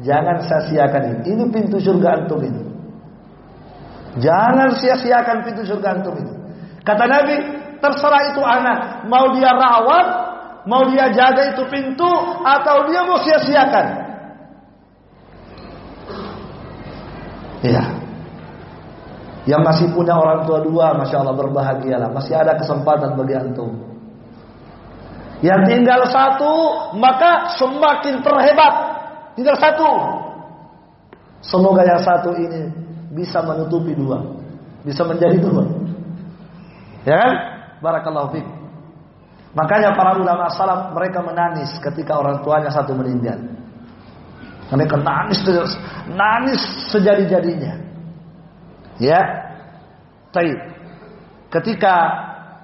[0.03, 1.19] jangan sia-siakan ini.
[1.39, 2.63] Ini pintu surga antum ini.
[4.19, 6.35] Jangan sia-siakan pintu surga antum ini.
[6.83, 7.37] Kata Nabi,
[7.79, 10.07] terserah itu anak, mau dia rawat,
[10.67, 12.11] mau dia jaga itu pintu,
[12.43, 14.02] atau dia mau sia-siakan.
[17.63, 17.85] Iya.
[19.43, 22.11] Yang masih punya orang tua dua, masya Allah berbahagialah.
[22.15, 23.75] Masih ada kesempatan bagi antum.
[25.43, 26.55] Yang tinggal satu
[26.95, 28.75] maka semakin terhebat.
[29.35, 29.91] Tinggal satu.
[31.43, 32.71] Semoga yang satu ini
[33.11, 34.23] bisa menutupi dua.
[34.87, 35.67] Bisa menjadi dua.
[37.03, 37.33] Ya kan?
[37.83, 38.39] Barakallahu.
[39.53, 43.43] Makanya para ulama salaf mereka menangis ketika orang tuanya satu meninggal.
[44.73, 45.39] Mereka nangis
[46.09, 47.77] nangis sejadi-jadinya.
[48.97, 49.21] Ya.
[50.33, 50.59] Baik.
[51.53, 51.95] Ketika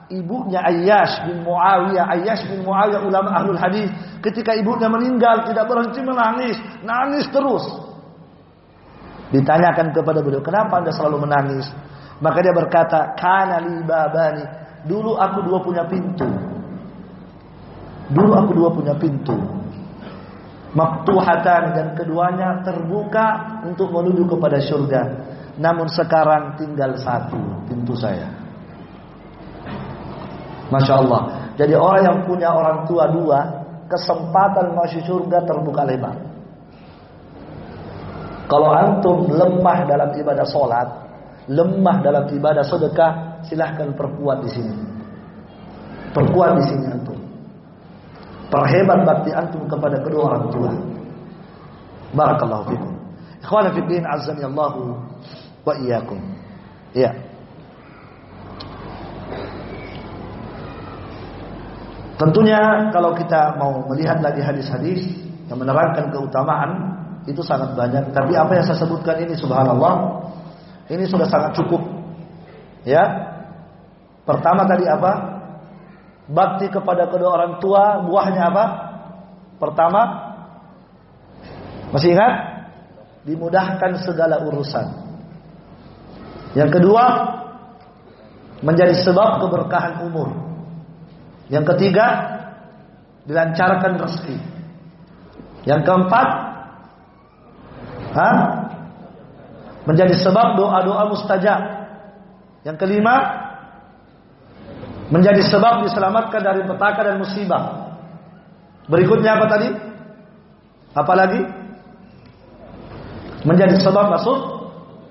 [0.08, 2.04] ibunya Ayyash bin Muawiyah.
[2.16, 3.92] Ayyash bin Muawiyah ulama ahlul hadis.
[4.24, 7.64] Ketika ibunya meninggal tidak berhenti menangis, nangis terus.
[9.28, 11.68] Ditanyakan kepada beliau, kenapa anda selalu menangis?
[12.24, 14.44] Maka dia berkata, karena li babani.
[14.88, 16.24] Dulu aku dua punya pintu.
[18.08, 19.36] Dulu aku dua punya pintu.
[20.78, 25.02] Maktuhatan dan keduanya terbuka untuk menuju kepada surga.
[25.58, 28.30] Namun sekarang tinggal satu pintu saya.
[30.70, 31.50] Masya Allah.
[31.58, 33.40] Jadi orang yang punya orang tua dua,
[33.90, 36.14] kesempatan masuk surga terbuka lebar.
[38.46, 40.88] Kalau antum lemah dalam ibadah sholat,
[41.50, 44.76] lemah dalam ibadah sedekah, silahkan perkuat di sini.
[46.14, 46.88] Perkuat di sini.
[48.48, 50.72] Perhebat bakti antum kepada kedua orang tua.
[52.16, 52.92] Barakallahu fikum.
[53.44, 54.96] Ikhwana fi din azza Allahu
[55.68, 56.16] wa iyyakum.
[56.96, 57.12] Ya.
[62.18, 65.06] Tentunya kalau kita mau melihat lagi hadis-hadis
[65.46, 66.70] yang menerangkan keutamaan
[67.30, 68.10] itu sangat banyak.
[68.10, 70.24] Tapi apa yang saya sebutkan ini subhanallah
[70.90, 71.84] ini sudah sangat cukup.
[72.82, 73.04] Ya.
[74.24, 75.37] Pertama tadi apa?
[76.28, 78.64] Bakti kepada kedua orang tua, buahnya apa?
[79.58, 80.28] Pertama
[81.88, 82.34] Masih ingat?
[83.24, 84.86] Dimudahkan segala urusan.
[86.52, 87.04] Yang kedua,
[88.60, 90.32] menjadi sebab keberkahan umur.
[91.48, 92.06] Yang ketiga,
[93.24, 94.36] dilancarkan rezeki.
[95.64, 96.28] Yang keempat,
[98.16, 98.30] ha?
[99.88, 101.60] menjadi sebab doa-doa mustajab.
[102.64, 103.47] Yang kelima,
[105.08, 107.92] menjadi sebab diselamatkan dari petaka dan musibah.
[108.88, 109.68] Berikutnya apa tadi?
[110.96, 111.40] Apa lagi?
[113.44, 114.38] Menjadi sebab masuk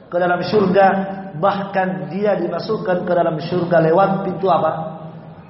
[0.09, 0.85] ke dalam surga,
[1.37, 4.97] bahkan dia dimasukkan ke dalam surga lewat pintu apa?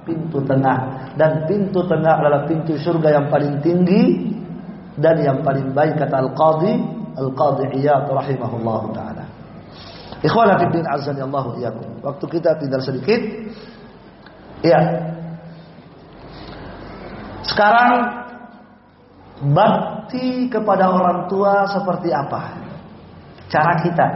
[0.08, 4.32] pintu tengah dan pintu tengah adalah pintu surga yang paling tinggi
[4.96, 6.72] dan yang paling baik kata Al-Qadhi
[7.20, 9.24] Al-Qadhi Iyad rahimahullah taala.
[10.24, 12.02] Ikhwana fi din azani Allah iyyakum.
[12.02, 13.20] Waktu kita tinggal sedikit.
[14.62, 14.80] Iya.
[17.46, 17.90] Sekarang
[19.54, 22.58] bakti kepada orang tua seperti apa?
[23.48, 24.08] Cara kita.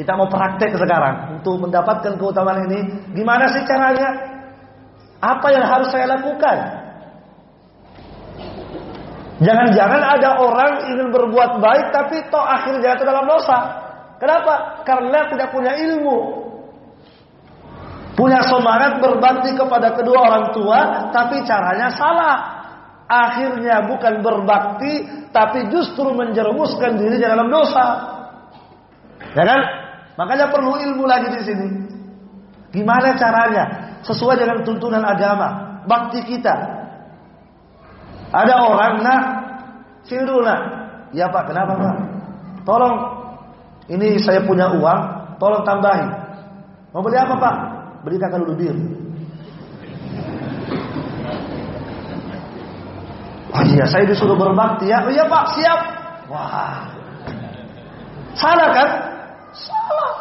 [0.00, 2.80] Kita mau praktek sekarang untuk mendapatkan keutamaan ini.
[3.12, 4.08] Gimana sih caranya?
[5.20, 6.56] Apa yang harus saya lakukan?
[9.40, 13.58] Jangan-jangan ada orang ingin berbuat baik tapi toh akhirnya jatuh dalam dosa.
[14.20, 14.84] Kenapa?
[14.84, 16.48] Karena tidak punya ilmu.
[18.20, 22.36] Punya semangat berbakti kepada kedua orang tua tapi caranya salah.
[23.08, 27.86] Akhirnya bukan berbakti tapi justru menjerumuskan diri dalam dosa.
[29.32, 29.60] Ya kan?
[30.20, 31.68] Makanya perlu ilmu lagi di sini.
[32.76, 33.90] Gimana caranya?
[34.04, 36.54] sesuai dengan tuntunan agama, bakti kita.
[38.30, 39.22] Ada orang nak,
[40.06, 40.60] sini nak.
[41.10, 41.96] Ya pak, kenapa pak?
[42.62, 42.96] Tolong,
[43.90, 45.00] ini saya punya uang,
[45.42, 46.06] tolong tambahin.
[46.94, 47.56] Mau beli apa pak?
[48.00, 48.76] Beli kakak dulu bir.
[53.50, 55.02] Oh iya, saya disuruh berbakti ya.
[55.02, 55.80] Oh iya pak, siap.
[56.30, 56.86] Wah,
[58.38, 58.88] salah kan?
[59.50, 60.14] Salah.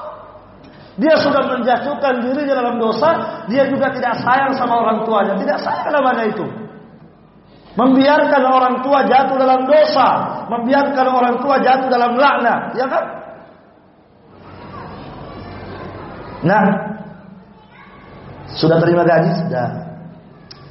[0.99, 3.10] Dia sudah menjatuhkan dirinya dalam dosa,
[3.47, 5.38] dia juga tidak sayang sama orang tuanya.
[5.38, 6.45] Tidak sayang namanya itu.
[7.77, 10.07] Membiarkan orang tua jatuh dalam dosa,
[10.51, 13.06] membiarkan orang tua jatuh dalam laknat, ya kan?
[16.43, 16.64] Nah,
[18.60, 19.68] sudah terima gaji sudah.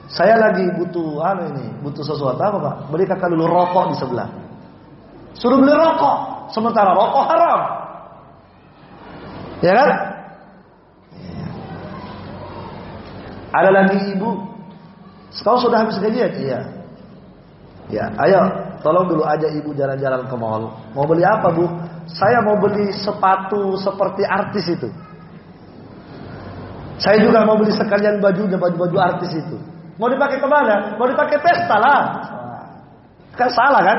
[0.08, 2.74] Saya lagi butuh anu ini, butuh sesuatu apa pak?
[2.92, 4.28] Beri kakak dulu rokok di sebelah.
[5.36, 7.60] Suruh beli rokok, sementara rokok haram.
[9.64, 9.90] Ya kan?
[13.48, 14.48] Ada lagi ibu
[15.44, 16.32] Kau sudah habis gajian?
[16.34, 16.60] Iya.
[17.88, 18.40] Ya, ayo
[18.84, 20.76] tolong dulu aja ibu jalan-jalan ke mall.
[20.92, 21.64] Mau beli apa bu?
[22.08, 24.88] Saya mau beli sepatu seperti artis itu.
[26.98, 29.56] Saya juga mau beli sekalian bajunya, baju-baju artis itu.
[29.98, 30.98] Mau dipakai ke mana?
[30.98, 32.02] Mau dipakai pesta lah.
[33.38, 33.98] Kan salah kan?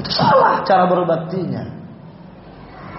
[0.00, 1.64] Itu salah cara berbaktinya.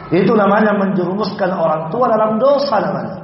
[0.10, 3.18] Itu namanya menjerumuskan orang tua dalam dosa namanya.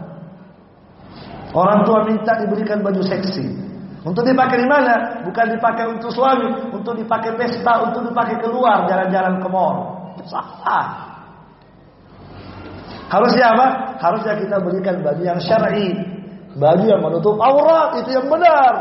[1.54, 3.46] Orang tua minta diberikan baju seksi.
[4.06, 5.26] Untuk dipakai di mana?
[5.26, 9.78] Bukan dipakai untuk suami, untuk dipakai pesta, untuk dipakai keluar jalan-jalan ke mall.
[10.30, 11.15] Salah.
[13.06, 13.68] Harusnya apa?
[14.02, 15.94] Harusnya kita berikan baju yang syar'i,
[16.58, 18.74] baju yang menutup aurat itu yang benar.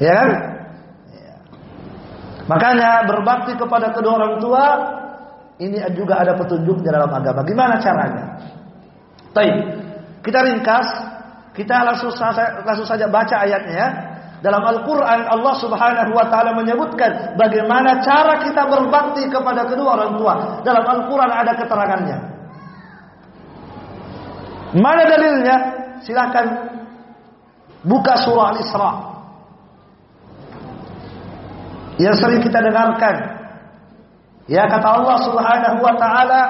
[0.00, 0.30] Ya kan?
[1.12, 1.34] Ya.
[2.48, 4.64] Makanya berbakti kepada kedua orang tua
[5.60, 7.44] ini juga ada petunjuk di dalam agama.
[7.44, 8.24] Gimana caranya?
[9.36, 9.56] Baik.
[10.24, 10.88] Kita ringkas
[11.52, 13.88] kita langsung saja, langsung saja baca ayatnya ya.
[14.40, 20.34] Dalam Al-Quran Allah subhanahu wa ta'ala menyebutkan bagaimana cara kita berbakti kepada kedua orang tua.
[20.64, 22.18] Dalam Al-Quran ada keterangannya.
[24.76, 25.56] Mana dalilnya?
[26.06, 26.46] Silahkan
[27.84, 28.90] buka surah Al-Isra.
[32.00, 33.16] Yang sering kita dengarkan.
[34.50, 36.42] Ya kata Allah subhanahu wa ta'ala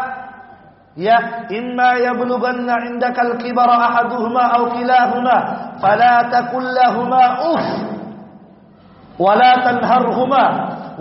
[0.98, 5.36] Ya, imma yablughanna indakal kibara ahaduhuma aw kilahuma
[5.78, 7.22] fala taqul lahumu
[7.54, 7.66] uff
[9.14, 10.44] wa la tanharhuma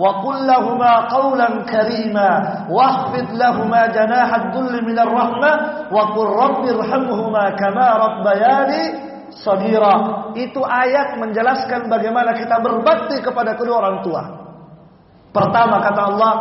[0.00, 2.28] lahumu qawlan karima
[2.72, 5.54] wakhfid lahumu janaha ad-dull min ar-rahmah
[5.92, 8.82] wa qur rabbi irhamhuma kama rabbayani
[9.44, 10.32] saghira.
[10.38, 14.22] Itu ayat menjelaskan bagaimana kita berbakti kepada kedua orang tua.
[15.30, 16.34] Pertama kata Allah,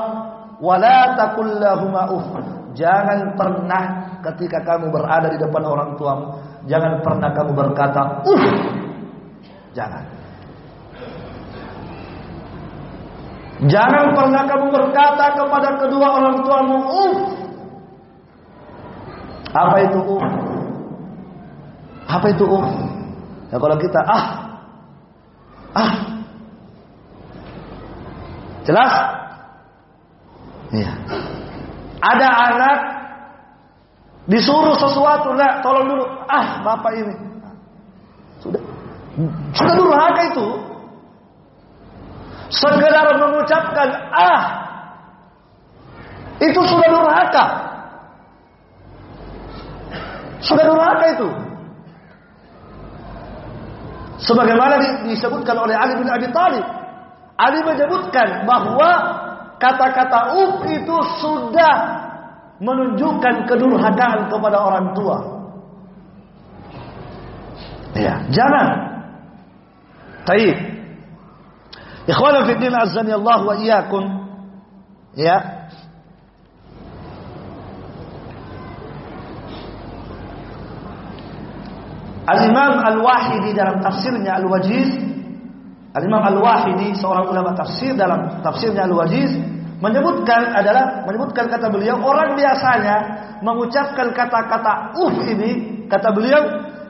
[0.58, 3.84] wala taqul lahumu uff Jangan pernah
[4.22, 6.38] ketika kamu berada di depan orang tuamu,
[6.70, 8.44] jangan pernah kamu berkata, "Uh."
[9.74, 10.19] Jangan.
[13.68, 17.16] Jangan pernah kamu berkata kepada kedua orang tuamu, "Uh."
[19.50, 20.24] Apa itu uh?
[22.08, 22.68] Apa itu uh?
[23.50, 24.26] Ya kalau kita ah
[25.74, 25.94] ah
[28.64, 28.94] jelas?
[30.70, 30.92] Iya.
[32.00, 32.78] Ada anak
[34.30, 36.06] disuruh sesuatu, nak tolong dulu.
[36.30, 37.16] Ah, bapak ini.
[38.40, 38.62] Sudah.
[39.58, 40.48] Sudah durhaka itu.
[42.50, 44.42] Sekedar mengucapkan ah.
[46.42, 47.46] Itu sudah durhaka.
[50.42, 51.30] Sudah durhaka itu.
[54.20, 56.66] Sebagaimana disebutkan oleh Ali bin Abi Thalib.
[57.40, 59.20] Ali menyebutkan bahwa
[59.60, 61.76] Kata-kata uf itu sudah
[62.64, 65.18] menunjukkan kedurhakaan kepada orang tua.
[68.00, 68.68] Ya, jangan.
[70.24, 70.79] Baik.
[72.10, 74.04] Ikhwan fi din azani Allah wa iyyakum.
[75.14, 75.38] Ya.
[82.30, 84.90] Al-Imam Al-Wahidi dalam tafsirnya Al-Wajiz
[85.98, 89.34] Al-Imam Al-Wahidi seorang ulama tafsir dalam tafsirnya Al-Wajiz
[89.82, 92.96] menyebutkan adalah menyebutkan kata beliau orang biasanya
[93.42, 95.52] mengucapkan kata-kata uh ini
[95.90, 96.42] kata beliau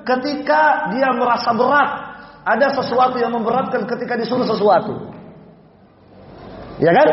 [0.03, 2.08] ketika dia merasa berat
[2.49, 4.97] ada sesuatu yang memberatkan ketika disuruh sesuatu
[6.81, 7.09] ya kan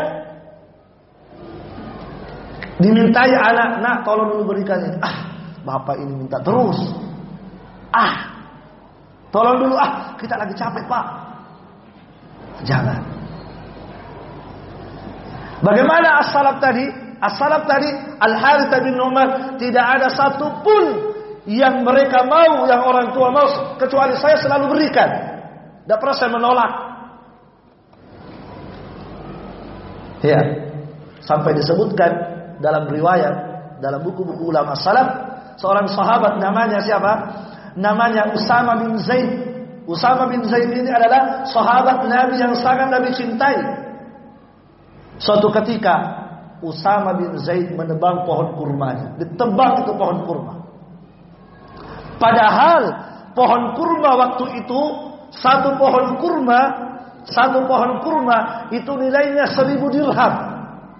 [2.80, 5.16] dimintai anak nak tolong dulu berikan ini ah
[5.64, 6.80] bapak ini minta terus
[7.92, 8.32] ah
[9.28, 11.26] tolong dulu ah kita lagi capek pak
[12.64, 13.00] Jangan.
[15.60, 16.86] Bagaimana as-salaf tadi?
[17.20, 17.88] As-salaf tadi
[18.20, 20.84] Al-Harith bin Umar tidak ada satu pun
[21.48, 23.48] yang mereka mau, yang orang tua mau
[23.80, 25.08] kecuali saya selalu berikan.
[25.86, 26.72] Tidak pernah saya menolak.
[30.26, 30.40] Ya.
[31.22, 32.10] Sampai disebutkan
[32.58, 33.34] dalam riwayat
[33.78, 35.08] dalam buku-buku ulama salaf
[35.62, 37.12] seorang sahabat namanya siapa?
[37.76, 39.46] Namanya Usama bin Zaid
[39.86, 43.54] Usama bin Zaid ini adalah sahabat Nabi yang sangat Nabi cintai.
[45.22, 46.26] Suatu ketika
[46.58, 49.14] Usama bin Zaid menebang pohon kurmanya.
[49.22, 50.54] Ditebang itu pohon kurma.
[52.18, 52.82] Padahal
[53.38, 54.80] pohon kurma waktu itu
[55.34, 56.60] satu pohon kurma,
[57.26, 60.34] satu pohon kurma itu nilainya seribu dirham.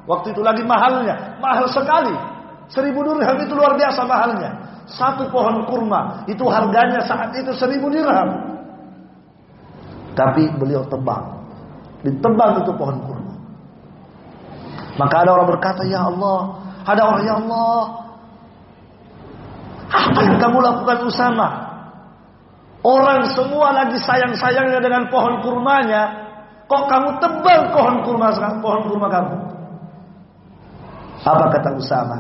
[0.06, 2.14] Waktu itu lagi mahalnya, mahal sekali.
[2.66, 4.50] Seribu dirham itu luar biasa mahalnya.
[4.86, 8.58] Satu pohon kurma itu harganya saat itu seribu dirham.
[10.14, 11.42] Tapi beliau tebang.
[12.06, 13.34] Ditebang itu pohon kurma.
[14.96, 16.56] Maka ada orang berkata, Ya Allah.
[16.86, 17.80] Ada orang, Ya Allah.
[19.86, 21.65] Apa yang kamu lakukan Usama?
[22.86, 26.06] Orang semua lagi sayang-sayangnya dengan pohon kurmanya,
[26.70, 28.30] kok kamu tebal pohon kurma
[28.62, 29.34] pohon kurma kamu?
[31.26, 32.18] Apa kata Usama?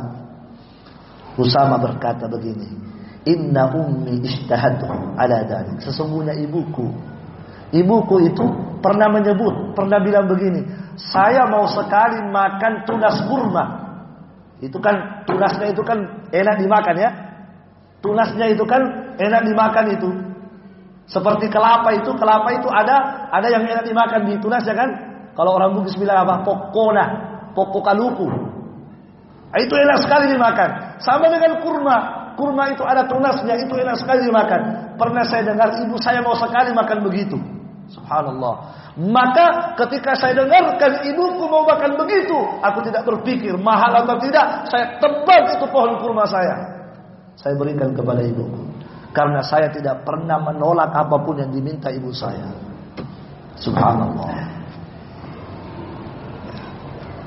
[1.38, 2.66] Usama berkata begini,
[3.30, 5.78] Inna ummi ishtahadu ala dalik.
[5.86, 6.90] Sesungguhnya ibuku,
[7.70, 8.44] ibuku itu
[8.82, 10.66] pernah menyebut, pernah bilang begini,
[10.98, 13.64] saya mau sekali makan tunas kurma.
[14.58, 17.10] Itu kan tunasnya itu kan enak dimakan ya.
[18.02, 20.10] Tunasnya itu kan enak dimakan itu.
[21.06, 24.90] Seperti kelapa itu, kelapa itu ada ada yang enak dimakan di tunasnya kan?
[25.38, 26.42] Kalau orang Bugis bilang apa?
[26.42, 27.04] Pokona,
[27.54, 28.26] pokokaluku.
[29.54, 30.98] Ah, itu enak sekali dimakan.
[30.98, 31.96] Sama dengan kurma.
[32.36, 34.92] Kurma itu ada tunasnya, itu enak sekali dimakan.
[34.98, 37.38] Pernah saya dengar ibu saya mau sekali makan begitu.
[37.86, 38.74] Subhanallah.
[38.98, 44.98] Maka ketika saya dengarkan ibuku mau makan begitu, aku tidak berpikir mahal atau tidak, saya
[44.98, 46.56] tebal itu pohon kurma saya.
[47.38, 48.65] Saya berikan kepada ibuku.
[49.16, 52.52] Karena saya tidak pernah menolak apa pun yang diminta ibu saya.
[53.56, 54.28] Subhanallah.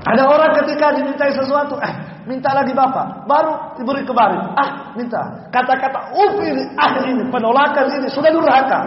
[0.05, 1.93] Ada orang ketika dimintai sesuatu, eh
[2.29, 5.49] minta lagi bapak, baru diberi kemarin, ah minta.
[5.49, 8.79] Kata-kata uf ini, ah ini, penolakan ini sudah durhaka.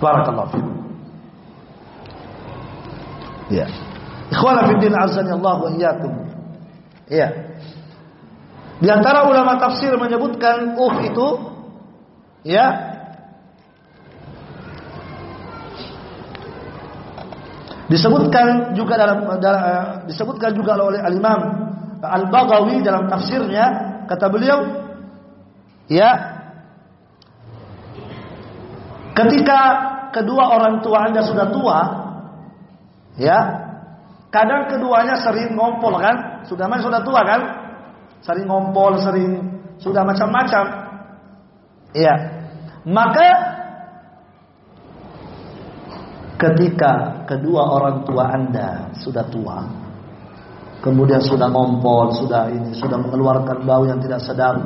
[0.00, 0.76] Barakallahu fikum.
[3.52, 3.68] Ya.
[4.32, 6.12] Ikhwana fi din azani Allah wa iyyakum.
[7.12, 7.49] Ya.
[8.80, 11.28] Di antara ulama tafsir menyebutkan uf itu
[12.48, 12.96] ya
[17.92, 19.62] disebutkan juga dalam, dalam
[20.08, 21.40] disebutkan juga oleh al-Imam
[22.00, 24.64] Al-Baghawi dalam tafsirnya kata beliau
[25.92, 26.40] ya
[29.12, 29.60] ketika
[30.14, 31.78] kedua orang tua Anda sudah tua,
[33.20, 33.38] ya,
[34.32, 36.46] kadang keduanya sering ngompol kan?
[36.46, 37.40] Sudah mas sudah tua kan?
[38.20, 39.32] Sering ngompol, sering
[39.80, 40.64] sudah macam-macam.
[41.96, 42.14] Ya.
[42.84, 43.28] Maka
[46.40, 49.58] ketika kedua orang tua Anda sudah tua,
[50.84, 54.56] kemudian sudah ngompol, sudah ini, sudah mengeluarkan bau yang tidak sedap,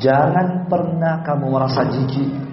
[0.00, 2.44] jangan pernah kamu merasa jijik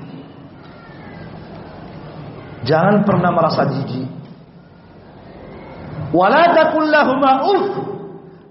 [2.62, 4.06] Jangan pernah merasa jijik.
[6.14, 6.46] Wala
[7.42, 7.66] uff.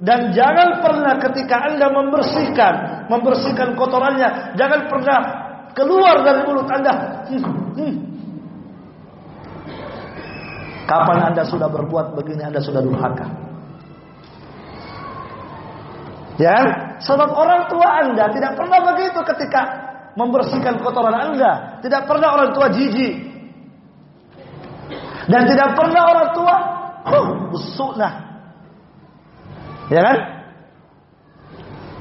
[0.01, 5.19] Dan jangan pernah ketika Anda membersihkan, membersihkan kotorannya, jangan pernah
[5.77, 6.95] keluar dari mulut Anda.
[7.29, 7.45] Hmm,
[7.77, 7.95] hmm.
[10.89, 13.29] Kapan Anda sudah berbuat begini, Anda sudah durhaka.
[16.41, 16.59] Ya,
[17.05, 19.61] sebab orang tua Anda tidak pernah begitu ketika
[20.17, 21.77] membersihkan kotoran Anda.
[21.85, 23.29] Tidak pernah orang tua jijik.
[25.29, 26.55] Dan tidak pernah orang tua
[27.05, 28.30] huh, busuklah.
[29.91, 30.19] Ya kan?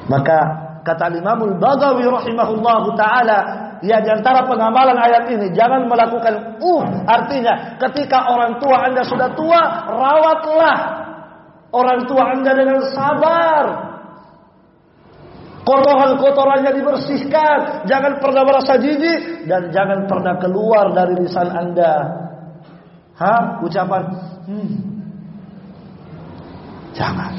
[0.09, 0.37] Maka
[0.85, 3.39] kata Imamul Bagawi rahimahullah taala
[3.85, 9.29] ya di antara pengamalan ayat ini jangan melakukan uh artinya ketika orang tua Anda sudah
[9.37, 10.77] tua rawatlah
[11.71, 13.63] orang tua Anda dengan sabar
[15.63, 21.93] kotoran-kotorannya dibersihkan jangan pernah merasa jijik dan jangan pernah keluar dari lisan Anda
[23.19, 23.59] Ha?
[23.67, 24.03] Ucapan
[24.47, 24.75] hmm.
[26.95, 27.35] Jangan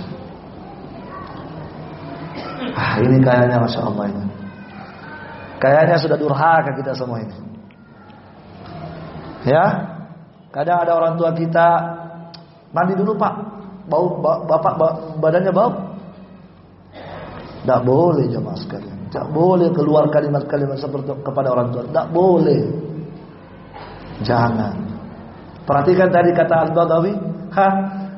[2.77, 4.25] Ah ini kayaknya Masya Allah ini.
[5.61, 7.37] Kayaknya sudah durhaka kita semua ini.
[9.45, 9.65] Ya?
[10.51, 11.69] Kadang ada orang tua kita
[12.71, 13.35] Mandi dulu pak.
[13.91, 14.75] Bau bapak
[15.19, 15.73] badannya bau.
[17.61, 19.11] Tidak boleh jemaah sekalian.
[19.11, 21.83] Tidak boleh keluar kalimat-kalimat seperti kepada orang tua.
[21.85, 22.61] Tidak boleh.
[24.23, 24.75] Jangan.
[25.67, 27.13] Perhatikan tadi kata Al-Badawi,
[27.53, 27.67] ha,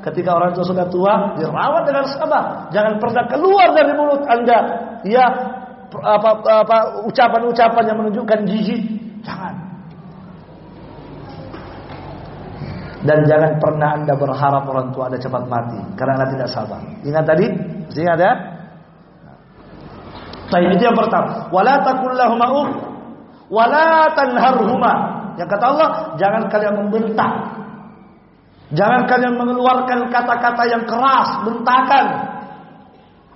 [0.02, 2.68] ketika orang tua sudah tua, dirawat dengan sabar.
[2.74, 4.58] Jangan pernah keluar dari mulut Anda
[5.06, 5.26] ya
[5.92, 6.76] apa apa
[7.06, 8.82] ucapan-ucapan yang menunjukkan jijik.
[9.22, 9.54] Jangan.
[13.02, 16.82] Dan jangan pernah Anda berharap orang tua Anda cepat mati karena Anda tidak sabar.
[17.02, 17.46] Ingat tadi?
[17.94, 18.32] Ingat ya?
[20.52, 21.48] Baik, itu yang pertama.
[21.48, 22.68] Wala taqul lahum
[23.48, 25.88] wala tanharhuma yang kata Allah,
[26.20, 27.32] jangan kalian membentak.
[28.72, 32.06] Jangan kalian mengeluarkan kata-kata yang keras, bentakan.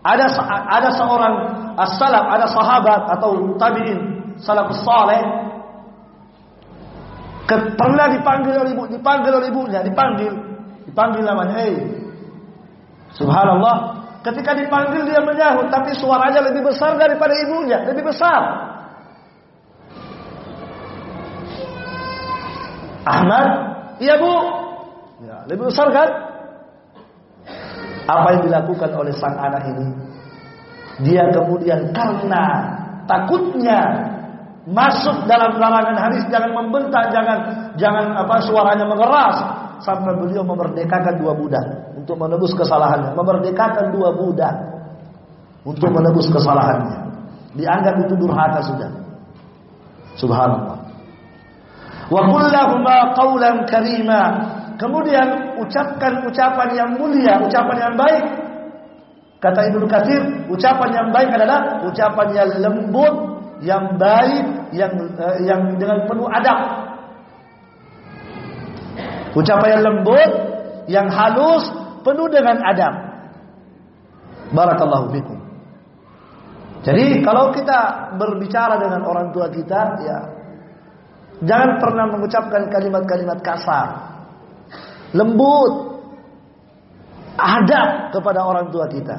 [0.00, 0.32] Ada
[0.70, 1.34] ada seorang
[1.76, 5.20] as-salaf, ada sahabat atau tabi'in, salafus saleh
[7.76, 10.32] pernah dipanggil oleh ibu, dipanggil oleh ibunya, dipanggil,
[10.88, 11.74] dipanggil namanya, "Hei."
[13.14, 18.42] Subhanallah, ketika dipanggil dia menyahut, tapi suaranya lebih besar daripada ibunya, lebih besar.
[23.06, 23.46] Ahmad,
[24.02, 24.65] iya bu.
[25.24, 26.08] Ya, lebih besar kan?
[28.06, 29.86] Apa yang dilakukan oleh sang anak ini?
[31.08, 32.44] Dia kemudian karena
[33.08, 33.80] takutnya
[34.66, 37.38] masuk dalam larangan hadis jangan membentak, jangan
[37.78, 39.36] jangan apa suaranya mengeras
[39.84, 41.64] sampai beliau memerdekakan dua budak
[41.94, 44.54] untuk menebus kesalahannya, memerdekakan dua budak
[45.66, 46.98] untuk menebus kesalahannya.
[47.56, 48.90] Dianggap itu durhaka sudah.
[50.16, 50.78] Subhanallah.
[52.06, 54.20] Wa kullahuma qawlan karima.
[54.76, 58.24] Kemudian ucapkan ucapan yang mulia, ucapan yang baik.
[59.40, 60.20] Kata Ibnu Katsir,
[60.52, 63.14] ucapan yang baik adalah ucapan yang lembut,
[63.64, 64.44] yang baik,
[64.76, 66.58] yang uh, yang dengan penuh adab.
[69.36, 70.30] Ucapan yang lembut,
[70.88, 71.64] yang halus,
[72.04, 72.94] penuh dengan adab.
[74.52, 75.38] Barakallahu fikum.
[76.84, 80.18] Jadi kalau kita berbicara dengan orang tua kita, ya
[81.42, 84.15] jangan pernah mengucapkan kalimat-kalimat kasar,
[85.16, 85.72] lembut,
[87.40, 89.16] adab kepada orang tua kita.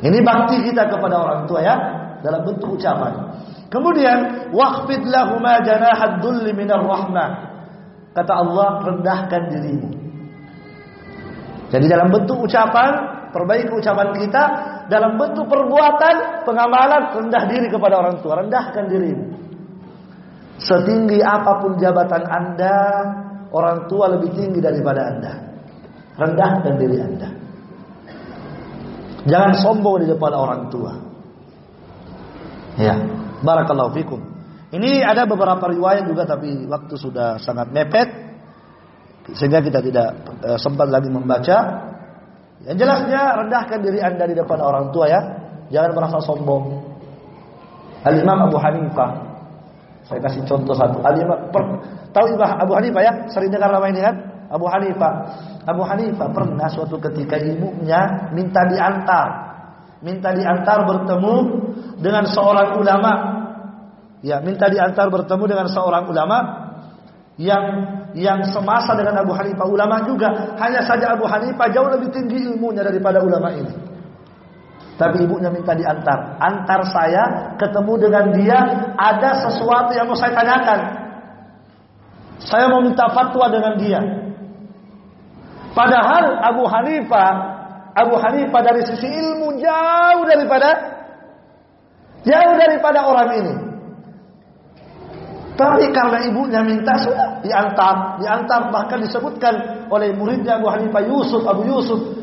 [0.00, 1.76] Ini bakti kita kepada orang tua ya
[2.20, 3.36] dalam bentuk ucapan.
[3.72, 7.48] Kemudian waqfid lahuma janahad dhulli minar rahmah.
[8.10, 9.90] Kata Allah rendahkan dirimu.
[11.70, 14.42] Jadi dalam bentuk ucapan perbaiki ucapan kita
[14.90, 19.26] dalam bentuk perbuatan, pengamalan, rendah diri kepada orang tua, rendahkan dirimu.
[20.60, 22.78] Setinggi apa pun jabatan Anda,
[23.50, 25.32] orang tua lebih tinggi daripada Anda.
[26.18, 27.28] Rendahkan diri Anda.
[29.28, 30.92] Jangan sombong di depan orang tua.
[32.80, 32.96] Ya,
[33.44, 34.20] barakallahu fikum.
[34.70, 38.08] Ini ada beberapa riwayat juga tapi waktu sudah sangat mepet
[39.34, 40.08] sehingga kita tidak
[40.46, 41.58] uh, sempat lagi membaca.
[42.60, 45.20] Yang jelasnya rendahkan diri anda di depan orang tua ya.
[45.70, 46.82] Jangan merasa sombong.
[48.04, 49.29] Al-Imam Abu Hanifah.
[50.10, 50.98] Saya kasih contoh satu.
[51.06, 51.54] Al-Imam
[52.10, 53.12] tahu Imam Abu Hanifah ya?
[53.30, 54.14] Sering dengar nama ini kan?
[54.50, 55.12] Abu Hanifah.
[55.62, 59.28] Abu Hanifah pernah suatu ketika ibunya minta diantar.
[60.02, 61.34] Minta diantar bertemu
[62.02, 63.12] dengan seorang ulama.
[64.26, 66.38] Ya, minta diantar bertemu dengan seorang ulama
[67.38, 67.64] yang
[68.12, 72.82] yang semasa dengan Abu Hanifah ulama juga hanya saja Abu Hanifah jauh lebih tinggi ilmunya
[72.82, 73.89] daripada ulama ini.
[75.00, 78.58] Tapi ibunya minta diantar, antar saya ketemu dengan dia
[79.00, 80.80] ada sesuatu yang mau saya tanyakan.
[82.44, 84.00] Saya mau minta fatwa dengan dia.
[85.72, 87.32] Padahal Abu Hanifah,
[87.96, 90.68] Abu Hanifah dari sisi ilmu jauh daripada
[92.20, 93.54] jauh daripada orang ini.
[95.56, 101.64] Tapi karena ibunya minta sudah diantar, diantar bahkan disebutkan oleh muridnya Abu Hanifah Yusuf, Abu
[101.64, 102.19] Yusuf.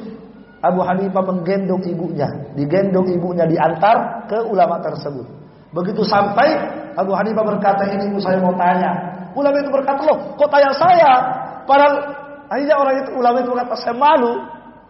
[0.67, 5.23] Abu Hanifah menggendong ibunya, digendong ibunya diantar ke ulama tersebut.
[5.71, 6.47] Begitu sampai
[6.99, 9.15] Abu Hanifah berkata ini ibu saya mau tanya.
[9.37, 11.11] Ulama itu berkata loh, kok tanya saya?
[11.63, 11.93] Padahal
[12.49, 14.33] akhirnya orang itu ulama itu berkata saya malu.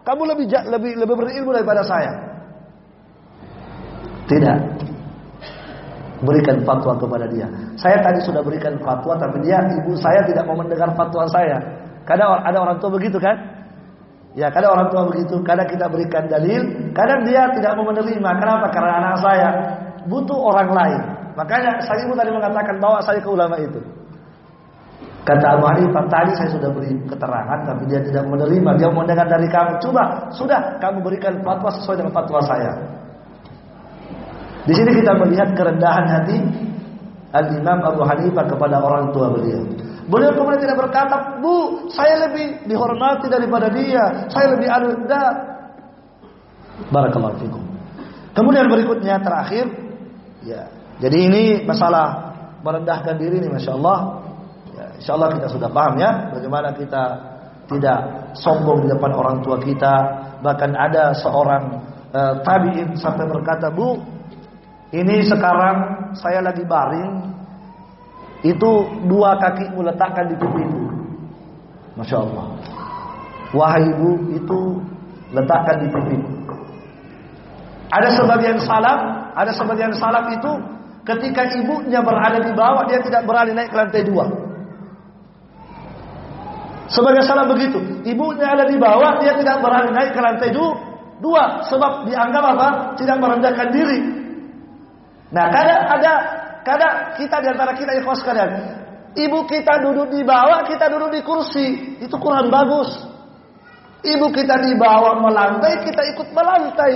[0.02, 2.10] Kamu lebih lebih lebih berilmu daripada saya.
[4.28, 4.58] Tidak
[6.22, 7.46] berikan fatwa kepada dia.
[7.78, 11.60] Saya tadi sudah berikan fatwa tapi dia ibu saya tidak mau mendengar fatwa saya.
[12.08, 13.57] Kadang ada orang tua begitu kan?
[14.38, 18.30] Ya, kadang orang tua begitu, kadang kita berikan dalil, kadang dia tidak mau menerima.
[18.38, 18.70] Kenapa?
[18.70, 19.48] Karena anak saya
[20.06, 21.00] butuh orang lain.
[21.34, 23.82] Makanya saya ibu tadi mengatakan bawa saya ke ulama itu.
[25.26, 28.70] Kata Abu Hanifah tadi saya sudah beri keterangan tapi dia tidak menerima.
[28.78, 29.82] Dia mau mendengar dari kamu.
[29.82, 32.72] Coba, sudah kamu berikan fatwa sesuai dengan fatwa saya.
[34.70, 36.38] Di sini kita melihat kerendahan hati
[37.34, 39.66] Al-Imam Abu Hanifah kepada orang tua beliau.
[40.08, 44.24] Beliau kemudian tidak berkata, Bu, saya lebih dihormati daripada dia.
[44.32, 45.04] Saya lebih anu.
[46.88, 47.62] Barakallahu fikum.
[48.32, 49.68] Kemudian berikutnya terakhir,
[50.46, 50.64] ya.
[50.98, 52.32] Jadi ini masalah
[52.64, 54.24] merendahkan diri ini, masya Allah.
[54.72, 57.02] Ya, insya Allah kita sudah paham ya, bagaimana kita
[57.68, 57.98] tidak
[58.38, 59.94] sombong di depan orang tua kita.
[60.40, 61.84] Bahkan ada seorang
[62.16, 64.00] uh, tabiin sampai berkata, Bu,
[64.94, 67.37] ini sekarang saya lagi baring,
[68.46, 68.70] itu
[69.10, 70.82] dua kakimu letakkan di pipiku.
[71.98, 72.46] Masya Allah.
[73.50, 74.58] Wahai ibu, itu
[75.34, 76.54] letakkan di pipiku.
[77.88, 80.52] Ada sebagian salaf, ada sebagian salaf itu
[81.08, 84.28] ketika ibunya berada di bawah, dia tidak berani naik ke lantai dua.
[86.88, 90.52] Sebagai salah begitu, ibunya ada di bawah, dia tidak berani naik ke lantai
[91.20, 92.68] dua, sebab dianggap apa?
[92.96, 94.00] Tidak merendahkan diri.
[95.28, 96.12] Nah, kadang ada
[96.68, 98.50] kadang kita di antara kita ikhwas kalian,
[99.16, 102.92] ibu kita duduk di bawah, kita duduk di kursi, itu kurang bagus.
[104.04, 106.94] Ibu kita di bawah melantai, kita ikut melantai.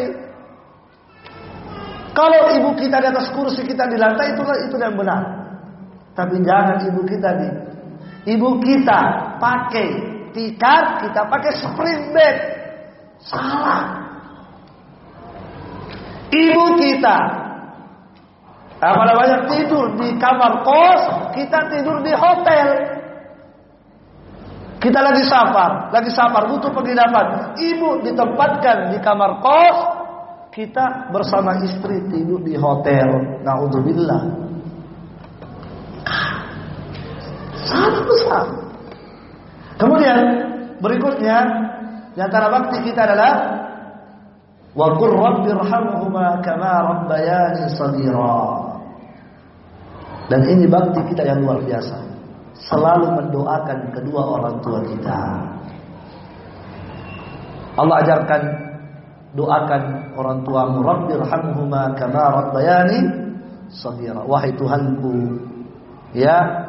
[2.13, 5.23] Kalau ibu kita di atas kursi, kita di lantai, itulah itu yang benar.
[6.13, 7.49] Tapi jangan ibu kita di
[8.37, 9.01] ibu kita
[9.41, 9.89] pakai
[10.37, 12.37] tikar, kita pakai spring bed.
[13.25, 14.05] Salah.
[16.33, 17.42] Ibu kita
[18.83, 21.03] Nah, pada banyak tidur di kamar kos,
[21.39, 22.99] kita tidur di hotel.
[24.83, 27.55] Kita lagi safar, lagi safar butuh penginapan.
[27.55, 29.79] Ibu ditempatkan di kamar kos,
[30.51, 33.39] kita bersama istri tidur di hotel.
[33.47, 34.23] Nauzubillah.
[37.63, 38.47] Sangat besar.
[39.79, 40.19] Kemudian
[40.83, 41.39] berikutnya
[42.13, 43.35] di antara bakti kita adalah
[44.75, 48.62] wa qur rabbirhamhuma kama rabbayani shaghira.
[50.31, 51.99] Dan ini bakti kita yang luar biasa.
[52.69, 55.19] Selalu mendoakan kedua orang tua kita.
[57.73, 58.43] Allah ajarkan
[59.33, 59.83] doakan
[60.15, 62.99] orang tua Rabbirhamhuma kama rabbayani
[63.73, 64.23] shaghira.
[64.29, 65.41] Wahai Tuhanku,
[66.13, 66.69] ya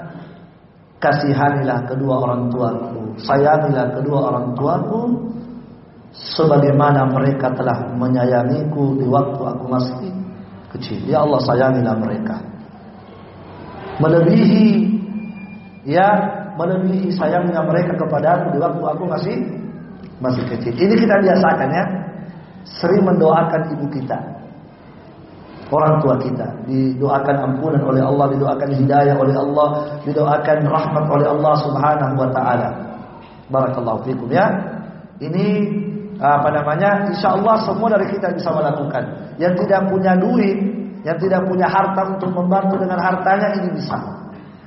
[1.04, 5.02] kasihanilah kedua orang tuaku, sayangilah kedua orang tuaku
[6.16, 10.10] sebagaimana mereka telah menyayangiku di waktu aku masih
[10.72, 11.04] kecil.
[11.04, 12.53] Ya Allah sayangilah mereka
[14.02, 14.90] melebihi
[15.86, 16.08] ya
[16.56, 19.36] melebihi sayangnya mereka kepada aku di waktu aku masih
[20.22, 20.74] masih kecil.
[20.74, 21.86] Ini kita biasakan ya.
[22.64, 24.16] Sering mendoakan ibu kita.
[25.74, 29.68] Orang tua kita didoakan ampunan oleh Allah, didoakan hidayah oleh Allah,
[30.06, 32.70] didoakan rahmat oleh Allah Subhanahu wa taala.
[33.50, 34.48] Barakallahu fikum ya.
[35.18, 35.46] Ini
[36.22, 37.10] apa namanya?
[37.10, 39.36] Insya Allah semua dari kita bisa melakukan.
[39.42, 44.00] Yang tidak punya duit yang tidak punya harta untuk membantu dengan hartanya ini bisa.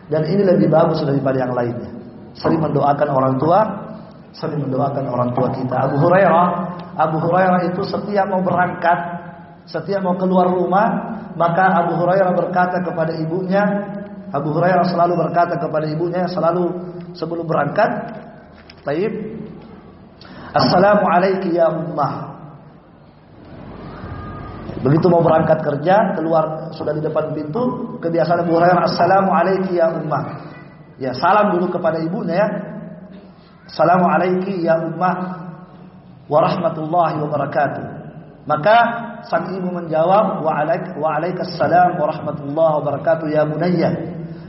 [0.07, 1.91] Dan ini lebih bagus daripada yang lainnya.
[2.37, 3.61] Sering mendoakan orang tua,
[4.37, 5.89] sering mendoakan orang tua kita.
[5.89, 6.47] Abu Hurairah,
[6.95, 8.99] Abu Hurairah itu setiap mau berangkat,
[9.65, 13.65] setiap mau keluar rumah, maka Abu Hurairah berkata kepada ibunya,
[14.31, 16.69] Abu Hurairah selalu berkata kepada ibunya selalu
[17.17, 17.91] sebelum berangkat,
[18.85, 19.13] "Taib,
[20.53, 22.36] Assalamualaikum ya ummah."
[24.87, 30.25] Begitu mau berangkat kerja, keluar sudah di depan pintu, kebiasaan Abu Hurairah, Assalamualaikum ya ummah.
[31.03, 32.49] Ya, salam dulu kepada ibunya ya.
[33.67, 35.17] Assalamualaikum ya ummah
[36.31, 37.85] wa rahmatullahi wa barakatuh.
[38.47, 38.77] Maka
[39.27, 43.91] sang ibu menjawab wa alaik wa alaikassalam wa rahmatullahi wa barakatuh ya bunayya.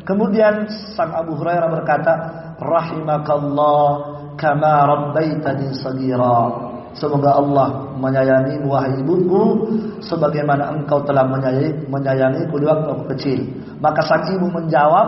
[0.05, 2.13] Kemudian sang Abu Hurairah berkata,
[2.61, 3.89] rahimakallah
[4.37, 6.66] kama rabbaitani sagira.
[6.97, 9.69] Semoga Allah menyayangi wahai ibuku
[10.01, 13.39] sebagaimana engkau telah menyayangi menyayangiku di waktu aku kecil.
[13.77, 15.07] Maka sang ibu menjawab,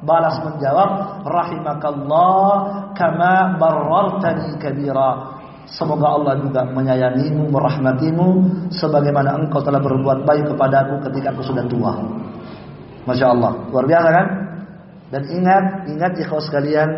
[0.00, 2.48] balas menjawab, rahimakallah
[2.96, 5.36] kama barartani kabira.
[5.68, 8.28] Semoga Allah juga menyayangimu, merahmatimu
[8.72, 12.00] sebagaimana engkau telah berbuat baik kepadaku ketika aku sudah tua.
[13.04, 14.26] Masya Allah, luar biasa kan?
[15.12, 16.88] Dan ingat, ingat kau sekalian,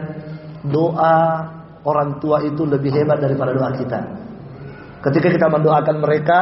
[0.69, 1.43] doa
[1.82, 4.28] orang tua itu lebih hebat daripada doa kita.
[4.99, 6.41] Ketika kita mendoakan mereka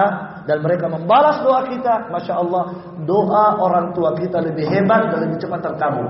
[0.49, 2.73] dan mereka membalas doa kita, masya Allah,
[3.05, 6.09] doa orang tua kita lebih hebat dan lebih cepat terkabul.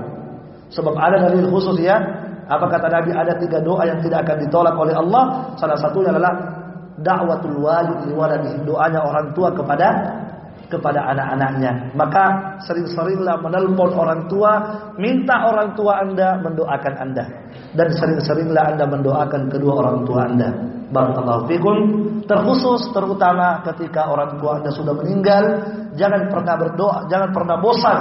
[0.71, 1.99] Sebab ada dalil khusus ya.
[2.47, 3.11] Apa kata Nabi?
[3.11, 5.51] Ada tiga doa yang tidak akan ditolak oleh Allah.
[5.59, 6.31] Salah satunya adalah
[7.03, 9.87] dakwatul walid waladihi, doanya orang tua kepada
[10.67, 11.95] kepada anak-anaknya.
[11.95, 14.51] Maka sering-seringlah menelpon orang tua,
[14.99, 17.25] minta orang tua Anda mendoakan Anda.
[17.73, 20.49] Dan sering-seringlah Anda mendoakan kedua orang tua Anda.
[20.87, 21.77] Barakallahu fikum.
[22.27, 25.43] Terkhusus terutama ketika orang tua Anda sudah meninggal,
[25.95, 27.99] jangan pernah berdoa, jangan pernah bosan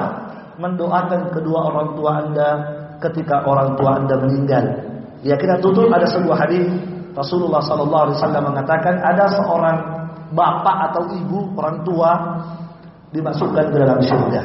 [0.58, 2.48] mendoakan kedua orang tua Anda
[2.98, 4.64] ketika orang tua Anda meninggal.
[5.22, 6.68] Ya kita tutup ada sebuah hadis
[7.16, 9.76] Rasulullah sallallahu alaihi wasallam mengatakan ada seorang
[10.34, 12.10] bapak atau ibu orang tua
[13.14, 14.42] dimasukkan ke dalam surga.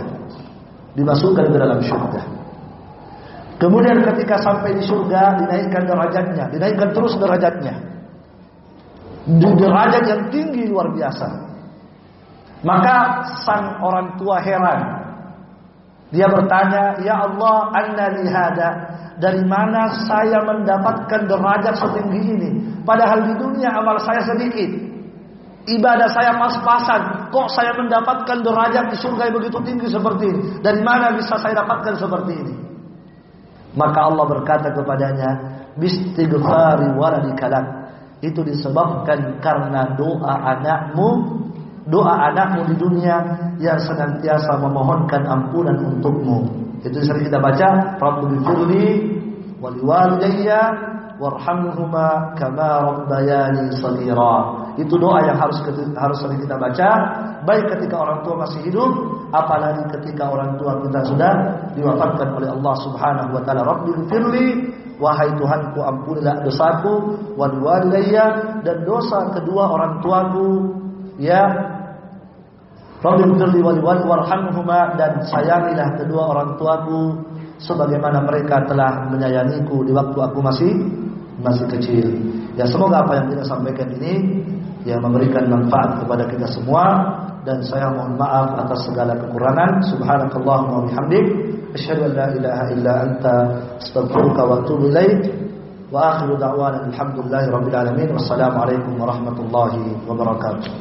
[0.93, 2.21] Dimasukkan ke dalam surga.
[3.61, 7.91] Kemudian ketika sampai di surga dinaikkan derajatnya, dinaikkan terus derajatnya
[9.21, 11.27] di derajat yang tinggi luar biasa.
[12.65, 14.81] Maka sang orang tua heran.
[16.11, 18.69] Dia bertanya, "Ya Allah, anna lihada?
[19.21, 22.49] Dari mana saya mendapatkan derajat setinggi ini?
[22.81, 24.90] Padahal di dunia amal saya sedikit.
[25.61, 27.29] Ibadah saya pas-pasan.
[27.29, 30.41] Kok saya mendapatkan derajat di surga yang begitu tinggi seperti ini?
[30.59, 32.55] Dari mana bisa saya dapatkan seperti ini?"
[33.77, 35.29] Maka Allah berkata kepadanya,
[35.77, 37.81] "Bistighfari waladikalak."
[38.21, 41.41] itu disebabkan karena doa anakmu
[41.89, 43.17] doa anakmu di dunia
[43.57, 46.45] yang senantiasa memohonkan ampunan untukmu
[46.85, 48.87] itu sering kita baca Rabbi firli
[49.57, 50.61] wali walidayya
[51.21, 54.65] warhamhuma kama rabbayani saghira.
[54.81, 55.61] Itu doa yang harus
[55.93, 56.89] harus sering kita baca
[57.45, 58.89] baik ketika orang tua masih hidup
[59.29, 61.33] apalagi ketika orang tua kita sudah
[61.77, 63.61] diwafatkan oleh Allah Subhanahu wa taala.
[63.61, 64.47] Rabbi firli
[65.01, 66.93] Wahai Tuhanku ampunilah dosaku
[67.33, 70.49] wal walidayya dan dosa kedua orang tuaku
[71.17, 71.41] ya.
[73.01, 77.17] Rabbi firli wali wali warhamhuma dan sayangilah kedua orang tuaku
[77.57, 80.73] sebagaimana mereka telah menyayangiku di waktu aku masih
[81.41, 82.07] masih kecil.
[82.55, 84.43] Ya semoga apa yang kita sampaikan ini
[84.85, 86.85] yang memberikan manfaat kepada kita semua
[87.45, 89.81] dan saya mohon maaf atas segala kekurangan.
[89.89, 91.25] Subhanakallahumma wa bihamdik
[91.73, 93.35] asyhadu an la ilaha illa anta
[93.81, 95.19] astaghfiruka wa atubu ilaik.
[95.91, 98.09] Wa akhiru da'wana alhamdulillahi rabbil alamin.
[98.15, 100.71] Wassalamu alaikum warahmatullahi wabarakatuh.